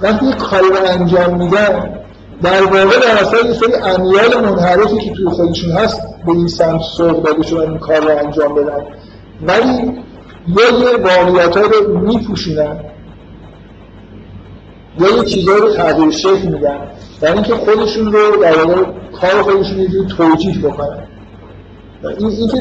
[0.02, 1.98] وقتی یه کاری رو انجام میدن
[2.42, 6.80] در واقع در اصل یه سری امیال منحرفی که توی خودشون هست به این سمت
[6.96, 8.84] سوق داده شدن این کار رو انجام بدن.
[9.42, 10.02] ولی
[10.46, 12.80] یا یه واقعیت رو میپوشونن.
[15.00, 16.78] یا یه چیزایی رو تغییر شکل میدن.
[17.20, 18.82] برای اینکه خودشون رو در واقع
[19.20, 21.06] کار خودشون رو توجیح بکنن.
[22.18, 22.58] این اینکه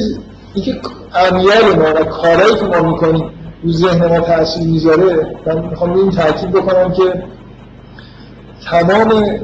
[0.53, 0.82] اینکه
[1.16, 3.32] امیال ما و کارهایی که ما می‌کنیم
[3.64, 7.24] رو ذهن ما تاثیر می‌ذاره من می‌خوام این تاکید بکنم که
[8.70, 9.40] تمام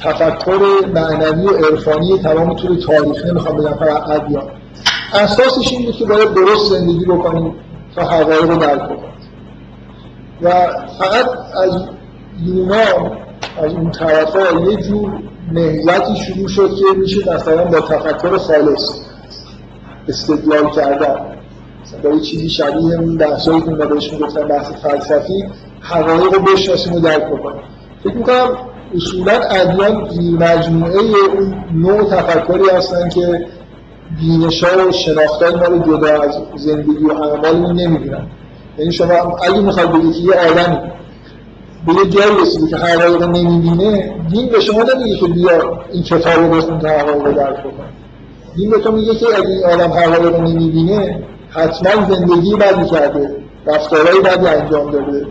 [0.00, 0.58] تفکر
[0.94, 4.50] معنوی و عرفانی تمام طول تاریخ نمی‌خوام بگم فقط ادیان.
[5.12, 7.54] اساسش این بود که باید درست زندگی بکنیم
[7.96, 9.12] تا حقایق رو درک بکنیم
[10.42, 10.50] و
[10.98, 11.26] فقط
[11.64, 11.82] از
[12.42, 13.18] یونان
[13.64, 14.36] از اون طرف
[14.68, 15.12] یه جور
[15.52, 19.00] نهزتی شروع شد که میشه مثلا با تفکر خالص
[20.08, 21.16] استدلال کردن.
[22.02, 25.44] با یه چیزی شبیه اون بحثایی که ما بهش می‌گفتن بحث فلسفی
[25.80, 27.62] حقایق رو بشناسیم و درک بکنیم.
[28.04, 28.56] فکر می‌کنم
[28.94, 30.08] اصولا ادیان
[30.38, 30.98] مجموعه
[31.34, 33.46] اون نوع تفکری هستن که
[34.20, 38.26] بینش و شناختای ما رو جدا از زندگی و اعمال نمی‌دونن.
[38.78, 40.76] یعنی شما اگه می‌خواد بگید که یه آدمی
[41.86, 46.02] به یه جایی رسیده که حقایق رو نمی‌بینه دین به شما نمیگه که بیا این
[46.02, 47.84] کتاب رو بخون تا حقایق رو درک بکن
[48.56, 53.36] دین به تو میگه که اگه این آدم حقایق رو نمی‌بینه حتما زندگی بدی کرده
[53.66, 55.26] رفتارهای بدی انجام داده.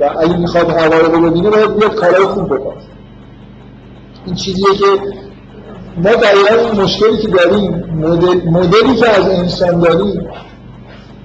[0.00, 2.74] و اگه می‌خواد حقایق رو ببینه باید بیاد کارهای خوب بکن
[4.26, 4.86] این چیزیه که
[5.96, 10.28] ما دقیقا مشکلی که داریم مدل، مدلی که از انسان داریم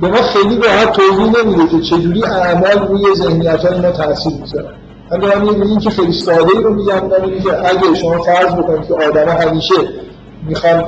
[0.01, 4.69] به ما خیلی راحت توضیح نمیده که چجوری اعمال روی ذهنیت های ما تاثیر می‌ذاره.
[5.11, 8.93] من دارم یه که خیلی ساده رو میگم اینه که اگه شما فرض بکنید که
[8.93, 9.75] آدم همیشه
[10.47, 10.83] می‌خوان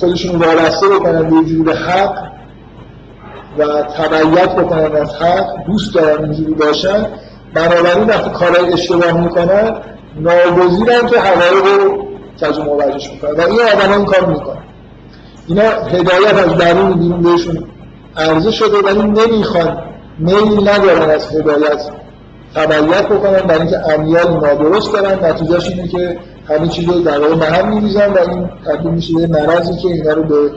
[0.00, 2.26] خودشون وابسته بکنن به جور حق
[3.58, 7.06] و تبعیت بکنن از حق دوست دارن اینجوری باشن
[7.54, 9.72] بنابراین وقتی کارهای اشتباه می‌کنن
[10.16, 12.06] ناگزیرن که حقایق رو
[12.40, 14.62] تجمع وجهش می‌کنن و این آدم این کار می‌کنن
[15.46, 17.64] اینا هدایت از درون بیرون بهشون
[18.16, 19.82] عرضه شده ولی نمی‌خوان
[20.18, 21.90] میل ندارن از هدایت
[22.54, 25.24] تبعیت بکنن برای اینکه امیال نادرست دارن.
[25.24, 26.18] نتیجهش اینه که
[26.48, 30.12] همین چیز رو در واقع هم میریزن و این تبدیل میشه به مرضی که اینا
[30.12, 30.50] رو به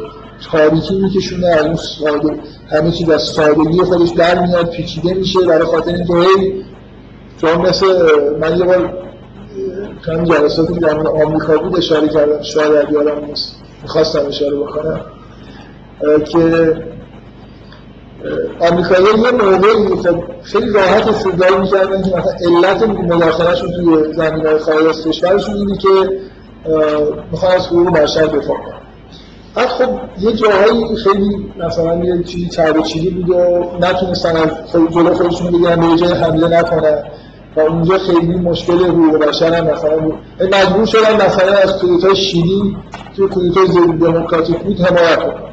[0.51, 1.47] تاریکی میکشونه.
[1.47, 2.39] از اون ساده
[2.71, 5.39] همه چیز از سادگی خودش در میاد پیچیده میشه.
[5.39, 6.65] برای خاطر اینکه هی
[7.41, 7.85] چون مثل
[8.41, 8.93] من یه بار
[10.05, 13.55] چند جلساتی در مورد آمریکا بود اشاره کردم شاید یادم نیست.
[13.81, 15.01] می‌خواستم اشاره بکنم.
[16.25, 16.73] که
[18.59, 24.85] آمریکایی یه موقعی خب خیلی راحت استدلال می‌کردن که مثلا علت مداخلهشون توی زمین خارج
[24.85, 25.89] از کشورشون اینه که
[27.31, 28.79] می‌خوان از حقوق بشر دفاع کنن.
[29.55, 29.89] بعد خب
[30.19, 35.51] یه جاهایی خیلی مثلا یه چیزی چرب چیزی بود و نتونستن از خود جلو خودشون
[35.51, 37.03] بگیرن به جای حمله نکنن.
[37.67, 40.13] اونجا خیلی مشکل حقوق بشر هم مثلا بود.
[40.41, 42.77] مجبور شدن مثلا از کودتای شیلی
[43.15, 45.49] توی کودتای ضد دموکراتیک بود حمایت کنن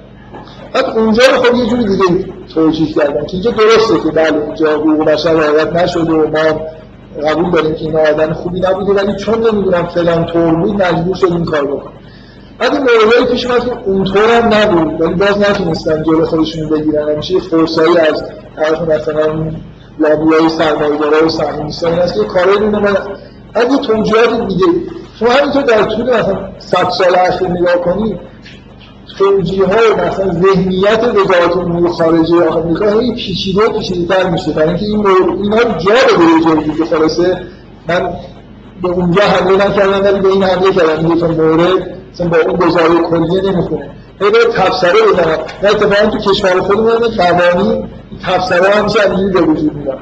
[0.72, 4.70] بعد اونجا رو خب یه جوری دیگه توجیه کردن که اینجا درسته که بله اینجا
[4.70, 6.60] حقوق بشر رعایت نشده و ما
[7.28, 11.32] قبول داریم که این آدم خوبی نبوده ولی چون نمی‌دونم فلان طور بود مجبور شد
[11.32, 11.92] این کار بکنه
[12.58, 17.08] بعد این موردی پیش اومد که اونطور هم نبود ولی باز نتونستن جلو خودشون بگیرن.
[17.08, 18.24] همیشه یه فرصایی از
[18.56, 19.50] طرف مثلا
[19.98, 22.70] لابیای سرمایه‌دارا و سهمیستان این است که کارایی رو
[23.54, 24.64] بعد یه توجیهات دیگه
[25.18, 28.18] شما همینطور در طول مثلا 100 سال اخیر نگاه کنید
[29.18, 34.52] توجیه های مثلا ذهنیت وزارت امور خارجه آمریکا هی پیچیده و پیچیده تر میشه.
[34.52, 36.84] برای اینکه این مورد اینا رو جا یه جایی دیگه.
[36.84, 37.40] خلاصه
[37.88, 38.10] من
[38.82, 41.06] به اونجا حمله نکردم ولی به این حمله کردم.
[41.08, 43.90] یه مورد مثلا با اون گزاره کلیه نمی‌خونه
[44.20, 47.88] هی به تفسره بزنم و اتفاقا تو کشور خودمون قوانین
[48.22, 49.98] تفسره هم اینجوری به وجود میاد.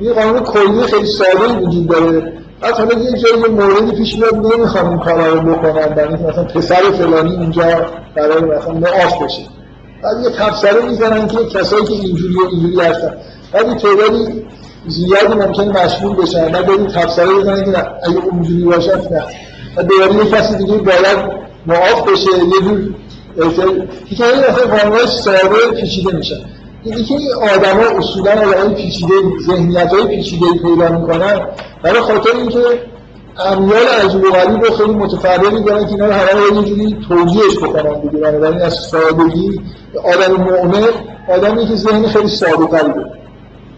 [0.00, 2.32] یه قانون کلی خیلی ساده وجود داره.
[2.60, 6.74] بعد حالا یه جایی موردی پیش میاد نمی‌خوام این کارا رو بکنم برای مثلا پسر
[6.98, 7.86] فلانی اینجا
[8.16, 9.42] برای مثلا معاف بشه.
[10.02, 13.14] بعد یه تفسره می‌زنن که کسایی که اینجوری و اینجوری هستن.
[13.52, 14.46] بعد یه تعدادی
[14.86, 16.48] زیادی ممکنه مشمول بشن.
[16.48, 19.24] بعد این تفسره بزنن که اگه اونجوری باشه نه.
[19.76, 22.94] و دوباره یه کسی دیگه باید معاف بشه یه جور
[23.36, 26.40] این مثلا قانونش ساده پیچیده میشن
[26.84, 27.14] اینی که
[27.54, 29.12] آدم ها اصولا آدم پیچیده
[29.46, 31.40] ذهنیت های پیچیده پیدا می‌کنن
[31.82, 32.58] برای خاطر اینکه
[33.38, 37.58] امیال عجیب و غریب و خیلی متفرقی دارن که اینا رو همه یه جوری توجیهش
[37.62, 38.18] بکنن دیگه.
[38.18, 39.60] بنابراین از سادگی
[40.04, 40.86] آدم مؤمن
[41.28, 42.92] آدمی که ذهن خیلی ساده تری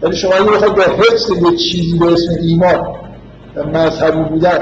[0.03, 2.87] یعنی شما اگه بخواید با حفظ یه چیزی به اسم ایمان
[3.55, 4.59] و مذهبی بودن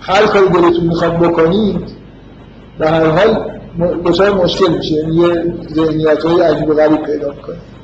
[0.00, 1.80] هر کاری دلتون می‌خواد بکنید
[2.78, 3.57] در هر حال
[4.04, 4.94] دچار مشکل میشه.
[4.94, 5.44] یعنی یه
[5.74, 7.78] ذهنیت های عجیب و غریب پیدا می‌کنید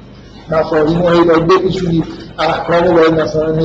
[0.51, 2.05] مفاهیم رو هی باید بپیچونید
[2.39, 3.57] احکام رو باید مثلا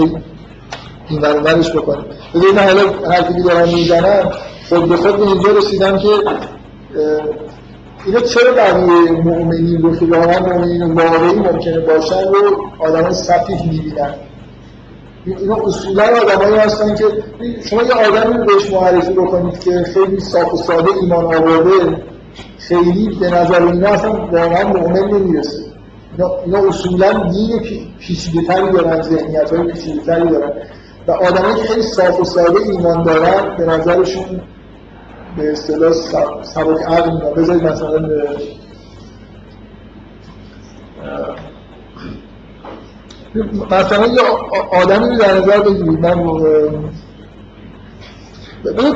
[1.10, 4.32] این ورش بکنید بذارید من حالا حرفی که دارم می‌زنم
[4.70, 6.08] خود به خود به اینجا رسیدم که
[8.06, 14.14] اینا چرا بقیه مؤمنین رو که واقعا مؤمنین واقعی ممکنه باشن رو آدم سفیح می‌بینن؟
[15.26, 17.06] اینا اصولا آدمایی هستن که
[17.70, 22.02] شما یه آدمی رو بهش معرفی بکنید که خیلی صاف و ساده ایمان آورده
[22.70, 25.64] خیلی به نظر اینا اصلا واقعا مؤمن نمی‌رسه
[26.46, 27.62] اینا اصولا دین
[28.00, 30.52] پیچیده تری دارن ذهنیت های پیچیده تری دارن.
[31.08, 34.42] و آدمایی که خیلی صاف و ساده ایمان دارن به نظرشون
[35.38, 35.94] به اصطلاح
[36.42, 38.00] سبک عقل اینا بذارید مثلا
[43.72, 44.22] مثلا یه
[44.72, 46.00] آدمی رو در نظر بگیرید.
[46.00, 46.24] من
[48.66, 48.96] ببینید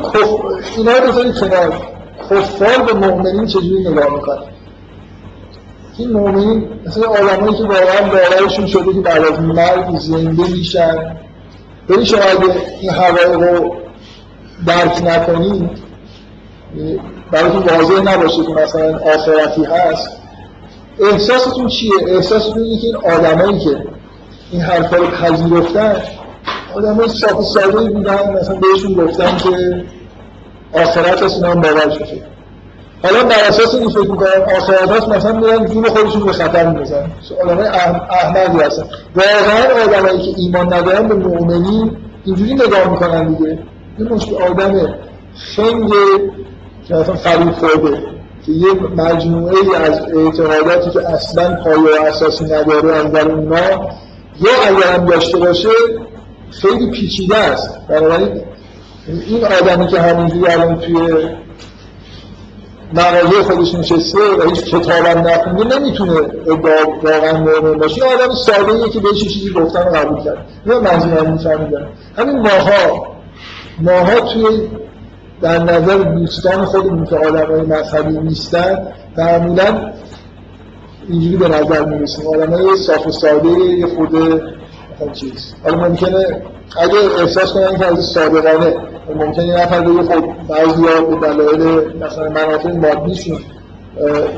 [0.77, 1.92] اینا رو بذارید کنار.
[2.29, 4.43] کفار به مؤمنین چجوری نگاه می‌کنن
[5.97, 11.15] این مؤمنین مثلا آدمایی که واقعا باورشون شده که بعد از مرگ زنده میشن.
[11.89, 13.75] ببین شما اگه این حقایق رو
[14.67, 15.69] درک نکنید
[17.31, 20.09] براتون واضح نباشه که مثلا آخرتی هست.
[20.99, 23.83] احساستون چیه؟ احساستون اینه که این آدمایی که
[24.51, 26.01] این حرفا رو پذیرفتن
[26.75, 29.83] آدم های صاف ساده بودن مثلا بهشون گفتن که
[30.73, 32.23] آخرت هست اینا باور شده
[33.03, 37.11] حالا بر اساس این فکر می‌کنم آخرت هست مثلا میرن جون خودشون به خطر میزن
[37.43, 37.59] آدم
[38.09, 38.83] احمدی هستن.
[39.15, 43.59] واقعا آدمایی که ایمان ندارن به مؤمنین اینجوری نگاه می‌کنن دیگه.
[43.97, 44.95] این مشکل آدم
[45.55, 45.91] خنگ
[46.87, 47.97] که مثلا فریب خورده
[48.45, 53.59] که یه مجموعه از اعتقاداتی که اصلا پایه و اساسی نداره از در اونا
[54.41, 55.69] یا اگر هم داشته باشه
[56.51, 57.87] خیلی پیچیده است.
[57.87, 58.41] بنابراین
[59.07, 61.29] این آدمی که همینجوری الان توی
[62.93, 66.13] مغازه خودش نشسته و هیچ کتاب هم نخونده نمی‌تونه
[66.47, 67.97] واقعا مؤمن باشه.
[67.97, 70.45] یه آدم ساده که بهش چیزی گفتن و قبول کرد.
[70.65, 73.07] نه منظور هم میفهمیدن همین ماها
[73.79, 74.67] ماها توی
[75.41, 79.91] در نظر دوستان خودمون که آدم های مذهبی نیستن معمولا
[81.09, 82.27] اینجوری به نظر می‌رسیم.
[82.27, 84.41] آدم های صاف و ساده یه خود
[85.13, 85.55] چیز.
[85.63, 86.41] حالا ممکنه
[86.77, 88.75] اگه احساس کنن که از صادقانه
[89.15, 93.39] ممکنه یه نفر بگه خب بعضی ها به دلایل مثلا منافع مادیشون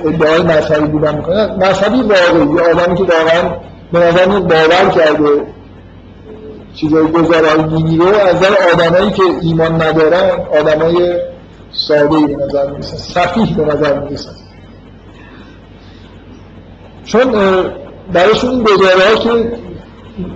[0.06, 1.56] ادعای مذهبی بودن می‌کنن.
[1.56, 3.56] مذهبی واقعی یه آدمی که واقعا
[3.92, 5.46] به نظر باور کرده
[6.76, 10.30] چیزای گذارای دینی رو از نظر آدمایی که ایمان ندارن
[10.60, 11.20] آدمای
[11.72, 14.32] ساده به نظر می‌رسن صفیح به نظر می‌رسن.
[17.06, 17.32] چون
[18.14, 18.64] برایشون این
[19.24, 19.52] که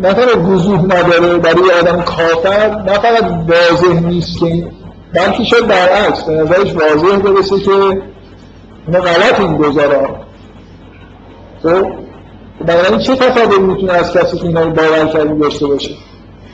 [0.01, 4.67] نه فقط وضوح نداره برای آدم کافر نه فقط واضح نیست که
[5.13, 10.09] بلکه شاید برعکس به نظرش واضح برسه که اینا غلط این گزاره
[11.63, 11.91] خب؟
[12.65, 15.89] بنابراین چه تصوری می‌تونه از کسی که اینا رو باور کردی داشته باشه؟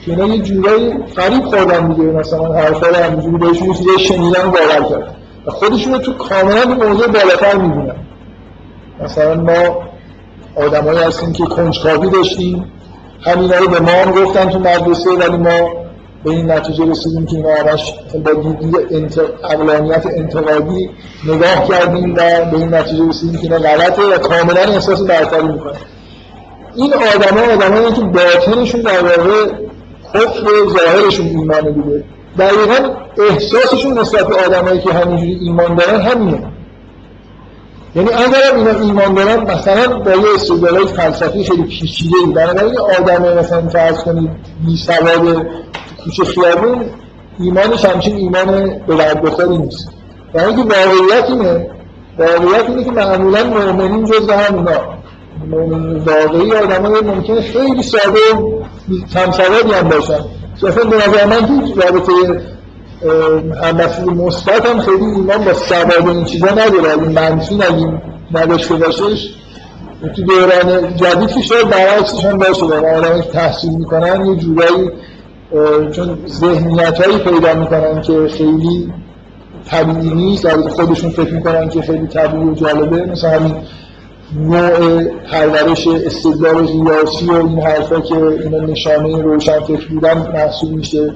[0.04, 4.88] که اینا یه جورایی فریب خوردن دیگه مثلا حرفا رو همینجوری بهشون یه شنیدن باور
[4.90, 5.16] کرد.
[5.46, 7.96] و خودشون رو تو کاملا این موضوع بالاتر می‌بینن.
[9.00, 9.82] مثلا ما
[10.56, 12.72] آدمایی هستیم که کنجکاوی داشتیم.
[13.20, 15.86] همینا رو به ما هم گفتن تو مدرسه ولی ما
[16.24, 17.92] به این نتیجه رسیدیم که اینا همش
[18.24, 19.20] با دیدی انت...
[19.44, 20.90] اقلانیت انتقادی
[21.24, 25.76] نگاه کردیم و به این نتیجه رسیدیم که اینا غلطه و کاملا احساس برتری می‌کنن.
[26.76, 29.52] این آدم ها آدم که باطنشون در واقع
[30.14, 32.04] کفر ظاهرشون ایمانه دیگه.
[32.38, 32.96] دقیقا
[33.30, 36.55] احساسشون نسبت به آدمایی که همینجوری ایمان دارن همینه.
[37.96, 43.38] یعنی اگر اینا ایمان دارن مثلا با یه استدلالای فلسفی خیلی پیچیده ای بنابراین آدم
[43.38, 44.30] مثلا فرض کنید
[44.66, 45.46] بی سواد
[46.04, 46.84] کوچه خیابون
[47.38, 49.88] ایمانش همچین ایمان به درد بخوری نیست.
[50.34, 51.66] در اینکه واقعیت اینه
[52.18, 54.80] واقعیت اینه که معمولا مؤمنین جز همونا.
[55.50, 58.62] مؤمنین واقعی آدم های ممکنه خیلی ساده و
[59.14, 60.20] کم سوادی هم باشن.
[60.62, 62.12] مثلا به نظر من هیچ رابطه
[63.78, 66.92] مسئول مثبت هم خیلی ایمان با سواد این چیزا نداره.
[66.92, 68.02] اگه منفی نگیم
[68.34, 69.34] نداشته باشش
[70.16, 72.66] تو دوران جدید که شاید برعکسش هم باشه.
[72.66, 74.90] دارن آدم تحصیل می‌کنن یه جورایی
[75.92, 78.92] چون ذهنیت هایی پیدا می‌کنن که خیلی
[79.66, 80.48] طبیعی نیست.
[80.48, 83.06] خودشون فکر می‌کنن که خیلی طبیعی و جالبه.
[83.06, 83.54] مثلا همین
[84.40, 91.12] نوع پرورش استدلال ریاسی و این حرفا که اینا نشانه روشن فکر بودن محسوب میشه.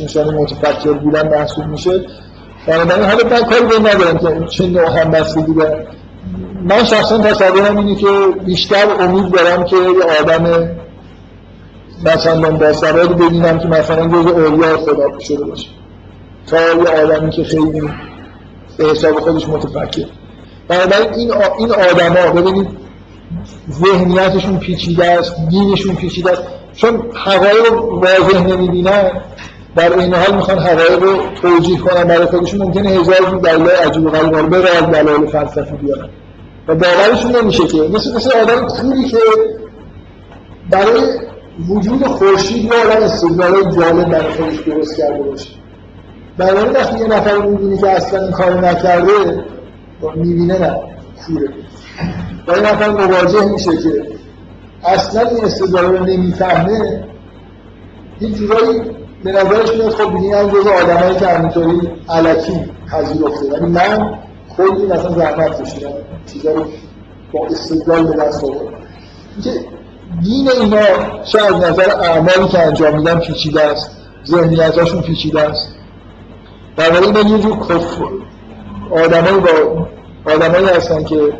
[0.00, 2.04] نشانه متفکر بودن محسوب میشه.
[2.66, 5.86] بنابراین حالا من کاری به ندارم که چه نوع هم بستگی دارم
[6.62, 8.06] من شخصا تصورم اینه که
[8.44, 10.70] بیشتر امید دارم که یه آدم
[12.04, 15.68] مثلا با سوادی ببینم که مثلا جز اولیاء خدا شده باشه.
[16.46, 17.80] تا یه آدمی که خیلی
[18.76, 20.06] به حساب خودش متفکر.
[20.68, 22.68] بنابراین این این آدما ببینید
[23.70, 26.42] ذهنیتشون پیچیده است دینشون پیچیده است.
[26.76, 29.10] چون حقایق واضح نمی‌بینن.
[29.76, 32.04] در این حال می‌خوان حقایق رو توجیه کنن.
[32.04, 36.08] برای خودشون ممکنه هزار دلیل عجیب و غریب رو به دلایل فلسفی بیارن.
[36.68, 39.18] و باورشون نمیشه که مثل مثل آدم کوری که
[40.70, 41.18] برای
[41.68, 45.50] وجود خورشید یه آدم استدلال جالب برای خودش درست کرده باشه.
[46.38, 49.44] بنابراین وقتی یه نفر می‌بینی که اصلا این کارو نکرده
[50.14, 50.76] می‌بینه نه
[51.26, 51.48] کوره
[52.46, 54.02] و این نفر مواجه میشه که
[54.84, 57.04] اصلا این استدلال رو نمی‌فهمه.
[58.20, 58.80] یه جورایی
[59.24, 63.46] به نظرش میاد خب بینی از جز آدمایی که همینطوری علکی پذیرفته.
[63.52, 64.18] ولی من
[64.56, 65.90] کلی مثلا زحمت کشیدم.
[66.32, 66.64] چیزا رو
[67.32, 68.44] با استدلال به دست
[69.44, 69.50] که
[70.22, 70.80] دین اینا
[71.24, 73.90] شاید نظر اعمالی که انجام میدن پیچیده است.
[74.26, 75.74] ذهنیتاشون پیچیده است.
[76.76, 78.04] در واقع یه جور کفر
[78.90, 79.86] آدمایی با
[80.32, 81.38] آدمایی هستن که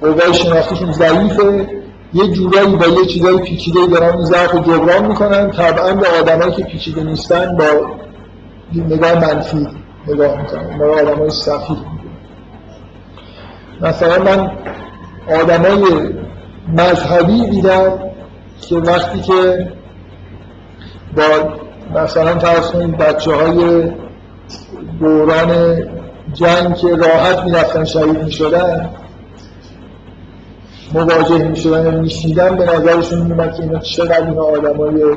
[0.00, 1.77] قوای شناختیشون ضعیفه.
[2.14, 5.50] یه جورایی با یه چیزای پیچیده دارن این ضعف جبران می‌کنن.
[5.50, 7.64] طبعا به آدمایی که پیچیده نیستن با
[8.72, 9.68] نگاه منفی
[10.06, 10.78] نگاه می‌کنن.
[10.78, 11.76] با آدمای صفی
[13.80, 14.50] مثلا من
[15.40, 15.84] آدمای
[16.68, 17.92] مذهبی دیدم
[18.60, 19.68] که وقتی که
[21.16, 21.54] با
[22.00, 23.90] مثلا فرض کنید بچه های
[25.00, 25.82] دوران
[26.32, 28.90] جنگ که راحت می‌رفتن شهید می‌شدن
[30.94, 35.16] مواجه می‌شدن و میشیدن به نظرشون میومد که اینا چقدر اینا آدمای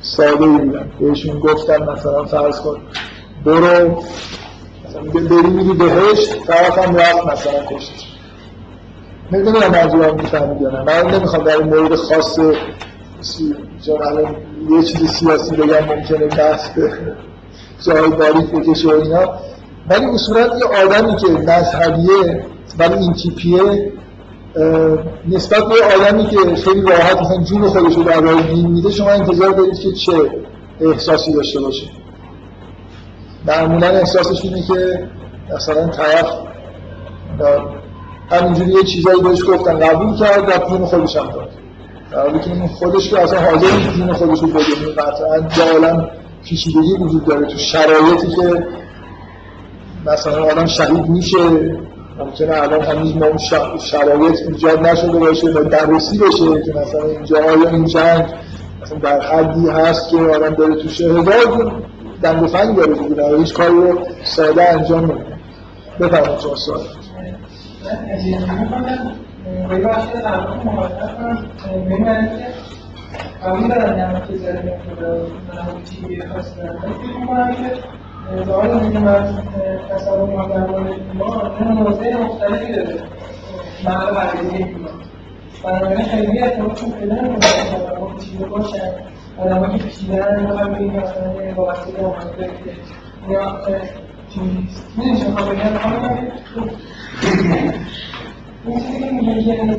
[0.00, 0.90] ساده ای بودن.
[1.00, 2.80] بهشون گفتن مثلا فرض کن
[3.44, 4.02] برو
[5.14, 7.92] بری میری بهشت طرف هم رفت مثلا کشت.
[9.32, 10.82] نمی‌دونم منظورم می‌فهمید یا نه.
[10.82, 12.38] من نمی‌خوام در این مورد خاص
[14.70, 16.92] یه چیز سیاسی بگم ممکنه بحث به
[17.86, 19.32] جای باریک بکشه و اینا.
[19.90, 22.44] ولی اصولا یه آدمی که مذهبیه
[22.78, 23.92] ولی این تیپیه
[25.28, 29.10] نسبت به آدمی که خیلی راحت مثلا جون خودش رو در راه دین میده شما
[29.10, 30.12] انتظار دارید که چه
[30.80, 31.86] احساسی داشته باشه؟
[33.46, 35.08] معمولا احساسش اینه که
[35.54, 36.30] مثلا طرف
[38.30, 41.50] همینجوری یه چیزایی بهش گفتن قبول کرد و جون خودش هم داد.
[42.10, 46.08] در که خودش که اصلا حاضر نیست جون خودش رو بده قطعا جالا
[46.44, 48.66] پیچیدگی وجود داره تو شرایطی که
[50.06, 51.38] مثلا آدم شهید میشه.
[52.18, 53.36] ممکنه الان هنوز ما
[53.78, 58.26] شرایط ایجاد نشده باشه و دررسی بشه که مثلا اینجا آیا این جنگ
[58.82, 61.82] مثلا در حدی هست که آدم داره تو هزار
[62.22, 65.36] دنگ و فنگ داره دیگه هیچ کاری رو ساده انجام نمیده.
[66.00, 66.80] بفرمایید چون سوال.
[73.44, 74.38] قبول دارم یعنی که
[77.56, 78.05] که
[78.46, 79.38] ظاهر میگه من
[79.90, 82.98] تصور ما در مورد ایمان این موضع مختلفی داره.
[83.84, 84.90] محل مرکزی ایمان
[85.64, 88.90] بنابراین خیلی اعتماد چون پیدا نمی‌کنم که آدم پیچیده باشن
[89.38, 92.50] آدم ها که پیچیدن می‌خوام بگیم مثلا یه وابستگی آمده
[93.28, 93.60] یا
[94.96, 95.62] می‌دونی چه می‌خوام بگم
[98.66, 99.78] این چیزی که میگه که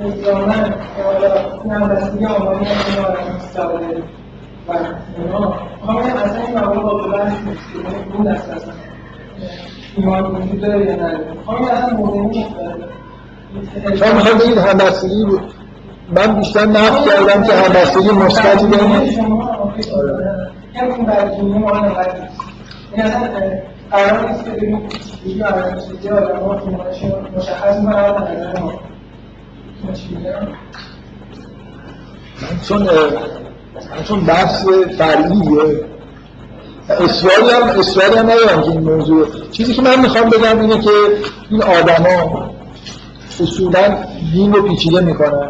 [0.00, 0.64] الزامن
[0.96, 3.38] که حالا این همبستگی آمانی هم این آدم
[4.68, 4.72] و
[5.22, 5.54] اونا
[6.16, 6.58] اصلا این
[7.12, 8.72] بحث نیست که اون دست اصلا
[9.96, 10.96] ایمان وجود داره یا
[11.34, 11.96] می‌خوام بگم اصلا
[13.54, 15.26] مختلفه شما می‌خوام بگید همبستگی
[16.16, 19.72] من بیشتر نفت کردم که همبستگی مثبتی بین شما
[21.06, 21.70] برجونی ما
[22.92, 23.28] این اصلا
[23.90, 24.88] قرار نیست که بگیم
[25.26, 26.54] یکی آدم چیزی آدم ها
[27.36, 28.72] مشخص می‌کنه آدم نظر ما.
[29.92, 30.48] چی میگم؟
[32.68, 32.88] چون
[34.08, 34.64] چون بحث
[34.98, 35.84] فرعیه.
[36.88, 39.26] اصراری هم اصراری هم ندارم که این موضوع.
[39.52, 40.90] چیزی که من می‌خوام بگم اینه که
[41.50, 42.50] این آدما
[43.40, 43.96] اصولا
[44.32, 45.48] دین رو پیچیده می‌کنن.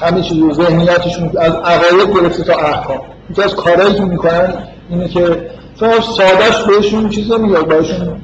[0.00, 3.00] همه چیز ذهنیتشون از عقاید گرفته تا احکام.
[3.30, 4.54] یکی از کارهایی که می‌کنن
[4.90, 8.20] اینه که شما سادش بهشون چیز نمیاد بهشون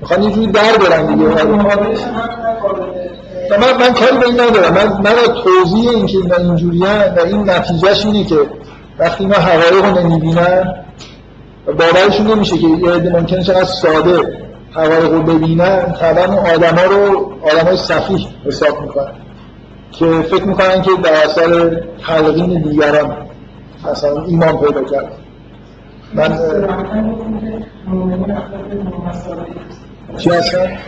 [0.00, 1.28] می‌خوان یه جوری در برن دیگه.
[3.50, 4.74] نقابله من, من کاری به این ندارم.
[4.74, 6.78] من, من توضیح این که اینا اینجوری
[7.16, 8.36] و این نتیجهش اینه که
[8.98, 10.74] وقتی اینا حقایق رو نمی‌بینن
[11.66, 14.38] باورشون نمیشه که یه عده ممکنه چقدر ساده
[14.72, 19.12] حقایق رو ببینن طبعا اون آدما رو آدمای صفیح حساب می‌کنن
[19.92, 23.16] که فکر می‌کنن که در اثر تلقین دیگران
[23.90, 25.12] مثلا ایمان پیدا کرد.
[26.14, 26.38] من
[30.18, 30.78] چی هستن؟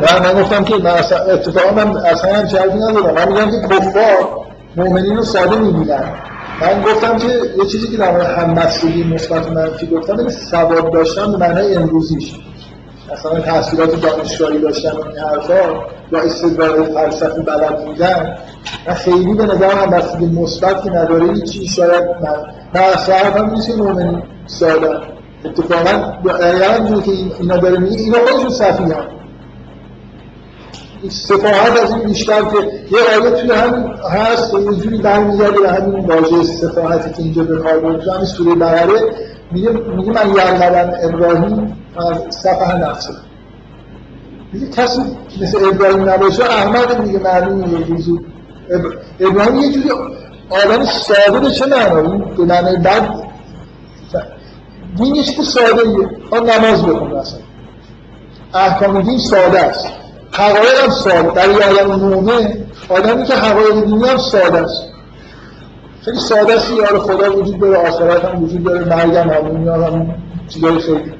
[0.00, 3.74] نه من گفتم که من اصلا اتفاقا من اصلا هم چیزی ندارم من میگم که
[3.74, 4.40] کفار
[4.76, 6.04] مؤمنین رو ساده می‌بینن.
[6.60, 11.32] من گفتم که یه چیزی که در مورد همبستگی مثبت منفی گفتم این سواد داشتن
[11.32, 12.34] به معنای امروزیش.
[13.12, 18.36] مثلا تحصیلات دانشگاهی داشتن و این حرفا یا استدلال فلسفی بلد بودن.
[18.86, 22.36] من خیلی به نظر همبستگی مثبت که نداره هیچی شاید من
[22.74, 25.19] من اصلا حرفم نیست که مؤمنین ساده.
[25.44, 25.90] اتفاقا
[26.64, 29.20] همونجوری که اینا داره میگه اینا خودشون صفی هم
[31.08, 32.56] سفاحت از این بیشتر که
[32.90, 37.42] یه آیه توی هم هست که یه جوری برمیگرده به همین واژه سفاحتی که اینجا
[37.42, 39.00] به کار برد همین سوره بقره
[39.52, 43.12] میگه میگه من یعلم ابراهیم از صفحه نفسه
[44.52, 45.00] میگه کسی
[45.40, 48.18] مثل ابراهیم نباشه احمد میگه معلومه یه روزی.
[49.20, 49.90] ابراهیم یه جوری
[50.50, 53.29] آدم به چه معنی به معنی بد
[54.96, 57.40] دین یه چیز ساده ایه آن نماز بخون مثلا
[58.54, 59.86] احکام دین ساده است.
[60.32, 61.30] حقایق هم ساده.
[61.30, 62.54] در یه آدم مومن
[62.88, 64.82] آدمی که حقایق دینی هم ساده است.
[66.04, 66.70] خیلی ساده است.
[66.70, 70.14] یار خدا وجود داره آخرت هم وجود داره مرگ هم همون هم
[70.48, 71.12] چیزای خیلی.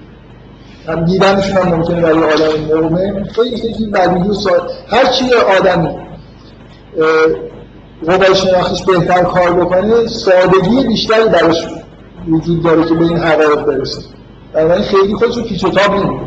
[0.89, 3.25] هم دیدنشون هم ممکنه برای آدم مومن.
[3.25, 5.25] خیلی خیلی بدیهی و ساده هر چی
[5.59, 5.97] آدمی
[8.07, 11.67] قوای شناختیش بهتر کار بکنه سادگی بیشتری براش
[12.29, 14.03] وجود داره که به این حقایق برسه.
[14.53, 16.25] بنابراین خیلی خودش رو پیچ و تاب نمیده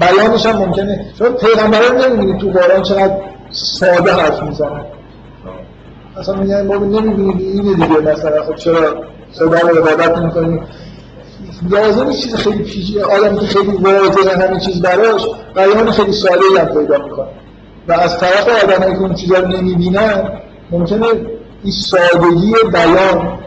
[0.00, 1.06] بیانش هم ممکنه.
[1.18, 3.16] چون پیغمبران نمی‌بینید تو قرآن چقدر
[3.50, 4.84] ساده حرف می‌زنن.
[6.16, 8.42] اصلا میگن ما نمی‌بینید اینه دیگه مثلا.
[8.42, 10.66] خب چرا صدا رو عبادت می‌کنیم
[11.70, 16.66] لازم چیز خیلی پیچیده آدمی که خیلی واضحه همین چیز براش بیان خیلی ساده هم
[16.66, 17.28] پیدا می‌کنه.
[17.88, 20.28] و از طرف آدمایی که اون چیزا رو نمی‌بینن
[20.70, 21.06] ممکنه
[21.64, 23.38] این سادگی بیان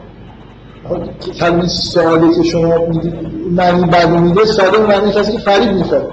[1.39, 2.73] کلمه ساده که شما
[3.51, 6.11] معنی بد میده ساده معنی کسی که فریب می‌خواد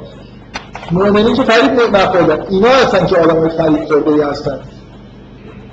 [0.91, 4.59] مؤمنین که فریب نخوردن اینا هستن که آدم فریب خورده هستن.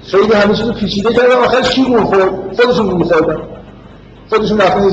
[0.04, 1.36] خیلی همه چیز پیچیده کردن.
[1.46, 2.30] آخر چی خورد؟
[2.62, 3.38] خودشون میخوردن.
[4.30, 4.90] خودشون رفتن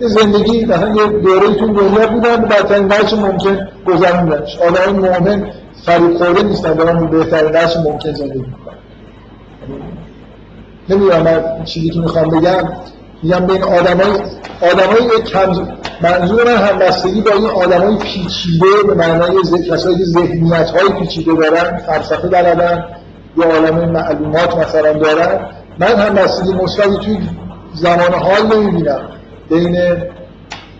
[0.00, 5.50] زندگی مثلا یه دوره تو دنیا بودن بدترین درس ممکن گذروندنش آدم مؤمن
[5.84, 8.74] فریب خورده نیستن دارن بهترین درس ممکن زندگی می‌کنن.
[10.88, 12.68] نمی‌دونم من چیزی که می‌خوام بگم.
[13.22, 14.18] میگم بین آدمای
[14.62, 15.68] آدمای کم
[16.00, 19.36] منظور من همبستگی با این آدمای پیچیده به معنای
[19.70, 22.84] کسایی که ذهنیت های پیچیده دارن فلسفه بلدن
[23.36, 25.46] یا عالم معلومات مثلا دارن
[25.78, 27.18] من همبستگی مثبتی توی
[27.74, 29.00] زمان حال نمی‌بینم.
[29.50, 29.78] بین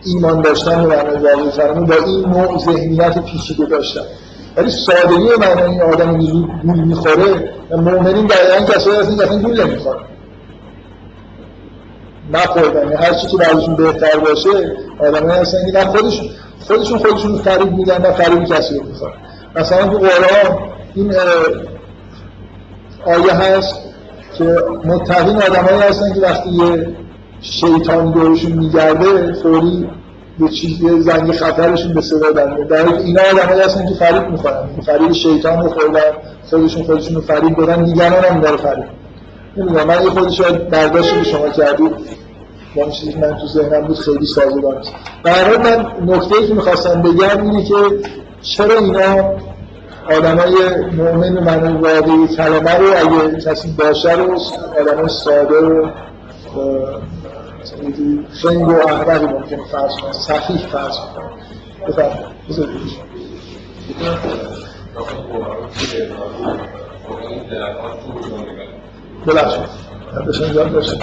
[0.05, 4.01] ایمان داشتن به معنای واقعی فرمون با این نوع ذهنیت پیچیده داشتن.
[4.57, 10.01] ولی سادگی معنی این آدم گول می‌خوره مؤمنین دقیقا کسایی هستن که اصلا گول نمی‌خورن.
[12.33, 12.83] نخوردن.
[12.83, 16.29] یعنی هر چی که بعدشون بهتر باشه آدم هستن که نه خودشون
[16.67, 19.13] خودشون خودشون فریب میدن نه فریب کسی رو می‌خورن
[19.57, 20.59] مثلا تو قرآن
[20.95, 21.15] این
[23.07, 23.75] آیه هست
[24.39, 24.45] که
[24.85, 26.97] متقین آدمایی هستن که وقتی یه
[27.41, 29.91] شیطان دورشون میگرده فوری
[30.39, 32.69] به چیز زنگ خطرشون به صدا در میاد.
[32.69, 34.69] در اینا آدمایی هستن که فریب می‌خورن.
[34.87, 36.01] فریب شیطان رو خوردن
[36.51, 38.85] خودشون خودشون رو فریب دادن دیگران هم داره فریب
[39.59, 41.93] نمی‌دونم من یه خودش برداشت به شما کردید
[42.77, 44.93] با اون چیزی که من تو ذهنم بود خیلی سازگار نیست.
[45.25, 47.75] در من نکته که می‌خواستم بگم اینه که
[48.43, 49.35] چرا اینا
[50.11, 50.55] آدمای
[50.97, 54.39] مؤمن من واقعی کلمه رو اگه کسی باشه رو
[54.81, 55.87] آدمای ساده و
[58.43, 61.31] خنگ و احمقی ممکن فرض کنن صحیح فرض کنن
[61.89, 62.39] بفرمایید.
[69.27, 69.89] ببخشید.
[70.29, 71.03] بشن جان باشید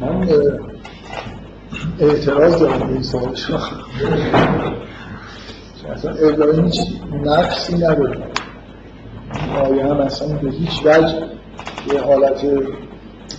[0.00, 0.28] من
[2.00, 3.34] اعتراض دارم به این سوال.
[3.34, 3.58] شما
[5.92, 6.80] اصلا ابراهیم هیچ
[7.24, 8.18] نقصی نداره.
[9.64, 11.14] آیه هم اصلا به هیچ وجه
[11.92, 12.40] یه حالت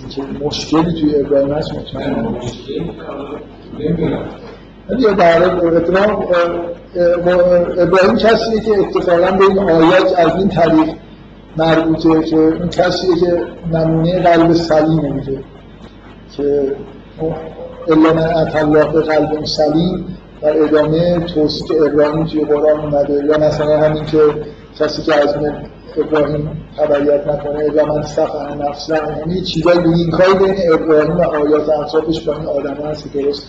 [0.09, 2.25] که مشکلی توی ابراهیم هست مطمئن
[4.89, 5.43] ولی در
[7.81, 10.95] ابراهیم کسیه که اتفاقا به این آیات از این طریق
[11.57, 15.39] مربوطه که اون کسیه که نمونه قلب سلیمه میگه
[16.37, 16.75] که
[17.89, 23.13] الا من الله به قلب سلیم در ادامه توصیف ابراهیم توی قرآن اومده.
[23.13, 24.19] یا مثلا همین که
[24.79, 25.35] کسی که از
[25.97, 32.19] ابراهیم تبعیت نکنه الا من سفه نفسه یعنی چیزای لینکای بین ابراهیم و آیات اطرافش
[32.21, 33.47] با این آدم هست که درست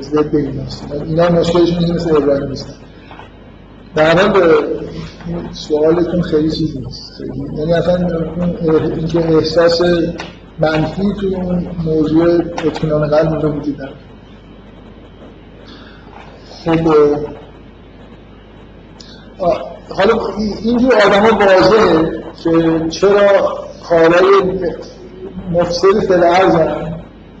[0.00, 0.92] ضد این هست.
[0.92, 2.74] اینا مشکلشون اینه مثل ابراهیم نیستن.
[3.94, 4.54] در حال
[5.52, 7.12] سوالتون خیلی چیز نیست.
[7.58, 7.96] یعنی اصلا
[8.96, 9.82] اینکه احساس
[10.60, 13.92] منفی توی اون موضوع اطمینان قلب اونجا وجود داره
[16.64, 16.94] خب
[19.88, 20.14] حالا
[20.62, 23.58] اینجور آدم ها واضحه که چرا
[23.88, 24.58] کارهای
[25.50, 26.94] مفسد فل ارزن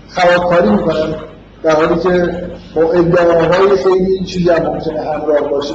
[0.08, 1.14] خرابکاری می‌کنن
[1.62, 2.42] در حالی که
[2.74, 5.74] با ادعاهای خیلی چیزی هم ممکنه همراه باشه.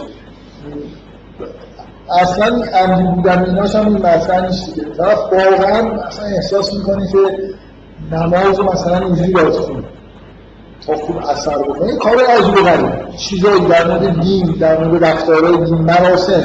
[2.09, 4.87] اصلا عمدی بودن ایناش هم مطرح نیست دیگه.
[4.89, 7.17] طرف واقعا اصلا احساس می‌کنه که
[8.11, 9.83] نماز مثلا اینجوری باید خونه
[10.87, 11.97] تا خوب اثر بکنه.
[11.97, 16.43] کار عجیب غریب چیزایی در مورد دین در مورد رفتارهای دین مراسم.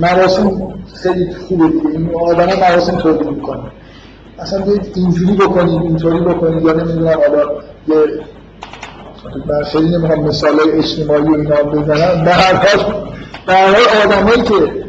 [0.00, 1.88] مراسم خیلی خوبه دیگه.
[1.92, 3.62] این آدم مراسم تولید می‌کنه.
[4.38, 7.42] اصلا باید اینجوری بکنید اینطوری بکنید یا نمی‌دونم حالا
[7.88, 7.96] یه
[9.46, 12.24] من خیلی نمی‌خوام مثال اجتماعی اینا بزنم.
[12.24, 13.05] به هر حال
[13.46, 13.74] در
[14.04, 14.86] آدمایی که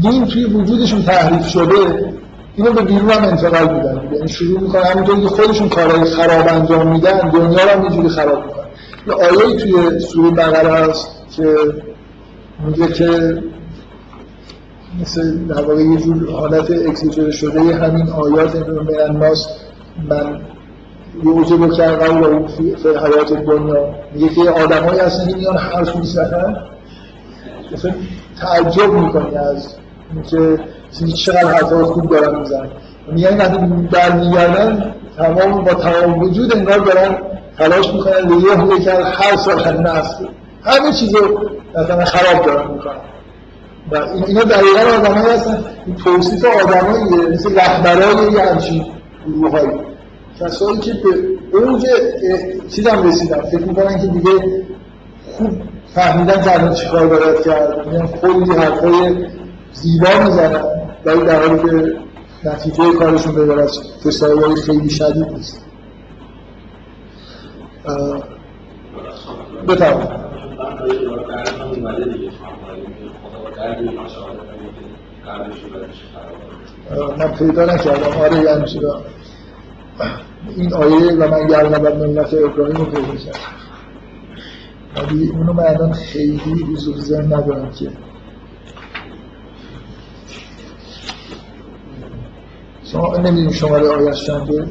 [0.00, 2.14] دین توی وجودشون تحریف شده
[2.56, 4.08] اینو به بیرون هم انتقال میدن.
[4.12, 8.44] یعنی شروع می‌کنن همونطوری که خودشون کارهای خراب انجام میدن دنیا رو هم اینجوری خراب
[8.46, 8.64] می‌کنن.
[9.06, 11.56] یه آیه توی سوره بقره هست که
[12.66, 13.42] میگه که
[15.00, 19.48] مثل در واقع یه جور حالت اکسیجر شده همین آیات من الناس
[20.08, 20.40] من
[21.24, 23.94] یوجه بکر قول و فی حیات دنیا.
[24.14, 26.56] میگه که آدمایی هستن که میان حرف می‌زنن
[27.72, 27.92] مثلا
[28.40, 29.74] تعجب می‌کنی از
[30.12, 30.64] اینکه
[31.16, 32.68] چقدر حرفای خوب دارن می‌زنن.
[33.12, 37.18] میگن وقتی در میگردن تمام با تمام وجود انگار دارن
[37.58, 40.24] تلاش می‌کنن لیه یکر هر سال اصل.
[40.62, 42.94] همه چیز رو مثلا خراب دارن می‌کنن.
[43.92, 43.96] و
[44.26, 45.64] اینا دقیقا آدم های هستن.
[45.86, 48.86] این توصیف آدم هاییه مثل رهبرای یه همچین
[49.26, 49.80] گروه هایی
[50.40, 50.92] کسایی که
[51.52, 51.58] به
[52.70, 53.40] چیز هم رسیدن.
[53.40, 54.30] فکر می‌کنن که دیگه
[55.36, 55.50] خوب
[55.94, 57.86] فهمیدن الان چیکار باید کرد.
[57.86, 59.26] میگن کلی حرفای
[59.72, 60.62] زیبا می‌زنن.
[61.04, 61.96] ولی در حالی که
[62.44, 65.64] نتیجه کارشون به از تسایای خیلی شدید نیست.
[69.68, 70.28] بفرمایید.
[77.18, 78.20] من پیدا نکردم.
[78.20, 78.80] آره یعنی
[80.56, 83.67] این آیه و من گردم بر ملت ابراهیم رو پیدا کردم
[84.98, 87.90] ولی اونو من الان خیلی حضور ذهن ندارم که.
[92.84, 94.68] شما نمی‌دونیم شماره آیش چنده؟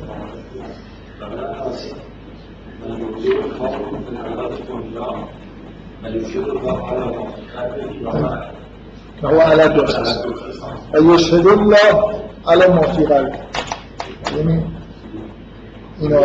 [9.23, 10.25] هو على دست
[10.93, 13.35] و یشهد الله علی ما فی قلب
[14.37, 14.76] یعنی
[16.01, 16.21] اینا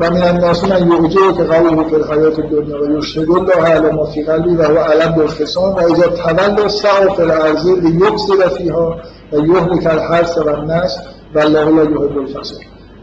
[0.00, 4.04] و من الناس من یعجه که قوله فی الحیات الدنیا و یشهد الله على ما
[4.04, 8.96] فی قلبی و هو علم بالخصام و اذا تولى سعى فی الارض لیفسد فیها
[9.32, 11.00] و یهلک الحرث و النسل
[11.34, 12.60] و الله لا یحب الفساد.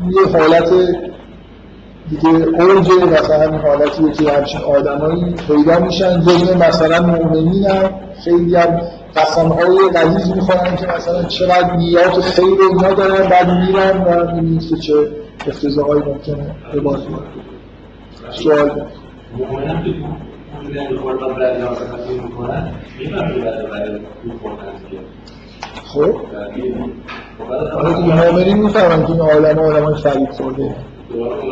[0.09, 0.69] یه حالت
[2.09, 6.21] دیگه اوج مثلا همین حالتیه که همچین آدمایی پیدا میشن.
[6.21, 7.89] ذهن مثلا مؤمنین هم
[8.23, 8.81] خیلی هم
[9.15, 14.69] قسم های غلیظ می‌خورن که مثلا چقدر نیات خیر اینا دارن بعد میرن و می‌بینید
[14.69, 14.93] که چه
[15.47, 16.99] افتضاحایی ممکنه به باز
[18.31, 18.81] سوال
[19.51, 20.05] خوردن دیگه.
[25.83, 26.15] خب.
[27.99, 30.75] مؤمنین می‌فهمن که این آدم آدم های فرید خورده.
[31.09, 31.43] دوباره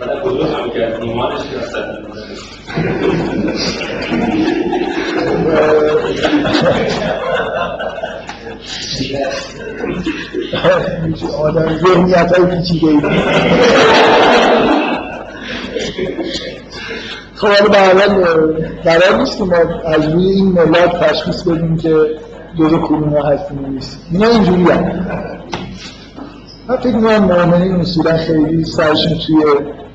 [0.00, 1.02] بعد کجا هم کرد.
[1.02, 1.82] ایمانش اصلا
[11.38, 13.00] آدم ذهنیت های پیچیده ای
[17.34, 17.68] خب حالا
[18.84, 21.94] قرار نیست که ما از روی این ملت تشخیص بدیم که
[22.58, 24.00] جزء کدوم ها هستیم و نیستیم.
[24.12, 25.06] اینا اینجوری هم
[26.68, 29.44] من فکر می‌کنم مؤمنین اصولا خیلی سرشون توی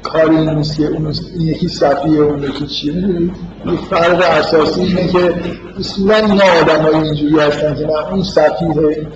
[0.03, 2.93] کار این نیست که اون این یکی صفیه اون یکی چیه.
[3.65, 5.35] یه فرق اساسی اینه که
[5.79, 9.07] اصولا اینا آدم های اینجوری هستن که نه اون صفیه این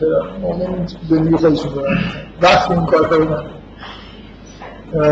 [0.42, 1.98] مؤمن زندگی خودشون دارن.
[2.42, 3.44] وقت این کار کنن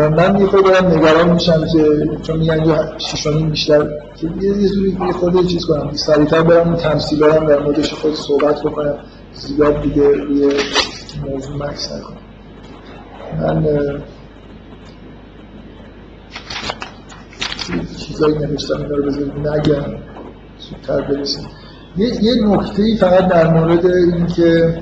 [0.08, 3.90] من یه خود دارم نگران میشم که چون میگن یه شیشانیم بیشتر
[4.22, 5.92] یه یه زوری یه خود یه چیز کنم.
[5.92, 8.94] سریعتر برم اون تمثیل دارم در موردش خود صحبت بکنم.
[9.32, 10.52] زیاد دیگه روی
[11.30, 12.16] موضوع مکس نکنم.
[13.40, 13.66] من
[17.98, 19.94] چیزایی نوشتم اینا رو بذارید نگم
[20.58, 21.46] زودتر برسیم.
[21.96, 24.78] یه, یه نکته فقط در مورد این که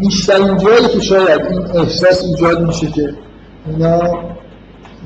[0.00, 3.14] بیشترین جایی که شاید این احساس ایجاد میشه که
[3.66, 4.00] اینا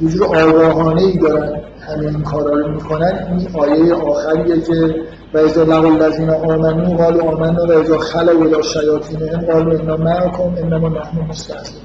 [0.03, 4.95] یه جور آگاهانه ای دارن همه این کارا رو می‌کنن این آیه آخریه که
[5.35, 10.43] و اذا لقوا الذین آمنوا قالوا آمنا و اذا خلوا الی شیاطینهم قالوا انا معکم
[10.43, 11.83] انما نحن مستهزئون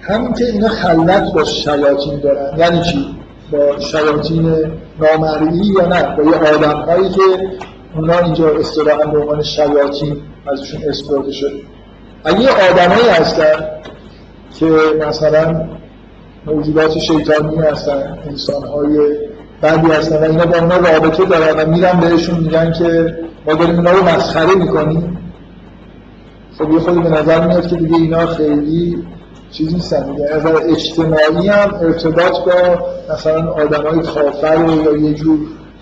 [0.00, 3.16] همین که اینا خلوت با شیاطین دارن یعنی چی؟
[3.52, 4.54] با شیاطین
[5.00, 7.20] نامرئی یا نه با یه آدم هایی که
[7.96, 10.16] اونا اینجا اصطلاحا به عنوان شیاطین
[10.52, 11.60] ازشون استفاده شده
[12.24, 13.66] اگه آدمایی هستن
[14.58, 14.66] که
[15.08, 15.68] مثلا
[16.46, 19.18] موجودات شیطانی هستن انسان های
[19.62, 23.76] بدی هستن و اینا با اونا رابطه دارن و میرن بهشون میگن که ما داریم
[23.76, 25.18] اینا رو مسخره می‌کنیم
[26.58, 29.02] خب یه خودی به نظر میاد که دیگه اینا خیلی
[29.52, 35.38] چیز نیستن دیگه از اجتماعی هم ارتباط با مثلا آدم های کافر یا یه جور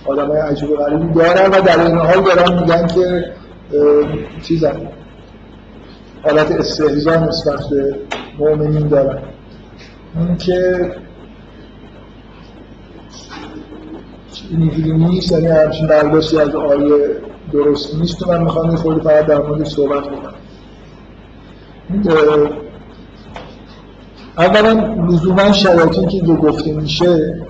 [0.07, 3.25] آدم های عجیب و غریبی دارن و در این حال دارن میگن که
[4.43, 4.89] چیزن
[6.23, 7.95] حالت استهزا نسبت به
[8.39, 9.23] مؤمنین دارن.
[10.17, 10.91] این که
[14.51, 17.17] اینجوری نیست یعنی همچین برداشتی از آیه
[17.53, 18.23] درست نیست.
[18.23, 20.35] و من می‌خوام یه خورده فقط در مورد صحبت بکنم.
[24.41, 24.73] اولا
[25.09, 27.41] لزوما شیاطین که اینجا گفته میشه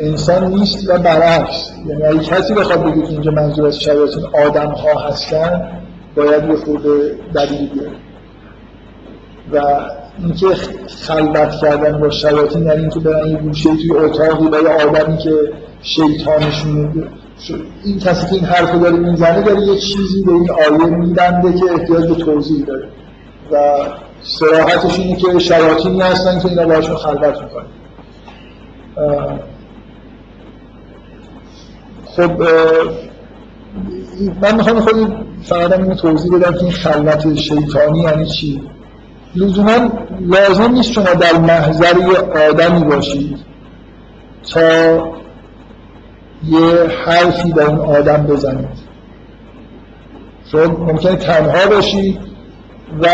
[0.00, 1.72] انسان نیست و برعکس.
[1.86, 5.68] یعنی اگه کسی بخواد بگه که اینجا منظور از شیاطین آدم ها هستن
[6.16, 7.96] باید یه خورده دلیل بیاره.
[9.52, 9.60] و
[10.18, 10.46] اینکه
[10.86, 15.30] خلوت کردن با شیاطین یعنی اینکه برن یه گوشه توی اتاقی با یه آدمی که
[15.82, 17.08] شیطانشون
[17.84, 21.72] این کسی که این حرف داره می‌زنه داره یه چیزی به این آیه میبنده که
[21.72, 22.88] احتیاج به توضیح داره.
[23.52, 23.56] و
[24.24, 27.66] صراحتش اینه که شیاطینی هستن که اینا باشون خلوت می‌کنن.
[32.16, 32.42] خب
[34.42, 38.62] من می‌خوام خود فقط اینو توضیح بدم که این خلوت شیطانی یعنی چی.
[39.36, 39.88] لزوما
[40.20, 43.38] لازم نیست شما در محضر یه آدمی باشید
[44.52, 44.60] تا
[46.44, 48.68] یه حرفی به اون آدم بزنید.
[50.52, 52.20] شما ممکنه تنها باشید
[53.02, 53.08] و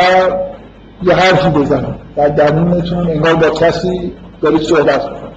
[1.02, 4.12] یه حرفی بزنید و درونتون انگار با کسی
[4.42, 5.30] دارید صحبت می‌کنید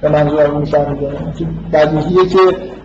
[0.00, 2.38] به منظورم میفهمیدم که بدیهیه که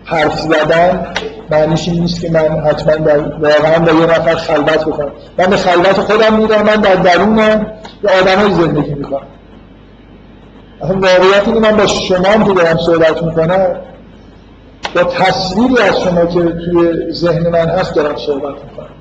[0.04, 1.06] حرف زدن
[1.50, 5.10] معنیش این نیست که من حتما در واقعا با یه نفر خلوت بکنم.
[5.38, 7.66] من به خلوت خودم میرم من در درونم
[8.04, 9.26] یه آدمایی زندگی می‌کنم
[10.82, 13.66] اصلا واقعیت اینه من با شما هم که دارم صحبت می‌کنم
[14.94, 18.99] با تصویری از شما که توی ذهن من هست دارم صحبت می‌کنم.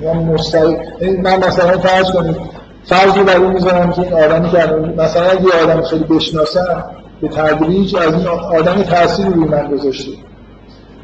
[0.00, 0.78] من مستقیم.
[1.22, 2.36] من مثلا فرض کنید
[2.84, 4.58] فرض رو بر این می‌زنم که این آدمی که
[4.96, 6.84] مثلا اگه آدم خیلی بشناسم
[7.20, 10.12] به تدریج از این آدم تأثیری روی من گذاشته.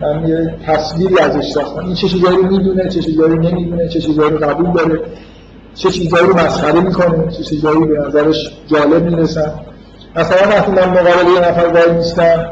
[0.01, 1.85] من یه تصویری ازش ساختم.
[1.85, 5.01] این چه چیزایی رو می‌دونه چه چیزایی رو نمی‌دونه چه چیزایی رو قبول داره
[5.75, 9.53] چه چیزایی رو مسخره می‌کنه چه چیزایی به نظرش جالب می‌رسن.
[10.17, 12.47] مثلا وقتی من مقابل یه نفر وای نیستم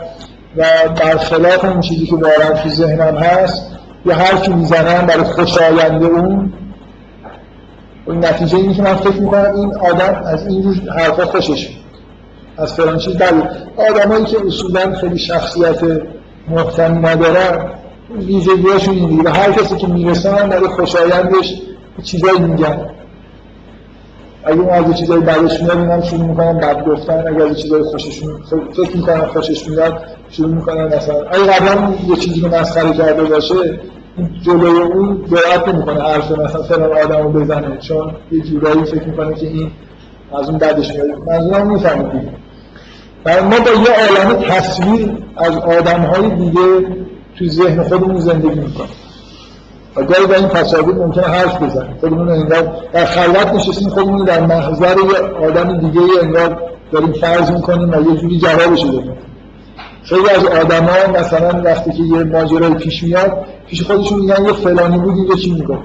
[0.57, 0.65] و
[1.01, 3.67] برخلاف اون چیزی که واقعا تو ذهنم هست
[4.07, 6.53] یه حرفی می‌زنم برای خوشاینده اون
[8.07, 11.69] این نتیجه اینه که من فکر می‌کنم این آدم از این حرفا خوشش
[12.57, 13.49] از فلان چیز بله
[13.91, 15.81] آدمایی که اصولا خیلی شخصیت
[16.49, 17.71] محکمی ندارن
[18.19, 21.63] ویژگیهاشون این و هر کسی که می‌رسن برای خوشایندش
[22.03, 22.91] چیزایی میگن
[24.45, 28.43] اگه اون از چیزایی بعدش میاد شروع می‌کنن بد گفتن اگه از چیزایی خوششون
[28.73, 33.81] فکر می‌کنن خوشش میاد شروع می‌کنن مثلا اگه قبلا یه چیزی رو مسخره کرده باشه
[34.43, 39.47] جلوی اون جرأت نمی‌کنه حرف مثلا فلان آدمو بزنه چون یه جورایی فکر می‌کنه که
[39.47, 39.71] این
[40.39, 41.07] از اون بعدش میاد.
[41.27, 42.43] منظورم می‌فهمید
[43.27, 46.61] ما با یه عالم تصویر از آدمهای دیگه
[47.39, 48.89] توی ذهن خودمون زندگی می‌کنیم.
[49.97, 54.47] و گاهی با این تصاویر ممکنه حرف بزن خودمون انگار در خلوت نشستیم خودمون در
[54.47, 56.63] محضر یه آدم دیگه انگار
[56.93, 59.13] داریم فرض می‌کنیم و یه جوری جوابش بدیم
[60.03, 64.99] خیلی از آدما مثلا وقتی که یه ماجرای پیش میاد پیش خودشون میگن یه فلانی
[64.99, 65.83] بود یه چی می‌گفت.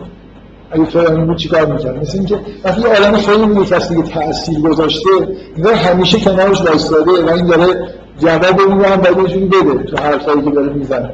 [0.71, 4.59] اگه فلانی بود چیکار می‌کرد؟ مثل اینکه وقتی یه آدم خیلی بود کسی که تاثیر
[4.59, 5.09] گذاشته
[5.57, 7.87] انگار همیشه کنارش وایساده و این داره
[8.19, 11.09] جواب هم باید یه جوری بده تو حرفایی که داره می‌زنه.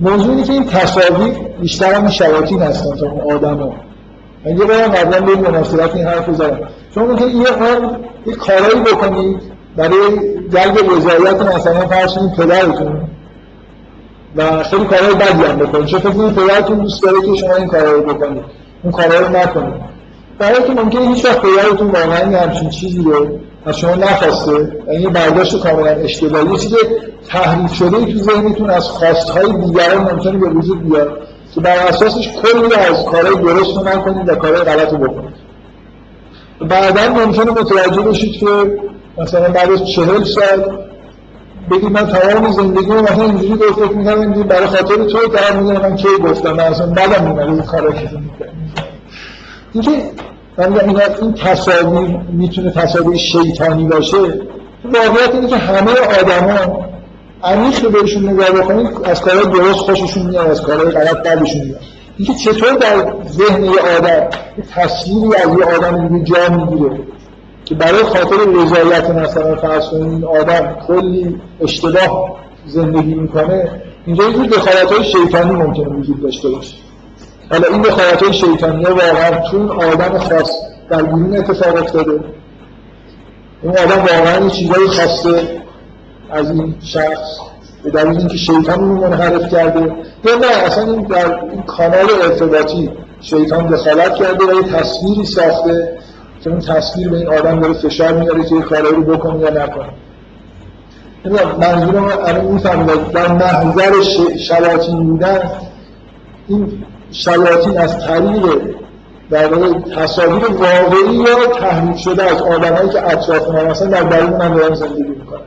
[0.00, 3.74] موضوع اینه که این تصاویر بیشتر هم شیاطین هستن تا اون آدم ها
[4.46, 6.58] من یه بارم قبلا به مناسبت این حرف زدم.
[6.94, 9.42] شما ممکنه یه آن یه کارایی بکنید
[9.76, 10.18] برای
[10.48, 13.00] جلب رضایت مثلا فرض کنید پدرتون.
[14.36, 15.86] و خیلی کارهای بدی هم بکنید.
[15.86, 18.44] چون فکر پدرتون دوست داره که شما این کارها رو بکنید.
[18.82, 19.74] اون کارها رو نکنید.
[20.38, 23.26] برای که ممکنه هیچ وقت پدرتون واقعا همچین چیزی رو
[23.66, 24.76] از شما نخواسته.
[24.92, 26.50] یعنی برداشت کاملا اشتباهی.
[26.52, 26.74] یه چیز
[27.28, 31.18] تحریف شده تو ذهنتون از خواستهای دیگران ممکنه به وجود بیاد
[31.54, 35.34] که بر اساسش کلی از کارهای درست رو نکنید و کارهای غلط رو بکنید.
[36.60, 38.46] بعدا ممکنه متوجه بشید که
[39.18, 40.86] مثلا بعد از چهل سال
[41.70, 45.80] بگید من تمام زندگی رو مثلا اینجوری به فکر می‌کنم برای خاطر تو در میگم
[45.80, 48.10] من کی گفتم؟ من اصلا بدم میاد این کارا که
[50.58, 54.16] من میگم این تصاویر می‌تونه تصاویر شیطانی باشه
[54.84, 56.86] واقعیت اینه که همه آدما
[57.44, 61.80] عمیق رو بهشون نگاه بکنید از کارهای درست خوششون میاد از کارهای غلط بعدشون میاد.
[62.16, 64.28] اینکه چطور در ذهن یه آدم
[64.74, 67.00] تصویری از یه آدم دیگه جا می‌گیره
[67.64, 73.70] که برای خاطر رضایت مثلا فرض این آدم کلی اشتباه زندگی می‌کنه
[74.06, 76.85] اینجا یه دخالت های شیطانی ممکنه وجود داشته باشه.
[77.50, 80.50] حالا این دخالت های شیطانی ها واقعا چون آدم خاص
[80.90, 82.20] در بیرون اتفاق افتاده
[83.62, 85.62] اون آدم واقعا این چیزایی خواسته
[86.30, 87.38] از این شخص
[87.84, 89.80] به دلیل اینکه شیطان رو منحرف کرده.
[90.24, 92.90] یا نه اصلا این در این کانال ارتباطی
[93.20, 95.98] شیطان دخالت کرده و یه تصویری ساخته
[96.44, 99.50] که اون تصویر به این آدم داره فشار میاره که یه کارایی رو بکنه یا
[99.50, 99.88] نکنه.
[101.60, 103.92] منظورم الان می‌فهمید در محضر
[104.36, 105.50] شیاطین بودن
[106.48, 108.76] این شیاطین از طریق
[109.30, 114.30] در واقع تصاویر واقعی یا تحریف شده از آدمایی که اطراف ما مثلا در درون
[114.30, 115.40] من دارم زندگی می‌کنم.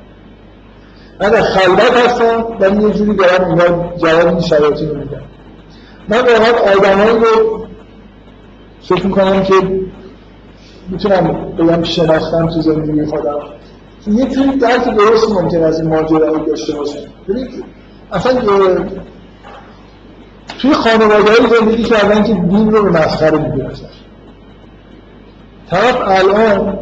[1.22, 5.22] من در خلوت هستم ولی یه جوری دارم اینا جواب این شیاطین رو میدم.
[6.10, 7.66] من واقعا آدمایی رو
[8.82, 9.54] فکر می‌کنم که
[10.90, 13.40] می‌تونم بگم شناختم تو زندگی خودم.
[14.08, 17.64] یه جوری درک درست ممکن از این ماجرایی داشته باشه ببینید
[18.12, 18.34] اصلا
[20.60, 23.72] توی خانواده های زندگی کردن که دین رو به مسخره می‌گیرن
[25.70, 26.80] طرف الان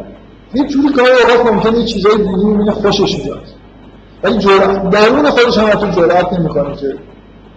[0.54, 3.42] یه جوری گاهی اوقات ممکنه چیزای دینی می‌بینه خوشش میاد.
[4.22, 6.94] ولی جرأت درون خودش هم حتی جرأت نمی‌کنه که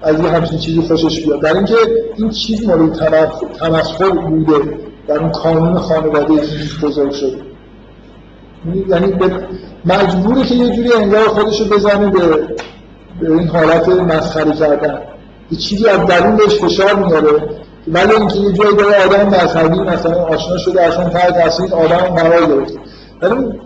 [0.02, 1.42] از یه همچین چیزی خوشش بیاد.
[1.42, 1.76] در اینکه
[2.18, 2.94] این چیز مورد
[3.60, 4.78] تمسخر بوده
[5.08, 6.42] در اون قانون خانواده
[6.84, 7.38] بزرگ شده.
[8.88, 9.14] یعنی
[9.86, 12.20] مجبوره که یه جوری انگار خودش رو بزنه به,
[13.22, 15.00] به این حالت مسخره کردن.
[15.52, 16.00] یه چیزی از
[16.38, 17.62] بهش فشار میاره.
[17.88, 22.46] ولی اینکه یه جایی داره آدم مذهبی مثلا آشنا شده اصلا تحت تاثیر آدم قرار
[22.46, 22.80] گرفته
[23.22, 23.60] ولی اون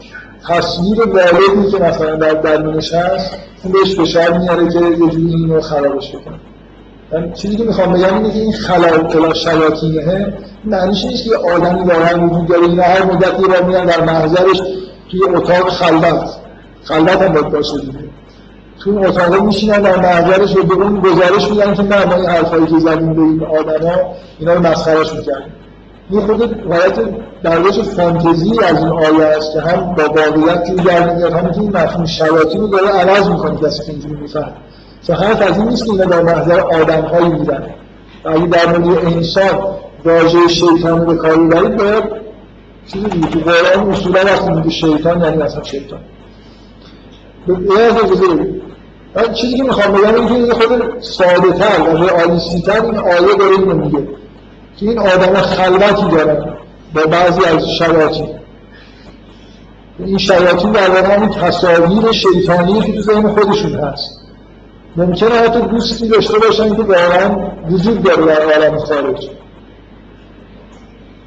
[0.49, 5.61] تصویر والدی که مثلا در درونش هست اون بهش فشار میاره که یه جوری اینو
[5.61, 6.39] خرابش بکنه.
[7.11, 10.33] من چیزی که می‌خوام بگم اینه که این خلا شیاطینه
[10.65, 14.61] معنیش نیست که آدمی واقعا وجود داره اینا هر مدت یه بار میرن در محضرش
[15.11, 16.29] توی اتاق خلوت.
[16.83, 17.99] خلوت هم باید باشه دیگه.
[18.79, 22.25] تو اون اتاق میشینن در محضرش و به اون گزارش میدن که نه ما این
[22.25, 25.53] حرفایی که زدیم به این آدما اینا رو مسخرش می‌کردیم
[26.09, 26.99] این خود حالت
[27.43, 31.59] برداشت فانتزی از این آیه است که هم با واقعیت جور در میاد هم که
[31.59, 34.53] این مفهوم شیاطین رو داره عوض می‌کنه کسی که اینجوری میفهم
[35.07, 37.63] چون حرف از این نیست که اینا در محضر آدمهایی میرن
[38.25, 39.75] و اگه در مورد انسان
[40.05, 42.03] واژه شیطان به کار ببرید باید
[42.87, 45.99] چیزی دیگه تو قرآن اصولا وقتی میگه شیطان یعنی اصلا شیطان.
[47.47, 47.53] به
[47.83, 48.21] از
[49.15, 53.35] من چیزی که می‌خوام بگم این که خود ساده تر و رئالیستی تر این آیه
[53.39, 54.07] داره اینو میگه
[54.77, 56.57] که این آدم خلوتی دارن
[56.95, 58.29] با بعضی از شیاطین.
[59.99, 64.19] این شیاطین در واقع همین تصاویر شیطانی که تو ذهن خودشون هست.
[64.95, 69.29] ممکنه حتی دوستی داشته باشن که واقعا وجود داره در عالم خارج.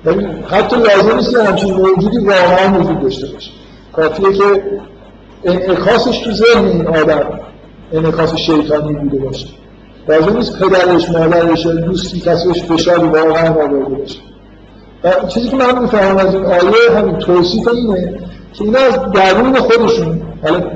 [0.04, 3.50] ولی حتی لازم نیست که همچین موجودی واقعا وجود داشته باشه.
[3.92, 4.62] کافیه که
[5.44, 7.40] انعکاسش تو ذهن این آدم
[7.92, 9.46] انعکاس شیطانی بوده باشه.
[10.08, 14.18] لازم نیست پدرش مادرش دوستی کسی بهش فشاری واقعا آورده باشه.
[15.04, 18.18] و چیزی که من می‌فهمم از این آیه همین توصیف اینه
[18.52, 20.70] که اینا از درون خودشون حالا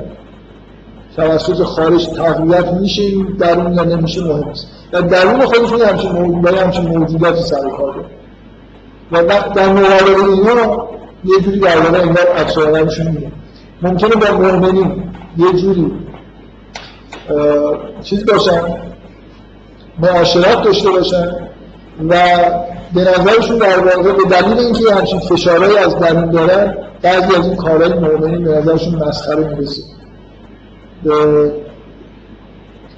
[1.15, 6.57] توسط خارج تقویت میشه این درون یا نمیشه مهم است در درون خودشون همچین موجودی
[6.57, 8.05] همچین موجوداتی سر کار
[9.11, 9.23] و
[9.55, 10.87] در مقابل اینا
[11.25, 12.25] یه جوری در واقع انگار
[12.57, 13.31] عالمشون میده
[13.81, 15.03] ممکنه با مؤمنین
[15.37, 15.91] یه جوری
[18.03, 18.61] چیز باشن
[19.99, 21.31] معاشرت داشته باشن
[22.09, 22.15] و
[22.93, 27.55] به نظرشون در واقع به دلیل اینکه همچین فشارهایی از درون دارن بعضی از این
[27.55, 29.81] کارهای مؤمنین به نظرشون مسخره می‌رسه.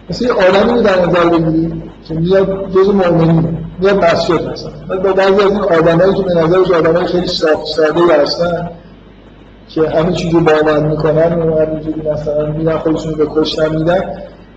[0.10, 4.97] مثل یه آدمی در نظر بگیرید که میاد جز مؤمنین میاد مسجد مثلا.
[5.03, 8.69] با بعضی از این آدمایی که به نظرش آدمای خیلی ساده هستن
[9.76, 14.02] که همه چیزو باور می‌کنن و همینجوری مثلا میرن خودشون رو به کشتن میدن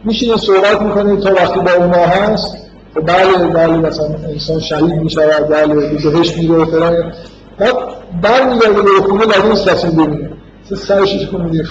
[0.05, 2.57] میشینه صحبت می‌کنه تا وقتی با اونا هست
[2.97, 7.13] و بله بله مثلا انسان شهید می‌شود بله به بهش میره و فلان.
[7.59, 7.75] بعد
[8.23, 10.31] برمیگرده به خونه لازم نیست کسی ببینه
[10.75, 11.65] سرش کنه میگه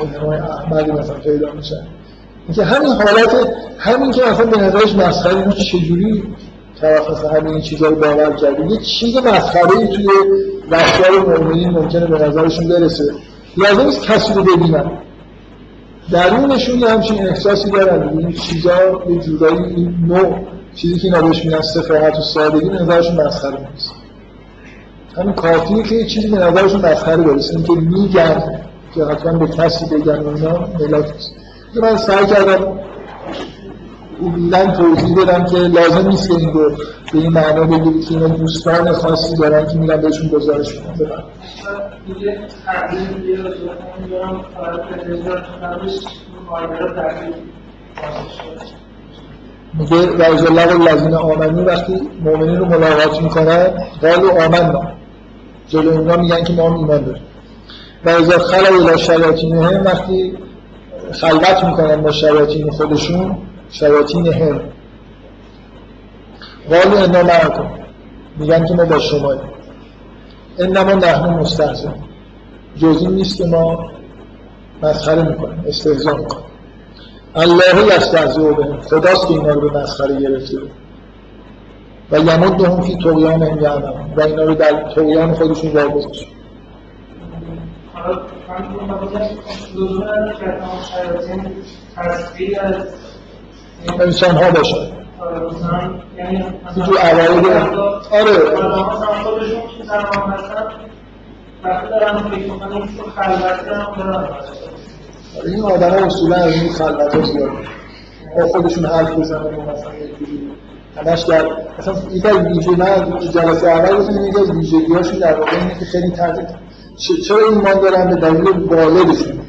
[0.00, 1.86] آدمای احمدی مثلا پیدا میشن
[2.46, 3.36] اینکه همین حالت
[3.78, 6.22] همین که مثلا به نظرش مسخره اینو چجوری
[6.80, 10.08] طرف مثلا همین چیزا رو باور کرده؟ یه چیز مسخره ای توی
[10.72, 13.12] رفتار مؤمنین ممکنه به نظرشون برسه.
[13.56, 14.90] لازم نیست کسی رو ببینن.
[16.10, 18.18] درونشون یه همچین احساسی دارن.
[18.18, 20.38] این چیزا یه جورایی این نوع
[20.74, 23.92] چیزی که اینا بهش میگن و سادگی به نظرشون مسخره نیست.
[25.16, 27.56] همین کافیه که یه چیزی به نظرشون مسخره برسه.
[27.56, 28.62] اینکه میگن
[28.94, 31.34] که حتما به کسی بگن و اینا نیست.
[31.82, 32.78] من سعی کردم
[34.28, 36.70] من توضیح بدم که لازم نیست که این رو
[37.12, 40.94] به این معنا بگیرید که اینا دوستان خاصی دارن که میرن بهشون گزارش میدن.
[40.94, 41.24] ببرن
[49.74, 53.68] میگه رئیس الله الذین آمنی وقتی مؤمنین رو ملاقات می‌کنن
[54.02, 54.92] قالوا آمنا
[55.68, 57.22] جلو اونا میگن که ما هم ایمان داریم.
[58.04, 60.34] و اذا خلوا الی شیاطینهم وقتی
[61.12, 63.36] خلوت می‌کنن با شیاطین خودشون
[63.72, 64.60] شیاطین هم
[66.70, 67.70] قالوا انا معکم
[68.36, 69.34] میگن که ما با شما
[70.58, 71.88] انما نحن مستهزئ
[72.76, 73.90] جز این نیست که ما
[74.82, 76.44] مسخره می‌کنیم استهزا می‌کنیم.
[77.34, 78.80] الله یستهزئ بهم.
[78.80, 80.58] خداست که اینا رو به مسخره گرفته.
[82.10, 84.14] و یمدهم فی طغیانهم یعمهون.
[84.16, 86.26] و اینا رو در طغیان خودشون واگذاشت
[94.00, 94.76] انسان ها باشن.
[96.76, 97.46] یه جو عوائد
[98.10, 98.32] آره.
[105.44, 107.50] این آدم ها اصولا از این خلوت ها زیاد.
[108.36, 109.46] با خودشون حرف بزنن
[110.96, 111.46] همش در
[111.78, 115.78] مثلا یک از ویژه من جلسه اول گفتم یک از ویژگی هاشون در واقع اینه
[115.78, 116.48] که خیلی تحقیق
[116.96, 119.40] چرا ایمان دارن به دلیل والدشون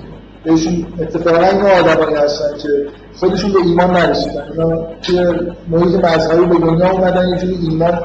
[0.43, 2.69] بهشون اتفاقا این آدمایی هستن که
[3.15, 4.43] خودشون به ایمان نرسیدن.
[4.51, 5.25] اینا توی
[5.69, 7.99] محیط مذهبی به دنیا اومدن یه ایمان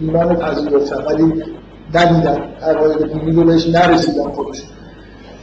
[0.00, 0.96] ایمان رو پذیرفتن.
[0.96, 1.42] ولی
[1.94, 2.38] ندیدن.
[2.62, 4.66] عقاید دینی رو بهش نرسیدن خودشون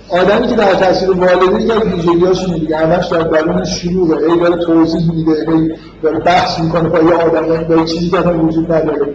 [0.09, 5.11] آدمی که در تاثیر والدین یک ویژگی‌هاشون دیگه همش در درون شروعه ای داره توضیح
[5.11, 5.71] میده ای
[6.03, 7.63] داره بحث می‌کنه با یه آدم.
[7.75, 9.07] با چیزی که اصلا وجود نداره.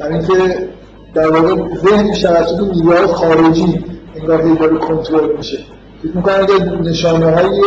[0.00, 0.68] یعنی اینکه
[1.14, 3.84] در واقع ذهنش توسط نیروهای خارجی
[4.16, 5.58] انگار هی داره کنترل میشه.
[6.02, 7.60] فکر می‌کنم اگه نشانه های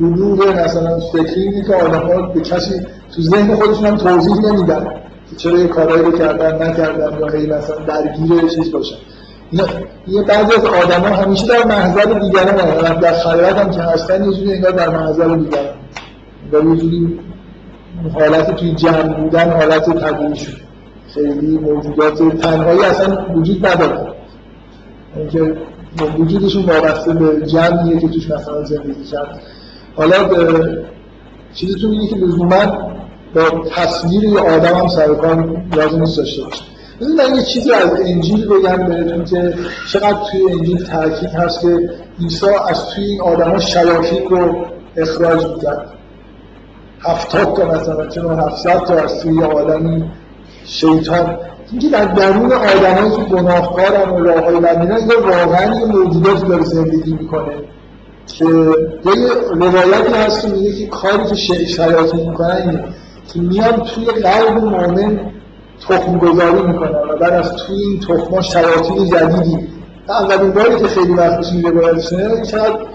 [0.00, 2.80] بلوغ مثلا فکری که آدم ها به کسی
[3.16, 4.84] تو ذهن خودشون هم توضیح نمیدن
[5.30, 8.96] که چرا یه کارهایی رو کردن نکردن یا هی مثلا درگیر چیز باشن.
[10.06, 13.00] یه بعضی از آدم ها همیشه در محضر دیگران هستن.
[13.00, 15.74] در خیرات هم که هستن یه جوری انگار در محضر دیگران.
[16.52, 17.18] و یه جوری
[18.14, 20.62] حالت توی جمع بودن حالت طبیعی شد.
[21.14, 24.12] خیلی موجودات تنهایی اصلا وجود نداره.
[25.16, 25.56] اینکه
[26.18, 29.40] وجودشون وابسته به جمعیه که توش مثلا زندگی کرد.
[29.96, 30.16] حالا
[31.54, 32.92] چیزتون اینه که لزوما
[33.34, 33.42] با
[33.76, 36.62] تصویر یه آدم هم سر کار لازم نیست داشته باشه.
[37.00, 39.54] من یه چیزی از انجیل بگم بهتون که
[39.92, 41.90] چقدر توی انجیل تاکید هست که
[42.20, 44.66] عیسی از توی این آدم ها شیاطین رو
[44.96, 45.92] اخراج می‌کرد.
[47.00, 50.04] هفتاد تا مثلا چون هفتصد تا از توی آدمی
[50.64, 51.36] شیطان.
[51.70, 57.12] اینکه در درون آدمایی که گناهکارن و راه های یه واقعا یه موجوداتی داره زندگی
[57.12, 57.52] می‌کنه.
[58.26, 61.34] که یه روایتی هست که میگه که کاری که
[61.66, 62.84] شیاطین می‌کنن اینه
[63.32, 65.20] که میان توی قلب مؤمن
[65.88, 69.68] تخم گذاری می‌کنن و بعد از توی این تخما شیاطین جدیدی.
[70.08, 72.92] اولین باری که خیلی وقت پیش این روایت شنیدم شاید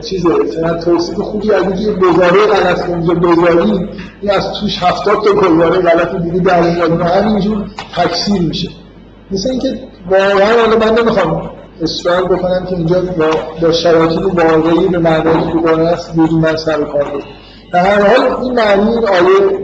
[0.00, 3.88] چیزه مثلا توصیف خوبی از اینکه گزاره غلط اونجا بذاری
[4.20, 7.64] این از توش هفتاد تا گزاره غلط دیگه در و همینجور
[7.96, 8.68] تکثیر میشه.
[9.30, 9.80] مثل اینکه
[10.10, 11.50] واقعا حالا من نمی‌خوام
[11.80, 13.26] اصرار بکنم که اینجا با,
[13.62, 17.22] با شرایط واقعی به معنای دوباره است من سر کار
[17.72, 19.58] در هر حال این معنی این آیه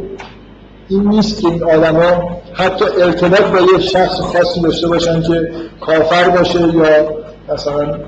[0.88, 6.28] این نیست که این آدما حتی ارتباط با یه شخص خاصی داشته باشن که کافر
[6.28, 7.08] باشه یا
[7.52, 7.98] مثلا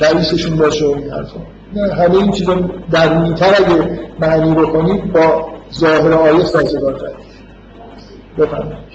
[0.00, 1.40] رئیسشون باشه و این حرفا.
[1.72, 2.56] نه همه این چیزا
[2.90, 7.14] درونیتر اگه معنی بکنید با ظاهر آیه سازگار کرد
[8.38, 8.89] بفرمایید.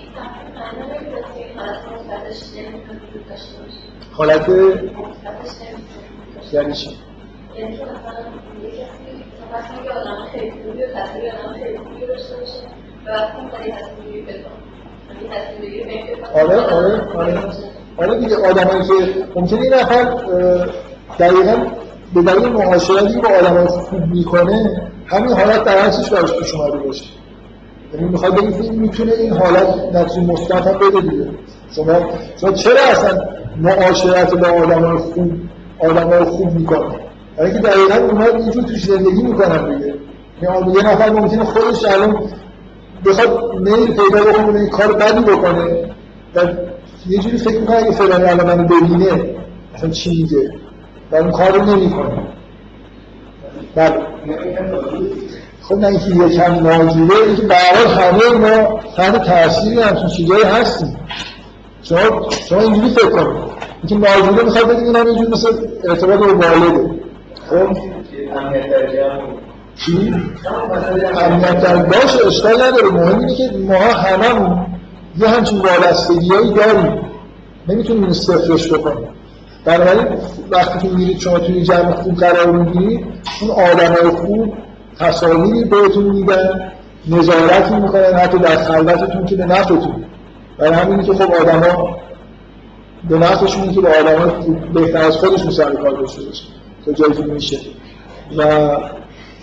[4.17, 4.49] حالت
[6.53, 6.89] یعنی چی؟
[16.33, 17.39] آره آره آره.
[17.97, 20.03] آره دیگه آدمایی که ممکنه این نفر
[21.19, 21.65] دقیقا
[22.13, 27.05] به دلیل معاشرتی با آدم خوب می‌کنه همین حالت در هرچیش براش پیش اومده باشه.
[27.93, 31.29] یعنی می‌خواد بگید این می‌تونه این حالت نتیجه مثبت هم بده دیگه.
[31.75, 32.09] شما
[32.41, 33.19] شما چرا اصلا
[33.57, 35.31] معاشرت با آدم خوب
[35.79, 36.95] آدم خوب می‌کنه.
[37.37, 39.93] برای اینکه دقیقا اونا اینجور توش زندگی می‌کنن دیگه.
[40.41, 42.29] یعنی یه نفر ممکنه خودش الان
[43.05, 45.89] بخواد میل پیدا بکنه این کار بدی بکنه.
[46.35, 46.41] و
[47.07, 49.35] یه جوری فکر می‌کنه اگه فلانی الان منو ببینه
[49.75, 50.51] اصلا چی میگه؟
[51.11, 52.21] و اون کار رو نمی‌کنه.
[53.75, 53.95] بله.
[55.61, 60.97] خب نه اینکه یکم ناجوره اینکه برای همه ما تحت تأثیری همچون چیزایی هستیم.
[61.89, 63.43] شما شما اینجوری فکر کنید.
[63.83, 65.49] اینکه ناجوره می‌خواد بگید این هم اینجوری مثل
[65.89, 66.89] ارتباط با والده.
[67.49, 67.77] خب؟
[69.75, 70.13] چی؟
[71.21, 72.89] امنیت در باش اشکال نداره.
[72.89, 74.65] مهم اینه که ما همه
[75.17, 77.01] یه همچین وابستگی هایی داریم.
[77.67, 79.07] نمی‌تونیم این صفرش بکنیم.
[79.65, 80.05] بنابراین
[80.51, 83.05] وقتی که میرید شما توی جمع خوب قرار می‌گیرید
[83.41, 84.53] اون آدم خوب
[84.99, 86.71] تصاویری بهتون میدن
[87.07, 90.05] نظارتی می‌کنن حتی در خلوتتون که به نفتون
[90.57, 91.97] برای همینی که خب آدم ها
[93.09, 94.33] به نفتشون که به آدم ها
[94.73, 96.43] بهتر از خودشون سر کار داشته باشه
[96.85, 97.57] تا جایی که میشه.
[98.37, 98.43] و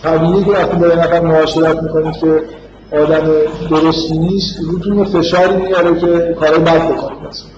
[0.02, 2.42] طبیعی که وقتی با نفر معاشرت می‌کنید که
[2.92, 3.30] آدم
[3.70, 7.48] درستی نیست روتون فشاری میاره که کارهای بد بکنید مثلا.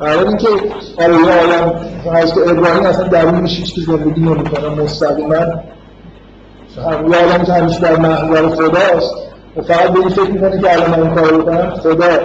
[0.00, 0.48] برای اینکه
[0.98, 1.74] آره یه آدم
[2.12, 5.34] از که ابراهیم اصلا درونش هیچ که زندگی نمی‌کنه مستقیما
[7.08, 9.14] یه آدم که همیشه در محضر خداست
[9.56, 12.18] و فقط به این فکر می‌کنه که الان من این کار بکنم خدا.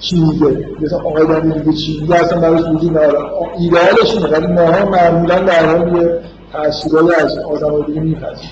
[0.00, 3.18] چی میگه مثلا آقای دنی دیگه چی؟ میگه اصلا براش وجود نداره
[3.58, 4.28] ایدئالش اینه.
[4.28, 6.20] ولی ماها معمولا در حال یه
[6.52, 8.50] تأثیرهای از آدم دیگه میپذیم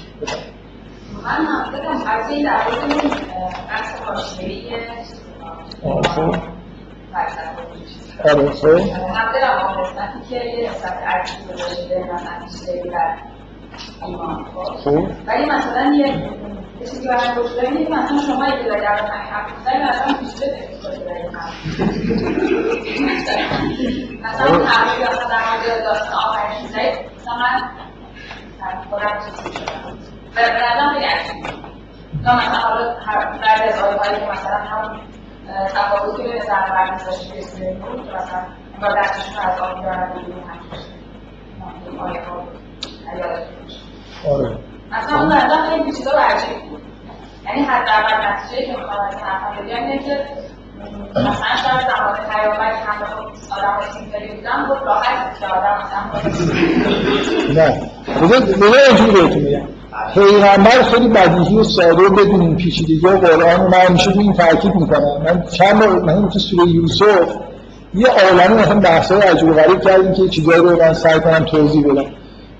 [1.24, 3.02] من منطقم از این در مورد
[3.68, 4.74] بحث حاشیه‌ای
[5.84, 6.38] آره
[8.24, 8.66] آره خب.
[8.66, 10.94] منطقم قسمتی که یه نسبت
[11.48, 13.14] گذاشته در
[14.06, 14.44] ایمان.
[14.84, 15.08] خب.
[15.26, 16.30] ولی مثلا یه
[16.80, 20.68] چیزی برای اینه که مثلا شما داری در همین حرف می‌زنی مثلا پیشته
[24.22, 27.60] مثلا اون حرفی که مثلا در مورد داستان آفرین می‌زنی مثلا من
[28.90, 29.98] خودم چیزی شدم
[30.34, 31.44] به نظرم خیلی عجیب
[32.24, 32.94] یا مثلا حالا
[33.42, 35.00] بعد از آیه که مثلا همون
[35.74, 38.42] تفاوتی بین زن و مرد که اسم بود که مثلا
[38.74, 40.42] انگار دستشون از آب میدارن بیرون
[41.98, 42.48] آیه ها
[44.30, 44.58] آره
[44.92, 46.10] اصلا اون نظرم خیلی چیزا
[46.70, 46.82] بود.
[47.46, 50.18] یعنی حداقل نتیجه که می‌خوام از این حرفم بگم اینه که
[51.10, 56.02] مثلا شاید زمان پیامبر که همه خب آدم سیمپلی بودن خب راحت که آدم مثلا
[57.54, 57.90] نه.
[58.22, 59.68] بذار اینجوری بهتون میگم.
[60.14, 64.74] پیغمبر خیلی بدیهی و ساده و بدون این پیچیدگی و قرآن من همیشه این تاکید
[64.74, 65.22] می‌کنم.
[65.24, 67.36] من چند من تو سوره یوسف
[67.94, 71.84] یه عالمه مثلا بحثای عجیب و غریب کردیم که چیزایی رو من سعی کنم توضیح
[71.84, 72.04] بدم.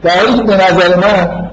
[0.03, 1.51] در حالی که به نظر من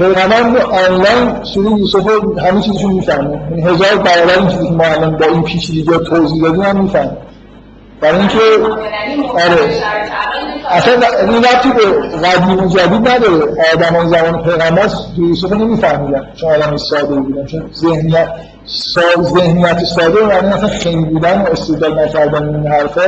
[0.00, 3.40] پیغمبر آنلاین سوره یوسف رو همه چیزشو می‌فهمه.
[3.50, 7.16] یعنی هزار برابر این چیزی که ما الان با این پیچیدگی توضیح دادیم هم می‌فهمه.
[8.00, 8.38] برای اینکه
[9.28, 9.82] آره.
[10.70, 10.94] اصلا
[11.28, 13.44] این ربطی به قدیم و جدید نداره.
[13.74, 14.86] آدم های زمان پیغمبر
[15.16, 16.28] تو یوسف نمیفهمیدن.
[16.34, 17.46] چون آدم ساده بودن.
[17.46, 18.28] چون ذهنیت
[18.64, 19.22] سا...
[19.22, 23.02] ذهنیت ساده و یعنی اصلا خیلی بودن و استدلال نکردن این حرفا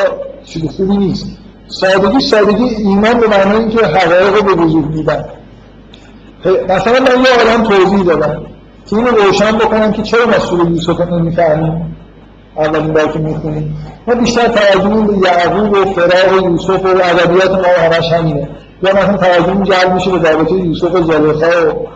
[0.47, 1.27] چیز خوبی نیست.
[1.69, 5.24] سادگی سادگی ایمان به معنی اینکه حقایق رو به وجود میدن.
[6.44, 8.43] مثلا من یه آدم توضیح دادم.
[8.86, 11.97] که اینو روشن بکنم که چرا ما سوره یوسف رو نمی‌فهمیم؟
[12.56, 13.77] اولین بار که می‌خونیم.
[14.06, 18.48] ما بیشتر توجهمون به یعقوب و فراغ یوسف و ادبیات ما همش همینه.
[18.82, 21.86] یا مثلا توجهمون جلب میشه به رابطه یوسف و زلیخا و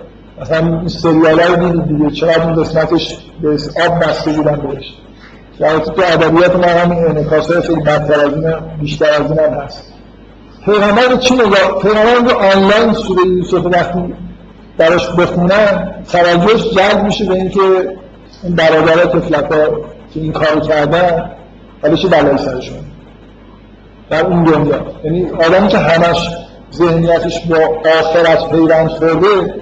[0.40, 2.10] مثلا این سریال های دیدید دیگه.
[2.10, 3.48] چقدر این قسمتش به
[3.86, 4.94] آب بسته بودن بهش.
[5.60, 9.52] در تو ادبیات ما همین انعکاس های خیلی بدتر از این بیشتر از این هم
[9.52, 9.93] هست.
[10.64, 14.14] پیغمبر چی نگاه پیغمبر آنلاین سوره یوسف وقتی
[14.78, 17.61] براش بخونن توجهش جلب میشه به اینکه
[18.43, 19.66] این برادرها تفلکا
[20.15, 21.31] که این کارو کردن
[21.82, 22.78] حالا چه بلایی سرشون؟
[24.11, 24.86] در اون دنیا.
[25.05, 26.31] یعنی آدمی که همش
[26.74, 27.57] ذهنیتش با
[28.01, 29.55] آخرت پیوند خورده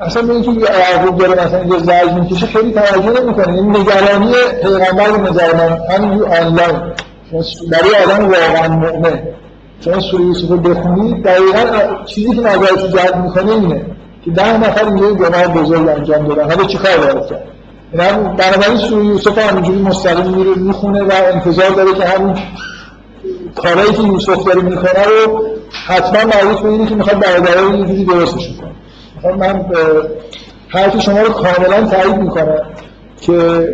[0.00, 3.48] اصلا به اینکه یه عقوب داره مثلا یه زرج می‌کشه خیلی توجه نمی‌کنه.
[3.48, 6.92] این نگرانی پیغمبر به نظر من همین آنلاین.
[7.70, 9.22] برای آدم واقعا مؤمن.
[9.80, 13.86] چون سوره یوسف رو بخونید دقیقا چیزی که نظرش جلب می‌کنه اینه.
[14.24, 16.50] که ده نفر یه گناه بزرگ انجام دادن.
[16.50, 17.44] حالا چیکار باید کرد؟
[18.36, 22.34] بنابراین سوره یوسف همینجوری مستقیم میره می‌خونه و انتظار داره که همون
[23.56, 25.46] کارهایی که یوسف داره می‌کنه رو
[25.86, 28.48] حتما مربوط به اینه که می‌خواد برادرها رو یه جوری درستش
[29.22, 29.34] کنه.
[29.36, 29.64] من
[30.68, 32.62] حرف شما رو کاملا تایید می‌کنم
[33.20, 33.68] که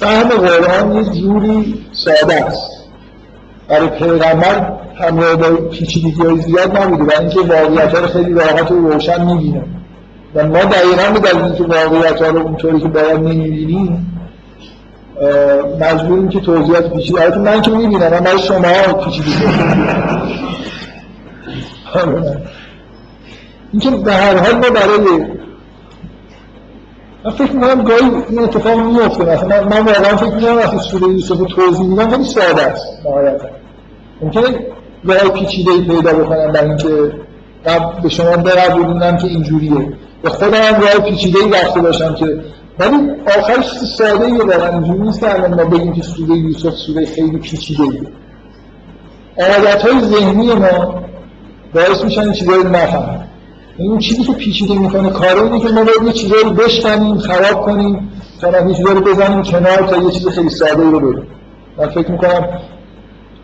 [0.00, 2.77] فهم قرآن یه جوری ساده است.
[3.68, 8.74] برای پیغمبر همراه با پیچیدگی های زیاد نبوده و اینکه واقعیت رو خیلی راحت و
[8.74, 9.64] روشن می‌بینه.
[10.34, 14.20] و ما دقیقا به دلیل اینکه واقعیت رو اونطوری که باید نمی‌بینیم
[15.80, 19.30] مجبوریم که توضیحات پیچیده البته من که می‌بینم من برای شما پیچیده
[23.72, 25.26] اینکه به هر حال ما برای
[27.24, 31.54] من فکر می‌کنم گاهی این اتفاق میفته مثلا من واقعا فکر می‌کنم وقتی سوره یوسف
[31.54, 32.86] توضیح میدم خیلی ساده است.
[33.04, 33.48] نهایتا.
[34.22, 34.66] ممکنه
[35.04, 37.12] راه پیچیده ای پیدا بکنم برای اینکه
[38.02, 39.92] به شما بقبولونم که اینجوریه.
[40.22, 42.40] به خودم هم راه پیچیده ای رفته باشم که
[42.78, 42.96] ولی
[43.38, 44.72] آخرش ساده ای واقعا.
[44.72, 48.00] اینجوری نیست الان ما بگیم که سوره یوسف سوره خیلی پیچیده ای
[49.38, 51.04] عادت های ذهنی ما
[51.74, 53.28] باعث میشن چیزایی رو نفهمیم
[53.78, 57.66] این چیزی که پیچیده می‌کنه کاره اینه که ما باید یه چیزایی رو بشکنیم خراب
[57.66, 61.26] کنیم تا یه چیزایی رو بزنیم کنار تا یه چیز خیلی ساده رو بگیم
[61.78, 62.48] من فکر می‌کنم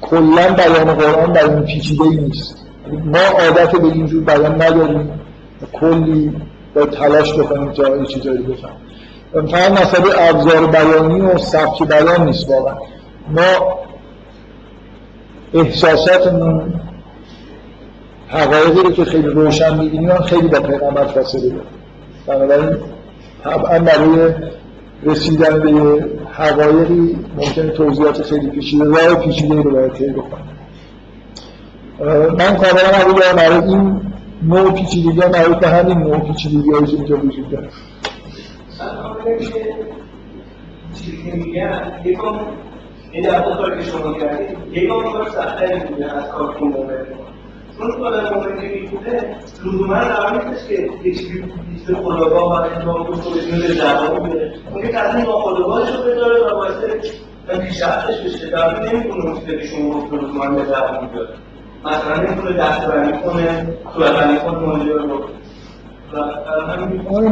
[0.03, 2.67] کلا بیان قرآن بیان پیچیده ای نیست.
[3.05, 5.21] ما عادت به اینجور بیان نداریم.
[5.73, 6.33] کلی
[6.75, 9.49] با تلاش بکنیم تا یه چیزایی رو بفهمیم.
[9.49, 12.75] فقط مسئله ابزار بیانی و سبک بیان نیست واقعا.
[13.31, 13.79] ما
[15.55, 16.81] احساساتمون
[18.35, 21.63] حقایقی رو که خیلی روشن می‌بینیم خیلی با پیغمبر فاصله داره.
[22.27, 22.77] بنابراین
[23.45, 24.35] طبعا برای
[25.03, 30.07] رسیدن به حقایقی ممکن توضیحات خیلی پیچیده راه پیچیده رو باید طی
[32.39, 34.01] من کاملا قبول دارم برای این
[34.43, 37.69] نوع پیچیدگی ها مربوط به همین نوع پیچیدگی هایی که اینجا وجود داره.
[40.95, 42.41] چیزی میگن یکم
[43.13, 43.43] این در
[43.77, 45.73] که شما کردید یکم کار سختری
[46.05, 46.55] از کار
[47.79, 51.45] چون کار که می‌کنه لزوما قرار نیستش که یه چیزی
[51.95, 56.41] خداگاه و انجام کنه خودشون به زبان میده اون که تصمیم با خداگاهش رو بذاره
[56.41, 56.75] و باعث
[57.61, 58.51] پیشرفتش بشه.
[58.51, 60.09] در نمی‌کنه اون چیزی شما
[61.85, 65.29] مثلا نمی‌تونه کنه کنه رو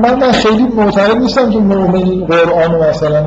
[0.00, 3.26] من من خیلی معتقد نیستم که مؤمنین قرآن مثلا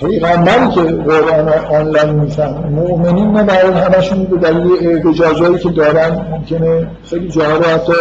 [0.00, 6.86] پیغمبری که قرآن آنلاین میفهم مؤمنین نه برای همشون به دلیل احتجاجایی که دارن ممکنه.
[7.10, 7.92] خیلی جاها رو حتی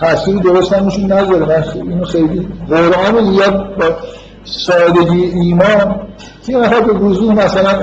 [0.00, 1.46] تأثیری درست همشون نذاره.
[1.46, 3.84] من اینو خیلی قرآن زیاد با
[4.44, 5.96] سادگی ایمان.
[6.46, 7.74] که نفر به وضوح مثلا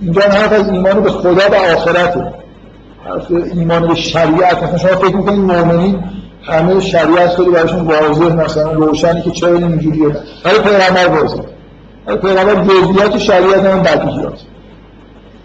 [0.00, 2.24] اینجا حرف از ایمان به خدا و آخرته
[3.04, 4.62] حرف ایمان به شریعت.
[4.62, 6.04] مثلا شما فکر می‌کنید مؤمنین
[6.42, 10.16] همه شریعت خیلی براشون واضح مثلا روشنی که چرا اینجوریه.
[10.44, 11.42] برای پیغمبر واضح
[12.06, 14.40] پیغمبر جزئیات شریعت هم بدیهیات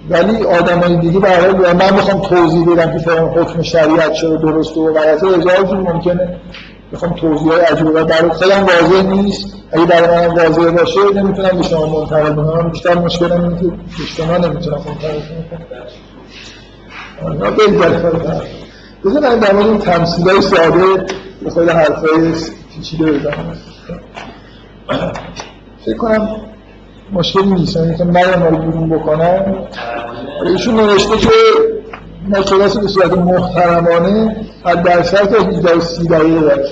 [0.09, 4.93] ولی آدمای دیگه حال من می‌خوام توضیح بدم که فلان حکم شریعت چرا درسته و
[4.93, 5.27] غلطه.
[5.27, 6.39] هزارشون ممکنه.
[6.93, 8.65] بخوام توضیح های عجیبه و برای خودم.
[8.65, 9.53] واضح نیست.
[9.71, 12.69] اگه برای من واضح باشه نمی‌تونم به شما منتقل کنم.
[12.71, 15.65] بیشتر مشکلم اینه که به شما نمی‌تونم منتقل کنم.
[19.05, 21.05] بذار من در مورد این تمثیل های ساده
[21.43, 22.33] به خود حرف های
[22.75, 23.57] پیچیده بزنم
[25.85, 26.29] فکر کنم
[27.13, 27.75] مشکلی نیست.
[27.75, 29.55] یعنی که ما رو بیرون بکنم.
[30.45, 31.29] ایشون نوشته که
[32.27, 36.67] ما کلاس به صورت محترمانه از درصد تا 18 سی دقیقه درس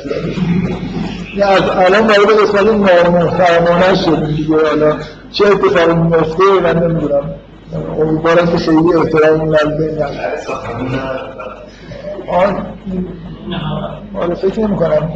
[1.36, 4.56] یعنی از الان وارد قسمت نامحترمانه شدیم دیگه.
[4.68, 4.98] حالا
[5.32, 7.34] چه اتفاقی میفته من نمی‌دونم.
[8.00, 10.06] امیدوارم که خیلی احترام نزده
[12.28, 12.66] آن
[14.16, 15.10] آره فکر نمی کنم.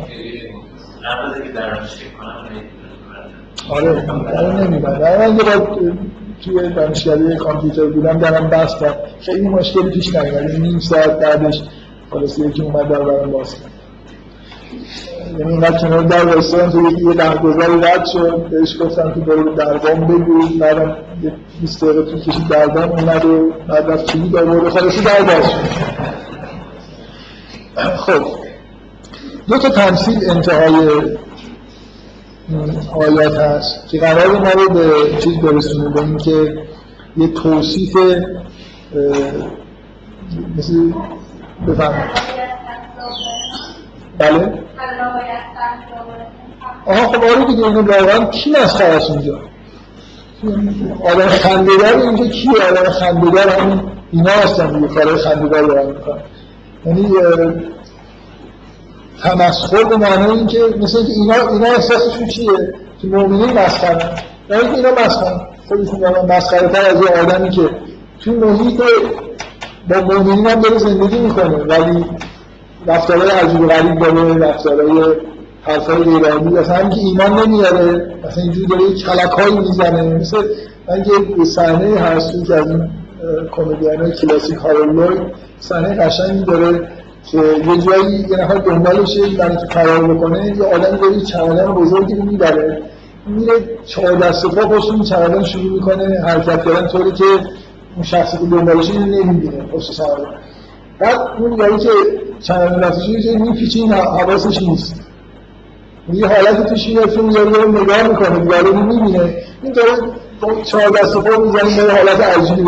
[3.69, 5.77] آره آره نمی‌دونم من یه بار
[6.43, 11.61] توی دانشگاهی کامپیوتر بودم درم بستم خیلی مشکلی پیش نیومد نیم ساعت بعدش
[12.11, 13.71] خلاص یکی اومد در برام باز کرد.
[15.39, 20.07] یعنی اینقدر کنار در وایستادم تو یه درگذاری رد شد بهش گفتم که برو درگام
[20.07, 20.59] بگو.
[20.59, 25.01] بعدم یه 20 دقیقه تو کشید درگام اومد و بعد رفت چیزی در مورد خلاصی
[25.01, 25.57] در باز شد.
[27.95, 28.25] خب
[29.47, 30.89] دو تا تمثیل انتهای
[32.95, 36.57] آیات هست که قرار ما رو به چیز برسونه به اینکه
[37.18, 37.98] یه توصیف
[40.57, 40.94] مثل
[41.68, 42.10] بفهم
[44.18, 44.53] بله؟
[46.86, 49.40] آها خب آره دیگه اینو واقعا کی مسخره است اینجا؟
[51.11, 56.22] آدم خنده‌دار اینجا کیه؟ آدم خنده‌دار همین اینا هستن دیگه کارهای خنده‌دار دارن می‌کنن.
[56.86, 57.07] یعنی
[59.23, 64.10] تمسخر به معنی این که مثل اینکه اینا اینا احساسشون چیه؟ که مؤمنین مسخره
[64.49, 67.69] یعنی که اینا مسخره خودشون واقعا مسخره تر از یه آدمی که
[68.19, 68.81] تو محیط
[69.89, 71.57] با مؤمنین هم داره زندگی می‌کنه.
[71.57, 72.06] ولی
[72.88, 75.15] رفتارهای عجیب و غریب داره رفتارهای
[75.61, 76.57] حرفای غیرعادی.
[76.57, 78.15] اصلا همین که ایمان نمیاره.
[78.23, 80.02] اصلا اینجوری داره یک کلکایی می‌زنه.
[80.02, 80.38] مثل
[80.89, 81.06] من
[81.38, 82.89] یه صحنه هست که از این
[83.52, 85.19] کمدین کلاسیک هارولوی
[85.60, 86.89] صحنه قشنگی داره.
[87.31, 92.15] که یه جایی یه نفر دنبالشه برای که فرار بکنه یه آدم داره چمدان بزرگی
[92.15, 92.81] رو می‌بره.
[93.27, 93.53] میره
[93.85, 97.23] چهار دست پا پشت این چمدان شروع می‌کنه حرکت کردن طوری که
[97.95, 100.35] اون شخصی که دنبالشه اینو نمی‌بینه پشت چمدان.
[100.99, 101.89] بعد اون یاری که
[102.39, 105.01] چمدان دستش یه میپیچه این حواسش نیست.
[106.13, 109.33] یه حالت توش میفته اون یاری رو نگاه می‌کنه دیگه رو می‌بینه.
[109.63, 109.91] این داره
[110.63, 112.63] چهار دست پا می‌زنه به حالت عجیبی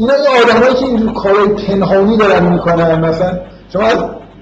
[0.00, 3.38] اینا یه آدمایی که اینجور کارهای پنهانی دارن می‌کنن مثلا
[3.72, 3.98] شما از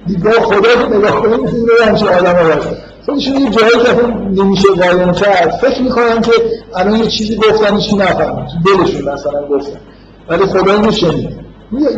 [0.07, 2.77] دیدگاه خدا که نگاه کنید مثل این همچین آدم ها هستن
[3.07, 4.07] خودشون یه جایی که
[4.43, 6.33] نمیشه قایم کرد فکر می‌کنن که
[6.77, 8.47] الان یه چیزی گفتن هیچی نفهمن.
[8.67, 9.81] دلشون مثلا گفتن.
[10.29, 11.37] ولی خدا اینو شنید.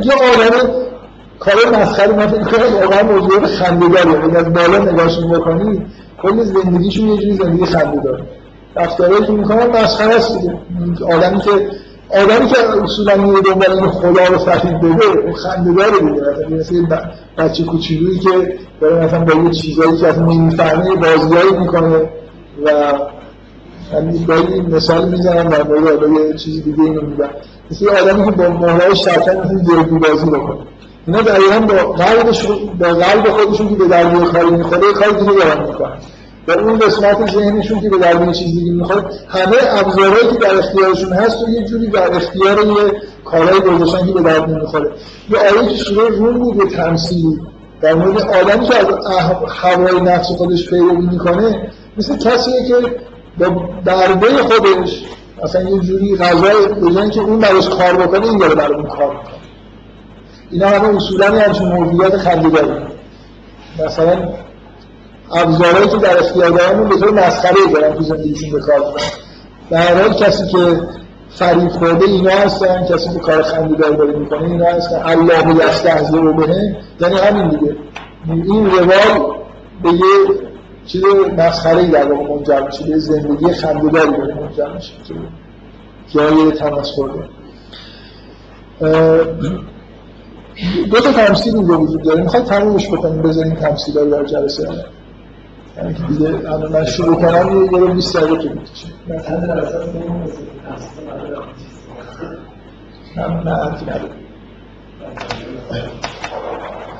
[0.04, 0.70] یه آدم
[1.38, 5.82] کار مسخره من فکر کنم واقعا موضوع خنده‌داری یعنی از بالا نگاهشون بکنید
[6.22, 8.22] کل زندگیشون یه جوری زندگی خنده‌دار.
[8.76, 10.38] رفتارهایی که می‌کنن مسخره است
[11.12, 11.50] آدمی که
[12.14, 16.56] آدمی که اصولا میره دنبال این خدا رو فقید بده اون خنده داره دیگه مثلا
[16.56, 16.96] مثل
[17.38, 22.10] بچه کوچولویی که داره مثلا با یه چیزایی که اصلا نمی‌فهمه بازیایی می‌کنه
[22.64, 22.70] و
[23.94, 27.28] همین گاهی مثال می‌زنم در مورد یه چیزی دیگه اینو میگم
[27.70, 30.58] مثل آدمی که با مهرهای شرکت مثل دربی بازی بکنه.
[31.06, 32.46] اینا دقیقا با قلبش
[32.80, 35.96] با قلب خودشون که به درگیر کاری می‌خوره کار دیگه دارن می‌کنن.
[36.48, 41.12] و اون قسمت ذهنشون که به درد چیز دیگه می‌خواد همه ابزارهایی که در اختیارشون
[41.12, 44.90] هست و یه جوری در اختیار یه کارهای گذاشتن که به درد نمی‌خوره.
[45.30, 47.40] یه آیه که سوره روم بود به تمثیلی
[47.80, 48.86] در مورد آدمی که از
[49.48, 52.74] هوای نفس خودش پیروی می‌کنه مثل کسیه که
[53.38, 55.04] با دربه خودش
[55.42, 59.16] اصلا یه جوری غذای بجن که اون براش کار بکنه این داره برای اون کار
[59.16, 59.34] می‌کنه.
[60.50, 62.72] اینا همه اصولا همچین موجودات خنده‌داری.
[63.86, 64.28] مثلا
[65.32, 68.80] ابزارهایی که در اختیار دارن به طور مسخره دارن تو زندگیشون به کار
[69.70, 70.80] در حال کسی که
[71.30, 75.02] فریب خورده اینا هستن کسی که کار خنده‌دار داره می‌کنه اینا هستن.
[75.04, 77.76] الله یستهزئ بهه یعنی همین دیگه.
[78.28, 79.36] این روال
[79.82, 80.00] به یه
[80.86, 81.02] چیز
[81.38, 82.84] مسخره در واقع منجر میشه.
[82.84, 85.14] به زندگی خنده‌داری داره منجر میشه که
[86.08, 87.08] جای تمسخر
[90.90, 92.22] دو تا تمثیل اینجا وجود داره.
[92.22, 94.84] می‌خواد تمومش بکنیم بذاریم تمثیل رو در جلسه یعنی که دیگه الان
[96.72, 98.58] من شروع کنم یه یه 20 دقیقه طول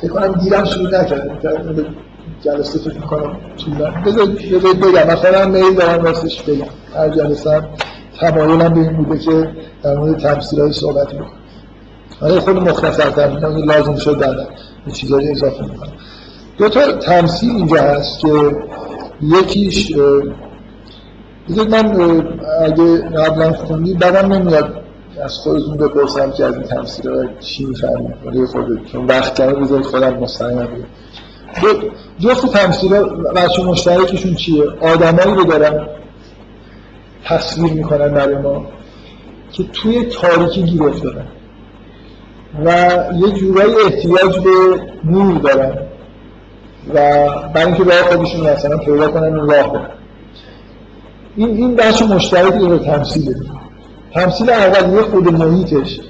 [0.01, 1.97] فکر کنم دیرم شروع نکردیم
[2.45, 3.37] جلسه فکر می‌کنم
[4.07, 5.13] بذارید بگم.
[5.13, 6.65] مثلا میل دارم راستش بگم.
[6.95, 7.69] هر جلسه هم
[8.21, 9.49] تمایلم به این بوده که
[9.83, 11.31] در مورد تمثیل های صحبت بکنم
[12.21, 13.29] آره خود مختصر تر
[13.67, 14.47] لازم شد دادم
[14.87, 15.93] یه چیزایی اضافه می‌کنم.
[16.61, 18.57] دو تا تمثیل اینجا هست که
[19.23, 19.93] یکیش
[21.49, 22.29] بذارید من
[22.65, 24.83] اگه قبلا خوندی بدم نمیاد
[25.25, 28.15] از خودتون بپرسم که از این تمثیل ها چی می‌فهمید.
[28.27, 30.69] ولی خودت چون وقت کمی بذارید خودم مستقیم
[32.19, 33.03] جفت تمثیل ها
[33.37, 35.87] بچه مشترکشون چیه؟ آدمایی رو دارن
[37.25, 38.67] تصویر می‌کنن برای ما
[39.53, 41.27] که توی تاریکی گیر افتادن
[42.65, 42.71] و
[43.19, 44.51] یه جورایی احتیاج به
[45.05, 45.90] نور دارن.
[46.95, 49.91] و برای اینکه راه خودشون مثلا پیدا کنن و راه برن
[51.37, 53.35] این این بخش مشترکی رو تمثیل
[54.15, 56.01] تمثیل اول یه خود محیطش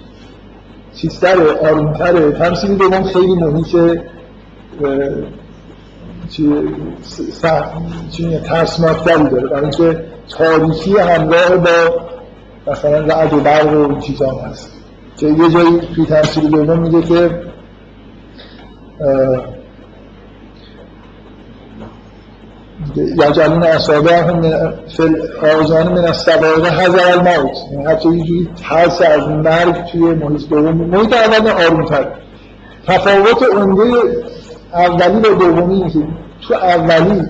[0.95, 2.33] چیزتره آرومتره.
[2.33, 4.01] تمثیل دوم خیلی محیط
[6.29, 6.49] چی
[8.45, 9.49] ترسناکتری داره.
[9.49, 12.01] برای اینکه تاریخی همراه با
[12.67, 14.73] مثلا رعد و برق و این چیزا هست.
[15.17, 17.41] که یه جایی توی تمثیل دوم میگه که
[22.97, 24.45] یجعلون اصابه هم
[25.61, 27.57] آزان من از سواره هزار الموت.
[27.73, 32.07] یعنی حتی یه جوری ترس از مرگ توی محیط دوم محیط اول آرومتر.
[32.87, 33.83] تفاوت عمده
[34.75, 35.99] اولی و دومی که
[36.49, 37.23] تو اولی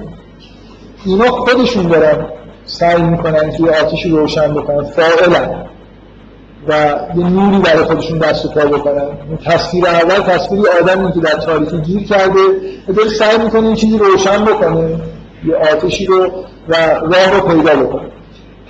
[1.04, 2.26] اینا خودشون دارن
[2.64, 5.64] سعی می‌کنن که یه آتیشی روشن بکنن فاعلا
[6.68, 6.74] و
[7.16, 9.08] یه نوری برای خودشون دست و پا بکنن.
[9.44, 12.40] تصویر اول تصویری آدمی که در تاریخی گیر کرده
[12.88, 15.00] و داره سعی می‌کنه این چیزی روشن بکنه.
[15.44, 16.26] یه آتشی رو
[16.68, 18.10] و راه رو پیدا بکنه.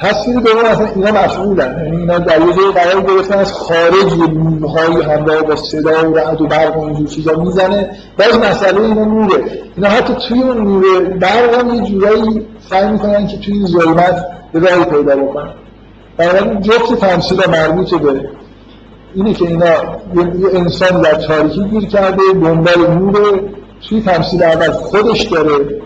[0.01, 5.02] تصویر دوم اصلا اینا مفعولن یعنی اینا در یه قرار گرفتن از خارج یه نورهای
[5.02, 7.90] همراه با صدا و رعد و برق و اینجور چیزا می‌زنه.
[8.18, 9.44] باز مسئله اینا نوره.
[9.76, 14.24] اینا حتی توی اون نور برق هم یه جورایی سعی می‌کنن که توی این ظلمت
[14.52, 15.51] راهی پیدا بکنن.
[16.16, 18.30] بنابراین جفت تمثیل مربوط به
[19.14, 19.66] اینه که اینا
[20.14, 23.40] یه انسان در تاریکی گیر کرده دنبال نور.
[23.88, 25.80] توی تمثیل اول خودش داره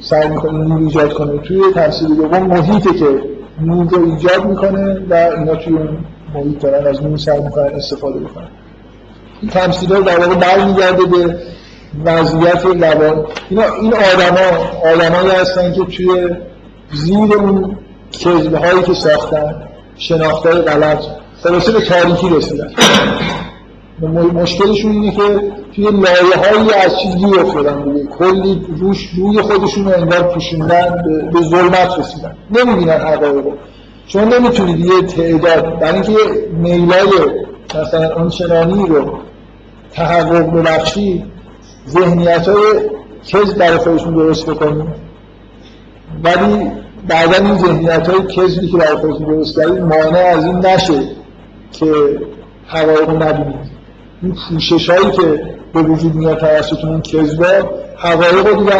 [0.00, 1.38] سعی می‌کنه نور ایجاد کنه.
[1.38, 3.22] توی تمثیل دوم محیطه که
[3.60, 5.98] نور رو ایجاد می‌کنه و اینا توی اون
[6.34, 8.48] محیط دارن از نور سعی می‌کنن استفاده بکنن.
[9.42, 11.38] این تمثیل ها در واقع برمیگرده به
[12.04, 16.36] وضعیت لبان اینا این آدما آدمایی هستن که توی
[16.92, 17.76] زیر اون
[18.12, 19.54] کذبه هایی که ساختن
[19.96, 20.98] شناختای غلط
[21.42, 22.70] خلاصه به تاریکی رسیدن.
[24.06, 29.84] مشکلشون اینه که توی لایه هایی از چیز گیر افتادن دیگه کلی روش روی خودشون
[29.84, 31.02] رو انگار پوشوندن
[31.32, 32.36] به ظلمت رسیدن.
[32.50, 33.52] نمی‌بینن حقایق رو.
[34.06, 36.12] چون نمی‌تونید یه تعداد برای اینکه
[36.52, 37.08] میلای
[37.74, 39.18] مثلا اون چنانی رو
[39.92, 41.24] تحقق ببخشی
[41.88, 42.80] ذهنیت های
[43.26, 44.88] کذب برای خودشون درست بکنید.
[46.24, 46.70] ولی
[47.08, 51.00] بعدا این ذهنیت های کذبی که برای خودتون درست کردید مانع از این نشه
[51.72, 51.92] که
[52.66, 53.67] حقایق نبینید.
[54.22, 55.42] این پوشش هایی که
[55.74, 57.46] به وجود میاد توسط اون کذبا
[57.96, 58.76] حقایق رو دیگه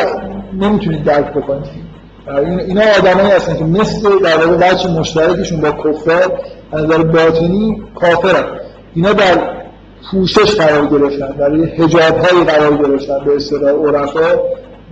[0.61, 1.89] نمی‌تونید درک بکنید.
[2.69, 6.41] اینا آدمایی هستن که مثل در واقع بچه مشترکشون با کفار
[6.73, 8.45] از نظر باطنی کافرن.
[8.95, 9.39] اینا در
[10.11, 14.41] پوشش قرار گرفتن برای حجاب های قرار گرفتن به اصطلاح عرفا.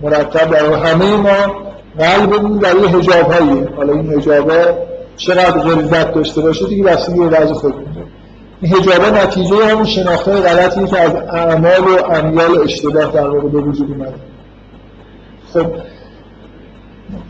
[0.01, 1.55] مرتب در همه ما
[1.99, 4.57] قلبمون برای حجاب هایی حالا این حجاب ها
[5.17, 7.73] چقدر غلظت داشته باشه دیگه بستگی به وضع خود
[8.63, 13.91] حجاب نتیجه همون شناخته غلطی که از اعمال و امیال اشتباه در واقع به وجود
[13.91, 14.15] اومده
[15.53, 15.65] خب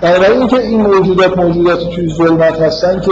[0.02, 3.12] بنابراین اینکه این موجودات موجودات توی ظلمت هستن که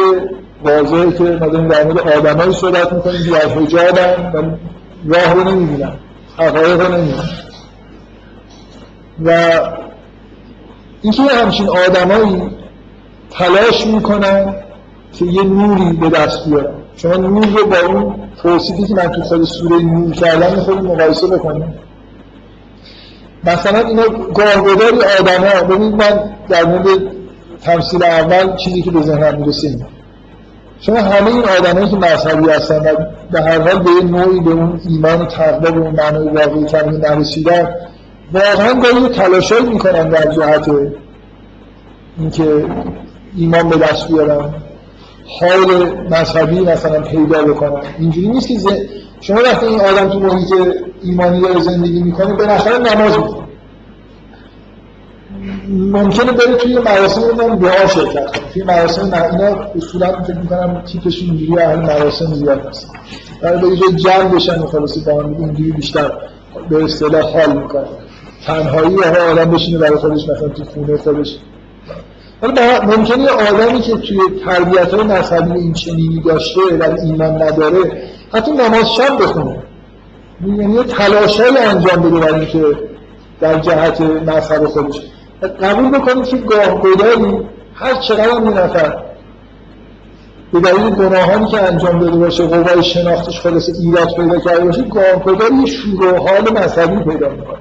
[0.63, 3.57] واضحه که ما داریم در مورد آدمایی صحبت می‌کنیم که از
[4.33, 4.43] و
[5.05, 5.93] راه رو نمی‌بینن
[6.37, 7.29] حقایق رو نمی‌بینن.
[9.25, 9.51] و
[11.01, 12.41] اینکه همچین آدمایی
[13.31, 14.55] تلاش می‌کنن
[15.13, 16.84] که یه نوری به دست بیارن.
[16.95, 21.27] شما نور رو با اون توصیفی که من تو خود سوره نور کردم خود مقایسه
[21.27, 21.73] بکنیم.
[23.43, 24.03] مثلا اینا
[24.33, 26.19] گاهگداری آدم ها ببینید من
[26.49, 26.85] در مورد
[27.61, 29.79] تمثیل اول چیزی که به ذهنم می‌رسه
[30.79, 32.95] شما همه این آدمایی که مذهبی هستن و
[33.31, 36.97] به هر حال به نوعی به اون ایمان و تقوا به اون معنای واقعی کمی
[36.97, 37.75] نرسیدن
[38.33, 40.69] واقعا گاهی تلاشایی می‌کنن در جهت
[42.17, 42.65] اینکه
[43.37, 44.53] ایمان به دست بیارن.
[45.27, 47.81] حال مذهبی مثلا پیدا بکنن.
[47.99, 48.55] اینجوری نیست که
[49.21, 50.53] شما وقتی این آدم تو محیط
[51.01, 53.45] ایمانی داره زندگی می‌کنه به نظر نماز می‌کنه
[55.69, 58.51] ممکنه بره توی مراسم رو دعا شرکت کنه.
[58.53, 62.87] توی مراسم نه اینا اصولا فکر می‌کنم تیپشون اینجوری اهل مراسم زیاد هست
[63.41, 66.11] برای به جای جمع بشن و خلاصی با هم اینجوری بیشتر
[66.69, 67.87] به اصطلاح حال می‌کنه
[68.45, 71.37] تنهایی ها آدم بشینه برای خودش مثلا تو خونه خودش.
[72.41, 77.79] حالا ممکنه یه آدمی که توی تربیت های مذهبی این چنینی داشته ولی ایمان نداره
[78.33, 79.63] حتی نماز شب بخونه.
[80.45, 80.81] یعنی یه
[81.69, 82.63] انجام بده برای اینکه
[83.39, 85.01] در جهت مذهب خودش.
[85.61, 87.39] قبول بکنید که گاه گداری
[87.75, 88.97] هر چقدر هم نفر
[90.53, 95.23] به دلیل گناهانی که انجام داده باشه قوای شناختش خلاص ایراد پیدا کرده باشه گاه
[95.25, 97.57] گداری یه شور و حال مذهبی پیدا می‌کنه.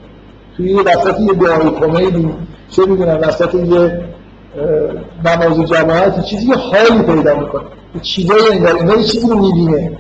[0.57, 2.35] توی یه وسط یه دعای کمیدی
[2.71, 4.05] چه می‌دونم وسط یه
[5.25, 7.63] نماز جماعت چیزی یه حالی پیدا می‌کنه.
[7.95, 9.93] یه چیزایی انگار اینا یه چیزی رو می‌بینه.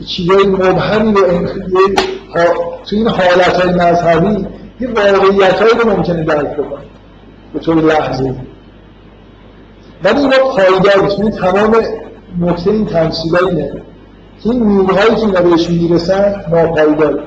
[0.00, 1.48] یه چیزایی مبهمی رو
[2.88, 4.46] توی این حالت های مذهبی
[4.80, 6.84] یه واقعیت هایی رو ممکنه درک بکنه.
[7.54, 8.34] به طور لحظه
[10.04, 11.20] ولی اینا پایدار نیست.
[11.20, 11.76] این تمام
[12.40, 13.72] نکته این تمثیل اینه.
[14.42, 17.22] که این نورهایی که اینا بهش می‌رسن ناپایدار.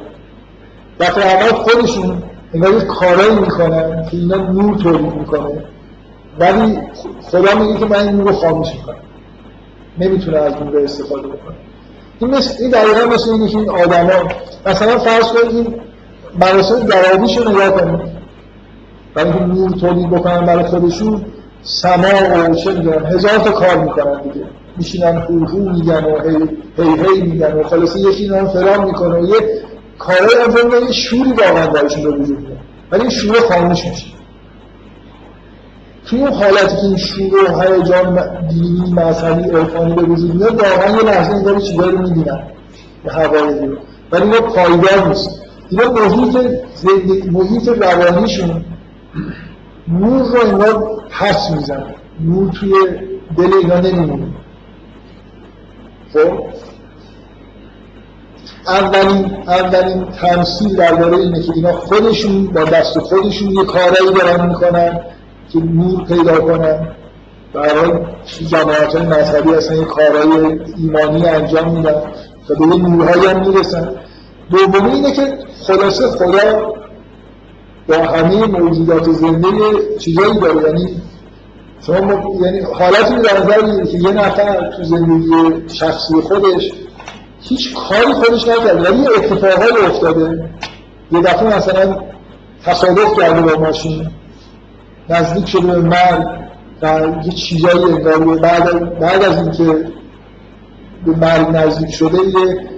[0.99, 2.24] دفعه اول خودشون
[2.54, 5.64] انگار یه کارایی می‌کنن که اینا نور تولید می‌کنه.
[6.39, 6.80] ولی
[7.22, 8.95] خدا میگه که من این رو خاموش می‌کنم.
[9.99, 11.55] نمی‌تونه از نور استفاده بکنه.
[12.19, 14.30] این مثل این دقیقا مثل اینه که این آدما
[14.65, 15.76] مثلا فرض کنید این
[16.39, 18.18] مراسم درابیش رو نگاه کنید.
[19.14, 21.26] برای اینکه نور تولید بکنن برای خودشون
[21.61, 24.45] سما و چه می‌دونم هزار تا کار می‌کنن دیگه.
[24.77, 29.19] میشینن هو میگن و هی هی, هی میگن و خلاصه یکی اینا فلان می‌کنه.
[29.19, 29.35] و یه
[29.99, 32.47] کارهای انجام یه شوری واقعا درشون به وجود
[32.91, 34.16] ولی این شور خاموش میشه.
[36.09, 40.95] توی اون حالتی که این شور و هیجان دینی مذهبی عرفانی به وجود میاد واقعا
[40.97, 42.43] یه لحظه انگار چیزایی رو می‌بینن
[43.03, 43.77] به حوایجی رو
[44.11, 45.29] ولی اینا پایدار نیست.
[45.69, 46.38] اینا محیط
[46.75, 48.65] زندگی محیط روانیشون
[49.88, 52.71] نور رو انگار پس می‌زنه نور توی
[53.38, 54.27] دل اینا نمیمونه.
[56.13, 56.43] خب؟
[58.67, 64.99] اولین اولین تمثیل درباره اینه که اینا خودشون با دست خودشون یه کارایی دارن می‌کنن.
[65.53, 66.88] که نور پیدا کنن
[67.53, 67.91] برای
[68.48, 72.02] جماعت های مذهبی اصلا یه کارهای ایمانی انجام میدن
[72.49, 73.91] و به یه نورهایی هم می‌رسن.
[74.52, 75.38] دومی اینه که
[75.68, 76.74] خلاصه خدا
[77.88, 79.48] با همه موجودات زنده
[79.99, 80.68] چیزایی داره.
[80.68, 81.02] یعنی
[81.82, 86.72] شما یعنی حالتی در نظر که یه نفر تو زندگی شخصی خودش
[87.41, 90.49] هیچ کاری خودش نکرد ولی یه اتفاقایی افتاده.
[91.11, 91.98] یه دفعه مثلا
[92.65, 94.10] تصادف کرده با ماشین.
[95.09, 96.27] نزدیک شده به مرگ
[96.81, 99.88] و یه چیزایی انگار بعد, بعد از اینکه
[101.05, 102.69] به مرگ نزدیک شده یه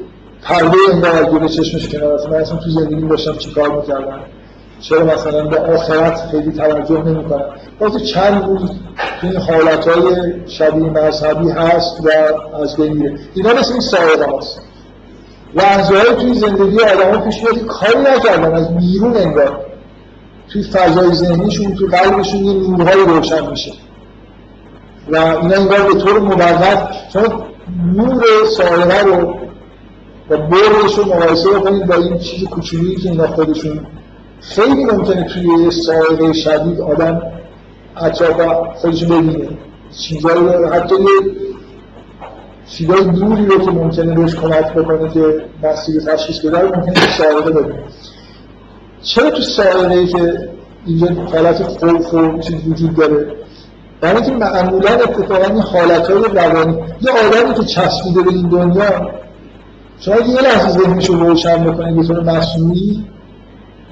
[0.43, 4.19] پرده انگار به چشمش کنار من اصلا تو زندگی داشتم چیکار می‌کردم؟
[4.81, 7.45] چرا مثلا به آخرت خیلی توجه نمی کنم
[7.79, 8.71] باز چند روز
[9.23, 12.09] این حالت های شبیه مذهبی هست و
[12.61, 13.19] از بین میره.
[13.33, 14.61] اینا مثل این سایه هست
[15.55, 18.53] لحظه توی زندگی آدم ها پیش میاد کاری نکردن.
[18.53, 19.68] از بیرون انگار.
[20.51, 23.71] توی فضای ذهنیشون توی قلبشون یه نورهای روشن میشه.
[25.11, 27.23] و اینا انگار به طور موقت چون
[27.95, 28.23] نور
[28.57, 29.35] سایه رو
[30.29, 33.79] و بردش رو مقایسه بکنید با این چیز کوچولی که اینا خودشون.
[34.41, 37.21] خیلی ممکنه توی یه سایه شدید آدم
[37.97, 39.49] اطراف خودش ببینه.
[39.99, 41.31] چیزایی حتی یه
[42.67, 47.83] چیزای دوری رو که ممکنه روش کمک بکنه که مسیر تشخیص بده ممکنه سایه ببینه.
[49.03, 50.49] چرا تو سایه که
[50.85, 53.35] اینجا حالت خوف و چیز وجود داره؟
[54.01, 59.11] برای اینکه معمولا اتفاقا این حالت های روانی یه آدمی که چسبیده به این دنیا
[59.99, 63.05] شما یه لحظه ذهنش رو روشن بکنید به طور مصنوعی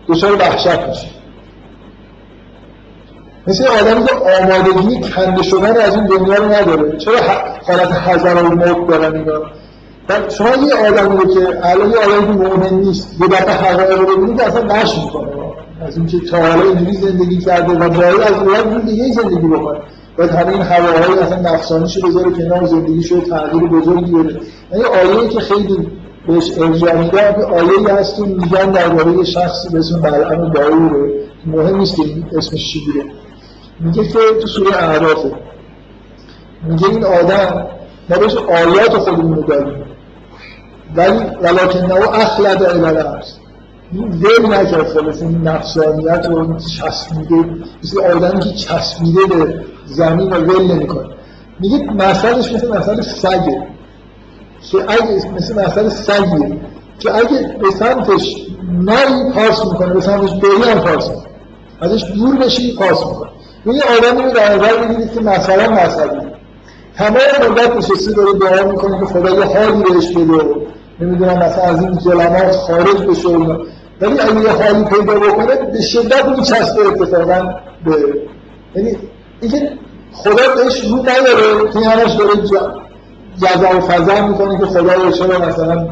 [0.08, 1.08] دچار وحشت میشه
[3.48, 6.98] مثل آدمی که آمادگی کنده شدن از این دنیا رو نداره.
[6.98, 7.20] چرا
[7.68, 9.42] حالت حضر الموت دارن اینا؟
[10.30, 14.16] شما یه آدمی رو که الان یه آدمی که مؤمن نیست یه دفعه حقایق رو
[14.16, 15.28] ببینید اصلا نش می‌کنه.
[15.82, 18.34] از اینکه تا حالا اینجوری زندگی کرده و باید از
[18.66, 19.80] اون دیگه زندگی بکنه.
[20.18, 24.40] باید همه این هواهای اصلا نفسانیشو بذاره کنار زندگیشو تغییر بزرگی بده.
[24.72, 25.88] یعنی آیه که خیلی
[26.28, 31.12] بهش ارجاع میدن که آیه هست که میگن درباره شخصی به اسم بلعم داوره
[31.46, 32.04] مهم نیست که
[32.38, 33.06] اسمش چی بوده.
[33.80, 35.32] میگه که تو سوره اعرافه
[36.64, 37.68] میگه این آدم
[38.10, 39.84] ما بهش آیات خودمون رو داریم
[40.96, 43.34] ولی ولکن نو اخلد الالعرض
[43.96, 47.50] ول نکرد خلاص این نفسانیت رو چسبیده
[47.84, 51.10] مثل آدمی که چسبیده به زمین و ول نمی‌کنه.
[51.60, 53.68] میگه مثلش مثل مثل سگه.
[54.72, 56.60] که اگه مثل مثل سگیه
[57.00, 61.28] که اگه به سمتش نری پاس می‌کنه به سمتش بری هم پاس می‌کنه.
[61.82, 63.30] ازش دور بشی پاس می‌کنه.
[63.66, 66.28] این آدمی رو در نظر بگیرید که مثلا مذهبی
[66.96, 70.67] تمام مدت نشستی داره دعا می‌کنه که خدا یه حالی بهش بده.
[71.00, 73.28] نمی‌دونم مثلا از این ظلمات خارج بشه
[74.02, 77.50] ولی اگه یه حالی پیدا بکنه به شدت میچسبه اتفاقا
[77.86, 77.96] به
[78.76, 78.98] یعنی
[79.42, 79.72] اینکه
[80.14, 82.34] خدا بهش رو نداره که همش داره
[83.38, 85.88] جزا و فضا می‌کنه که خدا چرا مثلا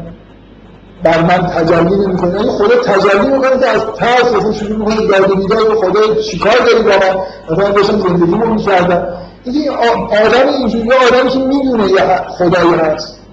[1.02, 2.40] بر من تجلی نمی‌کنه.
[2.40, 6.52] یعنی خدا تجلی می‌کنه که از ترس اصلا شروع می‌کنه داد و بیداد خدا چیکار
[6.52, 9.08] داری با من؟ مثلا داشتم زندگیمو می‌کردم.
[9.44, 11.84] این آدم اینجوری آدمی که می‌دونه
[12.28, 13.25] خدایی هست.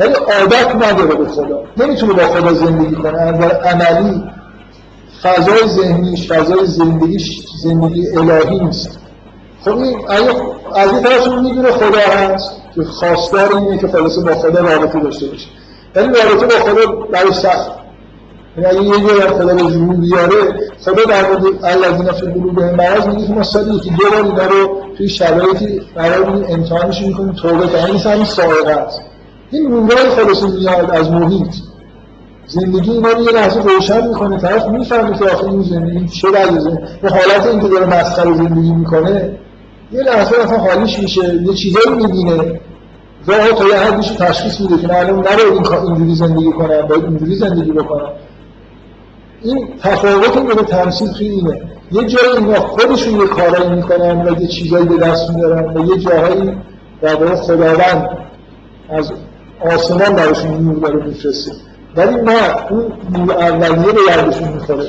[0.00, 1.62] ولی عادت نداره به خدا.
[1.76, 3.18] نمی‌تونه با خدا زندگی کنه.
[3.18, 4.24] عملی
[5.22, 8.98] فضای ذهنیش فضای زندگیش زندگی الهی نیست.
[9.64, 9.98] خب این
[10.74, 15.26] از این طرف می‌دونه خدا هست که خواستار اینه که خلاصه با خدا رابطه داشته
[15.26, 15.46] باشه.
[15.94, 17.70] ولی رابطه با خدا برای سخت.
[18.62, 23.26] یعنی یه جایی خدا به جمعی بیاره خدا در مورد الذین فی قلوبهم مرض میگه
[23.26, 27.66] که ما سالی یکی دو بار اینا رو توی شرایطی قرار میدیم امتحانش می‌کنیم توبه
[27.66, 29.00] کنیم این همین سائقه است.
[29.50, 31.54] این نورای خلاصه میاد از محیط.
[32.46, 36.78] زندگی اینا رو یه لحظه روشن می‌کنه طرف می‌فهمه که آخه این زندگی چه وضعه
[37.02, 39.38] به حالت اینکه داره مسخره زندگی می‌کنه
[39.92, 42.60] یه لحظه اصلا حالیش میشه یه چیزایی می‌بینه.
[43.26, 47.72] راه تا یه حدیش تشخیص میده که من نباید اینجوری زندگی کنم باید اینجوری زندگی
[47.72, 48.10] بکنم.
[49.42, 51.60] این تفاوت به تمثیل توی اینه.
[51.92, 55.96] یه جایی اینا خودشون یه کارایی می‌کنن و یه چیزایی به دست میارن و یه
[55.96, 56.52] جاهایی
[57.02, 58.08] در خداوند
[58.88, 59.12] از
[59.60, 61.52] آسمان براشون نور داره میفرسته.
[61.96, 64.84] ولی نه اون نور اولیه به یردشون می‌خوره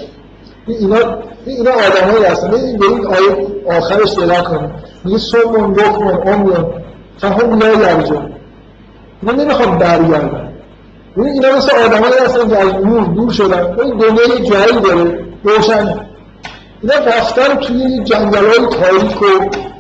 [0.67, 0.97] اینا
[1.45, 2.53] اینا آدمایی هستن.
[2.53, 3.47] این به این آیه
[3.77, 4.69] آخرش دلا کنه.
[5.05, 6.65] میگه سومون بکمون امیون
[7.17, 8.31] فهم لا یرجون
[9.21, 10.53] اینا نمی‌خوام برگردن.
[11.17, 13.79] ببین اینا مثل آدمایی هستن که از نور دور شدن.
[13.79, 15.19] این یه جایی داره.
[15.43, 15.99] روشن.
[16.81, 19.25] اینا رفتن توی جنگل های تاریک و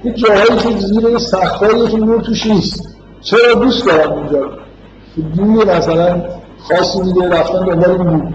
[0.03, 2.97] یه جاهایی که زیر سختایی که نور توش نیست.
[3.21, 4.49] چرا دوست دارم اونجا
[5.35, 6.21] دور مثلا
[6.67, 8.33] خاصی میده رفتن دنبال نور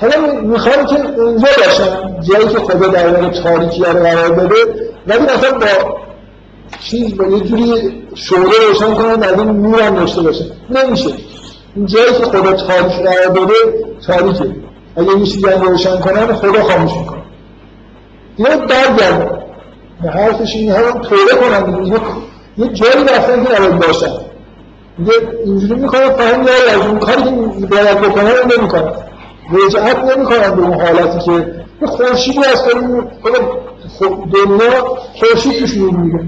[0.00, 4.56] حالا می‌خوام که اونجا باشم جایی که خدا در تاریکی رو قرار بده
[5.06, 5.96] ولی مثلا با
[6.80, 7.64] چیز با یه جوری
[8.14, 11.10] شعله روشن کنم از این نور هم داشته باشه نمیشه.
[11.76, 13.54] این جایی که خدا تاریک قرار بده
[14.06, 14.56] تاریکه.
[14.96, 17.22] اگه این چیزی روشن کنم خدا خاموش می‌کنه.
[18.36, 19.44] اینا برگردن.
[20.02, 21.98] به حرفش این هم توله اینا
[22.56, 24.23] یه جایی رفتن که نباید باشن.
[25.44, 28.92] اینجوری می‌کنه فهم یا از اون کاری که باید بکنه رو نمی‌کنه.
[29.52, 31.32] رجعت نمی‌کنن به اون حالتی که
[31.82, 33.06] یه خورشیدی داریم
[34.32, 36.24] دنیا خورشید توش نور میگه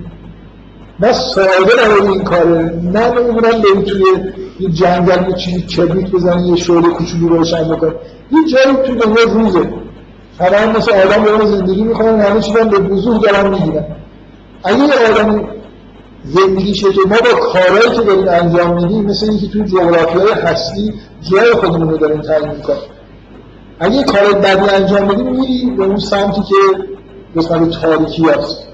[1.00, 2.72] نه ساده نباید این کاره.
[2.82, 4.02] نه نمی‌دونم بریم توی
[4.60, 7.94] یه جنگل یه چیزی کبریت بزنی یه شعله کوچولو روشن بکن
[8.32, 9.68] یه جایی توی دنیا روزه.
[10.40, 13.84] همه هم مثل آدم به زندگی می‌کنن همه چیزا به وضوح دارن می‌گیرن.
[14.64, 15.48] اگه یه آدم
[16.28, 20.94] زندگی که ما با کارهایی که داریم انجام میدیم مثل اینکه توی جغرافی های هستی
[21.30, 22.80] جای خودمون رو داریم تعیین می‌کنیم.
[23.80, 26.54] اگه کار بدی انجام بدیم میری به اون سمتی که
[27.36, 28.66] قسمت تاریکی هست.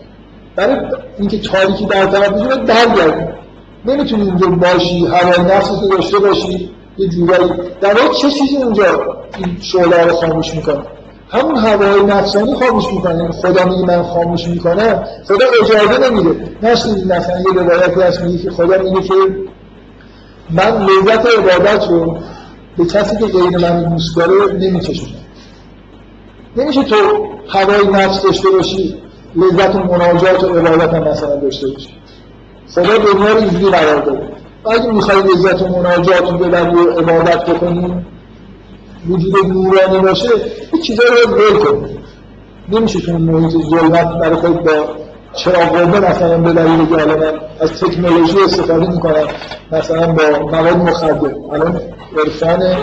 [0.56, 0.76] برای
[1.18, 3.28] اینکه تاریکی در طرف بشه برگردیم.
[3.84, 7.50] نمی‌تونی اونجا باشی هوای نفس داشته باشی یه جورایی.
[7.81, 8.84] در واقع چه چیزی اونجا
[9.39, 10.82] این شعله رو خاموش می‌کنه؟
[11.32, 13.18] همون هوای نفسانی خاموش می‌کنه.
[13.18, 16.56] یعنی خدا میگه من خاموش می‌کنم خدا اجازه نمیده.
[16.62, 19.14] نشنیدید مثلا یه روایتی هست میگه که خدا میگه که
[20.50, 22.18] من لذت عبادت رو
[22.78, 25.12] به کسی که غیر من دوست داره نمیکشونم
[26.56, 26.96] نمیشه تو
[27.48, 29.02] هوای نفس داشته باشی
[29.36, 31.88] لذت و مناجات و عبادت هم مثلا داشته باشی.
[32.74, 34.28] خدا دنیا رو اینجوری قرار داده.
[34.70, 38.06] اگه می‌خوای لذت و مناجات رو ببری و عبادت بکنی
[39.08, 40.28] وجود نورانی باشه
[40.72, 41.89] این چیزا رو ول کن.
[42.68, 44.70] نمیشه تو محیط ظلمت برای خود با
[45.34, 49.24] چرا قوه مثلا به دلیل که الان از تکنولوژی استفاده می‌کنن
[49.72, 51.34] مثلا با مواد مخدر.
[51.52, 51.81] الان
[52.24, 52.76] عرفان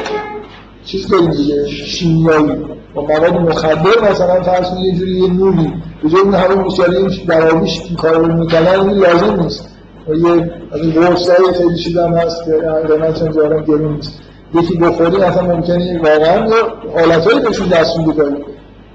[0.85, 2.57] چیز داریم دیگه شیمیایی.
[2.93, 5.73] با مواد مخدر مثلا فرض یه جوری یه نوری.
[6.03, 9.69] به جای اون همه مشاهده در آبیش این کار رو می‌کنن این لازم نیست.
[10.07, 12.51] و یه از این قرص های خیلی چیز هم هست که
[12.87, 14.19] قیمت چند جارم گرون نیست.
[14.53, 16.49] یکی بخوری اصلا ممکنه واقعا
[16.95, 18.23] حالتهایی بهشون دست میده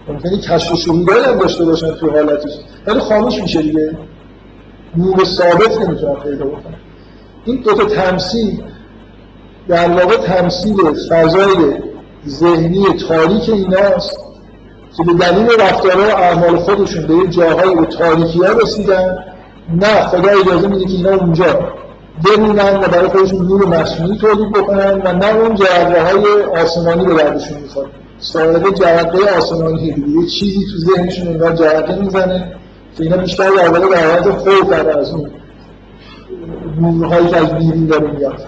[0.09, 2.53] ممکنه کشف و شهودایی هم داشته باشن تو حالتش.
[2.87, 3.91] ولی خاموش میشه دیگه.
[4.97, 6.75] نور ثابت نمی‌تونن پیدا بکنن
[7.45, 8.63] این دو تا تمثیل
[9.69, 10.77] در واقع تمثیل
[11.09, 11.75] فضای
[12.29, 14.19] ذهنی تاریک ایناست
[14.97, 19.25] که به دلیل رفتارها و اعمال خودشون به یه جاهای به تاریکی ها رسیدن.
[19.81, 21.75] نه خدا اجازه میده که اینا اونجا
[22.23, 27.59] بمونن و برای خودشون نور مصنوعی تولید بکنن و نه اون های آسمانی به دردشون
[27.59, 27.87] می‌خواد.
[28.19, 29.83] صاحب جرقه آسمانی
[30.21, 32.53] یه چیزی تو ذهنشون انگار جرقه می‌زنه
[32.97, 35.31] که اینا بیشتر در واقع در حالت خوف از اون
[36.81, 38.41] نورهایی که از بیرون داره میاد.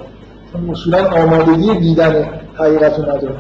[0.72, 3.36] اصولا آمادگی دیدن حقیقت رو نداره.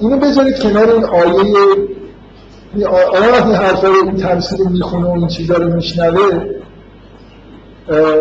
[0.00, 1.56] اینو بذارید کنار این آیه
[2.74, 6.59] این آ- آدم وقتی حرفا رو این تمثیل می‌خونه و این چیزا رو میشنوه.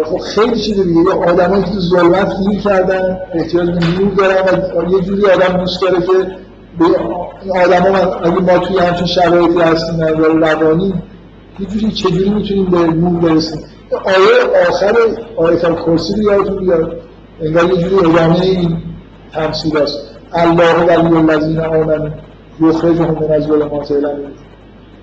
[0.06, 1.00] خب خیلی چیز دیگه.
[1.02, 5.58] یه آدمایی که تو ظلمت گیر کردن احتیاج به نور دارن و یه جوری آدم
[5.58, 6.12] دوست داره که
[6.80, 6.86] به
[7.66, 10.94] آدما من- اگه ما توی همچین شرایطی هستیم از نظر روانی
[11.60, 13.60] یه جوری چجوری می‌تونیم به نور برسیم؟
[13.92, 14.96] آیه آخر
[15.36, 16.92] آیه کرسی رو یادتون بیاد؟
[17.42, 18.78] انگار یه جوری ادامه این
[19.34, 19.98] تمثیل است
[20.34, 22.10] الله ولی الذین آمنوا
[22.62, 24.32] یخرجهم من الظلمات الی النور.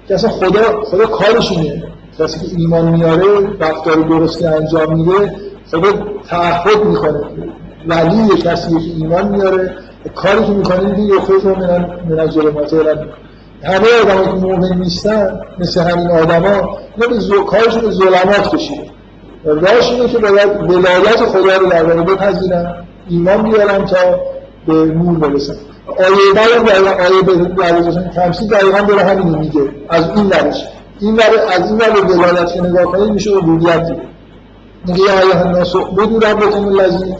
[0.09, 1.83] که اصلا خدا خدا کارش اینه.
[2.18, 3.26] کسی که ایمان میاره
[3.60, 5.34] رفتار درستی انجام میده
[5.70, 5.92] خدا
[6.28, 7.20] تعهد می‌کنه
[7.86, 9.74] ولی کسی که ایمان میاره
[10.14, 13.08] کاری که می‌کنه اینه یخرج من من الظلمات الی النور
[13.62, 17.44] همه آدم که مؤمن نیستن مثل همین آدما اینا به زو...
[17.44, 18.90] کارشون به ظلمات کشیده
[19.44, 22.74] راهش اینه که باید ولایت خدا رو در واقع بپذیرن
[23.08, 23.96] ایمان بیارن تا
[24.66, 25.54] به نور برسن
[25.98, 26.70] آیه بعد
[27.00, 30.64] آیه به تمثیل دقیقا داره همین میگه از این ورش
[31.00, 33.86] این ور از این به ولایت که نگاه کنید میشه عبودیت.
[33.86, 33.99] دید
[34.86, 37.15] میگه یا ایها الناس اعبدوا ربکم الذی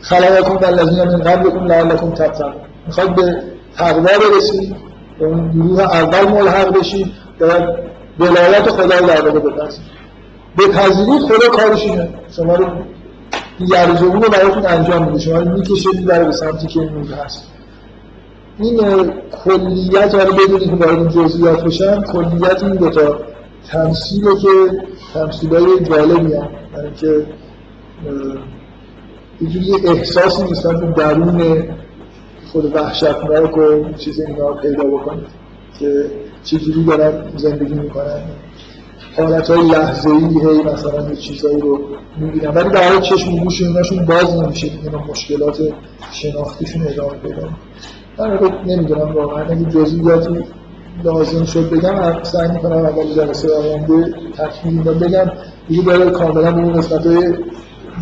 [0.00, 2.52] خلقکم والذین من قبلکم لعلکم تتقون.
[2.86, 3.42] می‌خواد به
[3.76, 4.76] تقوا برسید
[5.18, 7.64] به اون گروه اول ملحق بشید باید
[8.18, 9.92] ولایت خدا رو در واقع بپذیرید.
[10.58, 12.08] بپذیرید خدا کارش اینه.
[12.36, 12.66] شما رو
[13.60, 15.18] یرزه رو براتون انجام میده.
[15.18, 17.48] شما رو می‌کشه برای به سمتی که نور هست.
[18.58, 19.12] این
[19.44, 23.18] کلیت رو بدونید که وارد جزئیات بشم کلیت این دوتا
[23.70, 24.48] تمثیله که
[25.14, 27.26] تمثیلای جالبی هم یعنی که
[28.06, 31.64] اه، یه احساسی نسبت به درون
[32.52, 35.26] خود وحشتناک و چیز اینا پیدا بکنید
[35.78, 36.06] که
[36.44, 38.22] چجوری دارن زندگی می‌کنن.
[39.16, 41.80] حالت های لحظه ای هی مثلا یه چیزایی رو
[42.16, 42.48] می‌بینن.
[42.48, 44.70] ولی حال چشم و گوش ایناشون باز نمیشه.
[44.84, 45.58] اینا مشکلات
[46.12, 47.48] شناختیشون ادامه پیدا
[48.18, 49.44] من رو نمی‌دونم واقعا.
[49.44, 50.44] اگه جزئیاتی
[51.04, 55.30] لازم شد بگم سعی می‌کنم اول جلسه آینده تکمیل رو بگم.
[55.68, 57.34] دیگه داره کاملا به اون قسمت های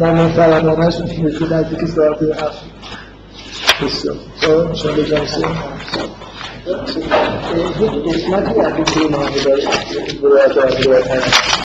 [0.01, 2.63] نامحترمانش میشه نزدیک ساعت هفت.
[3.83, 4.17] بسیار.
[4.43, 5.41] تا انشاءالله جلسه
[6.67, 9.01] یک قسمتی از این که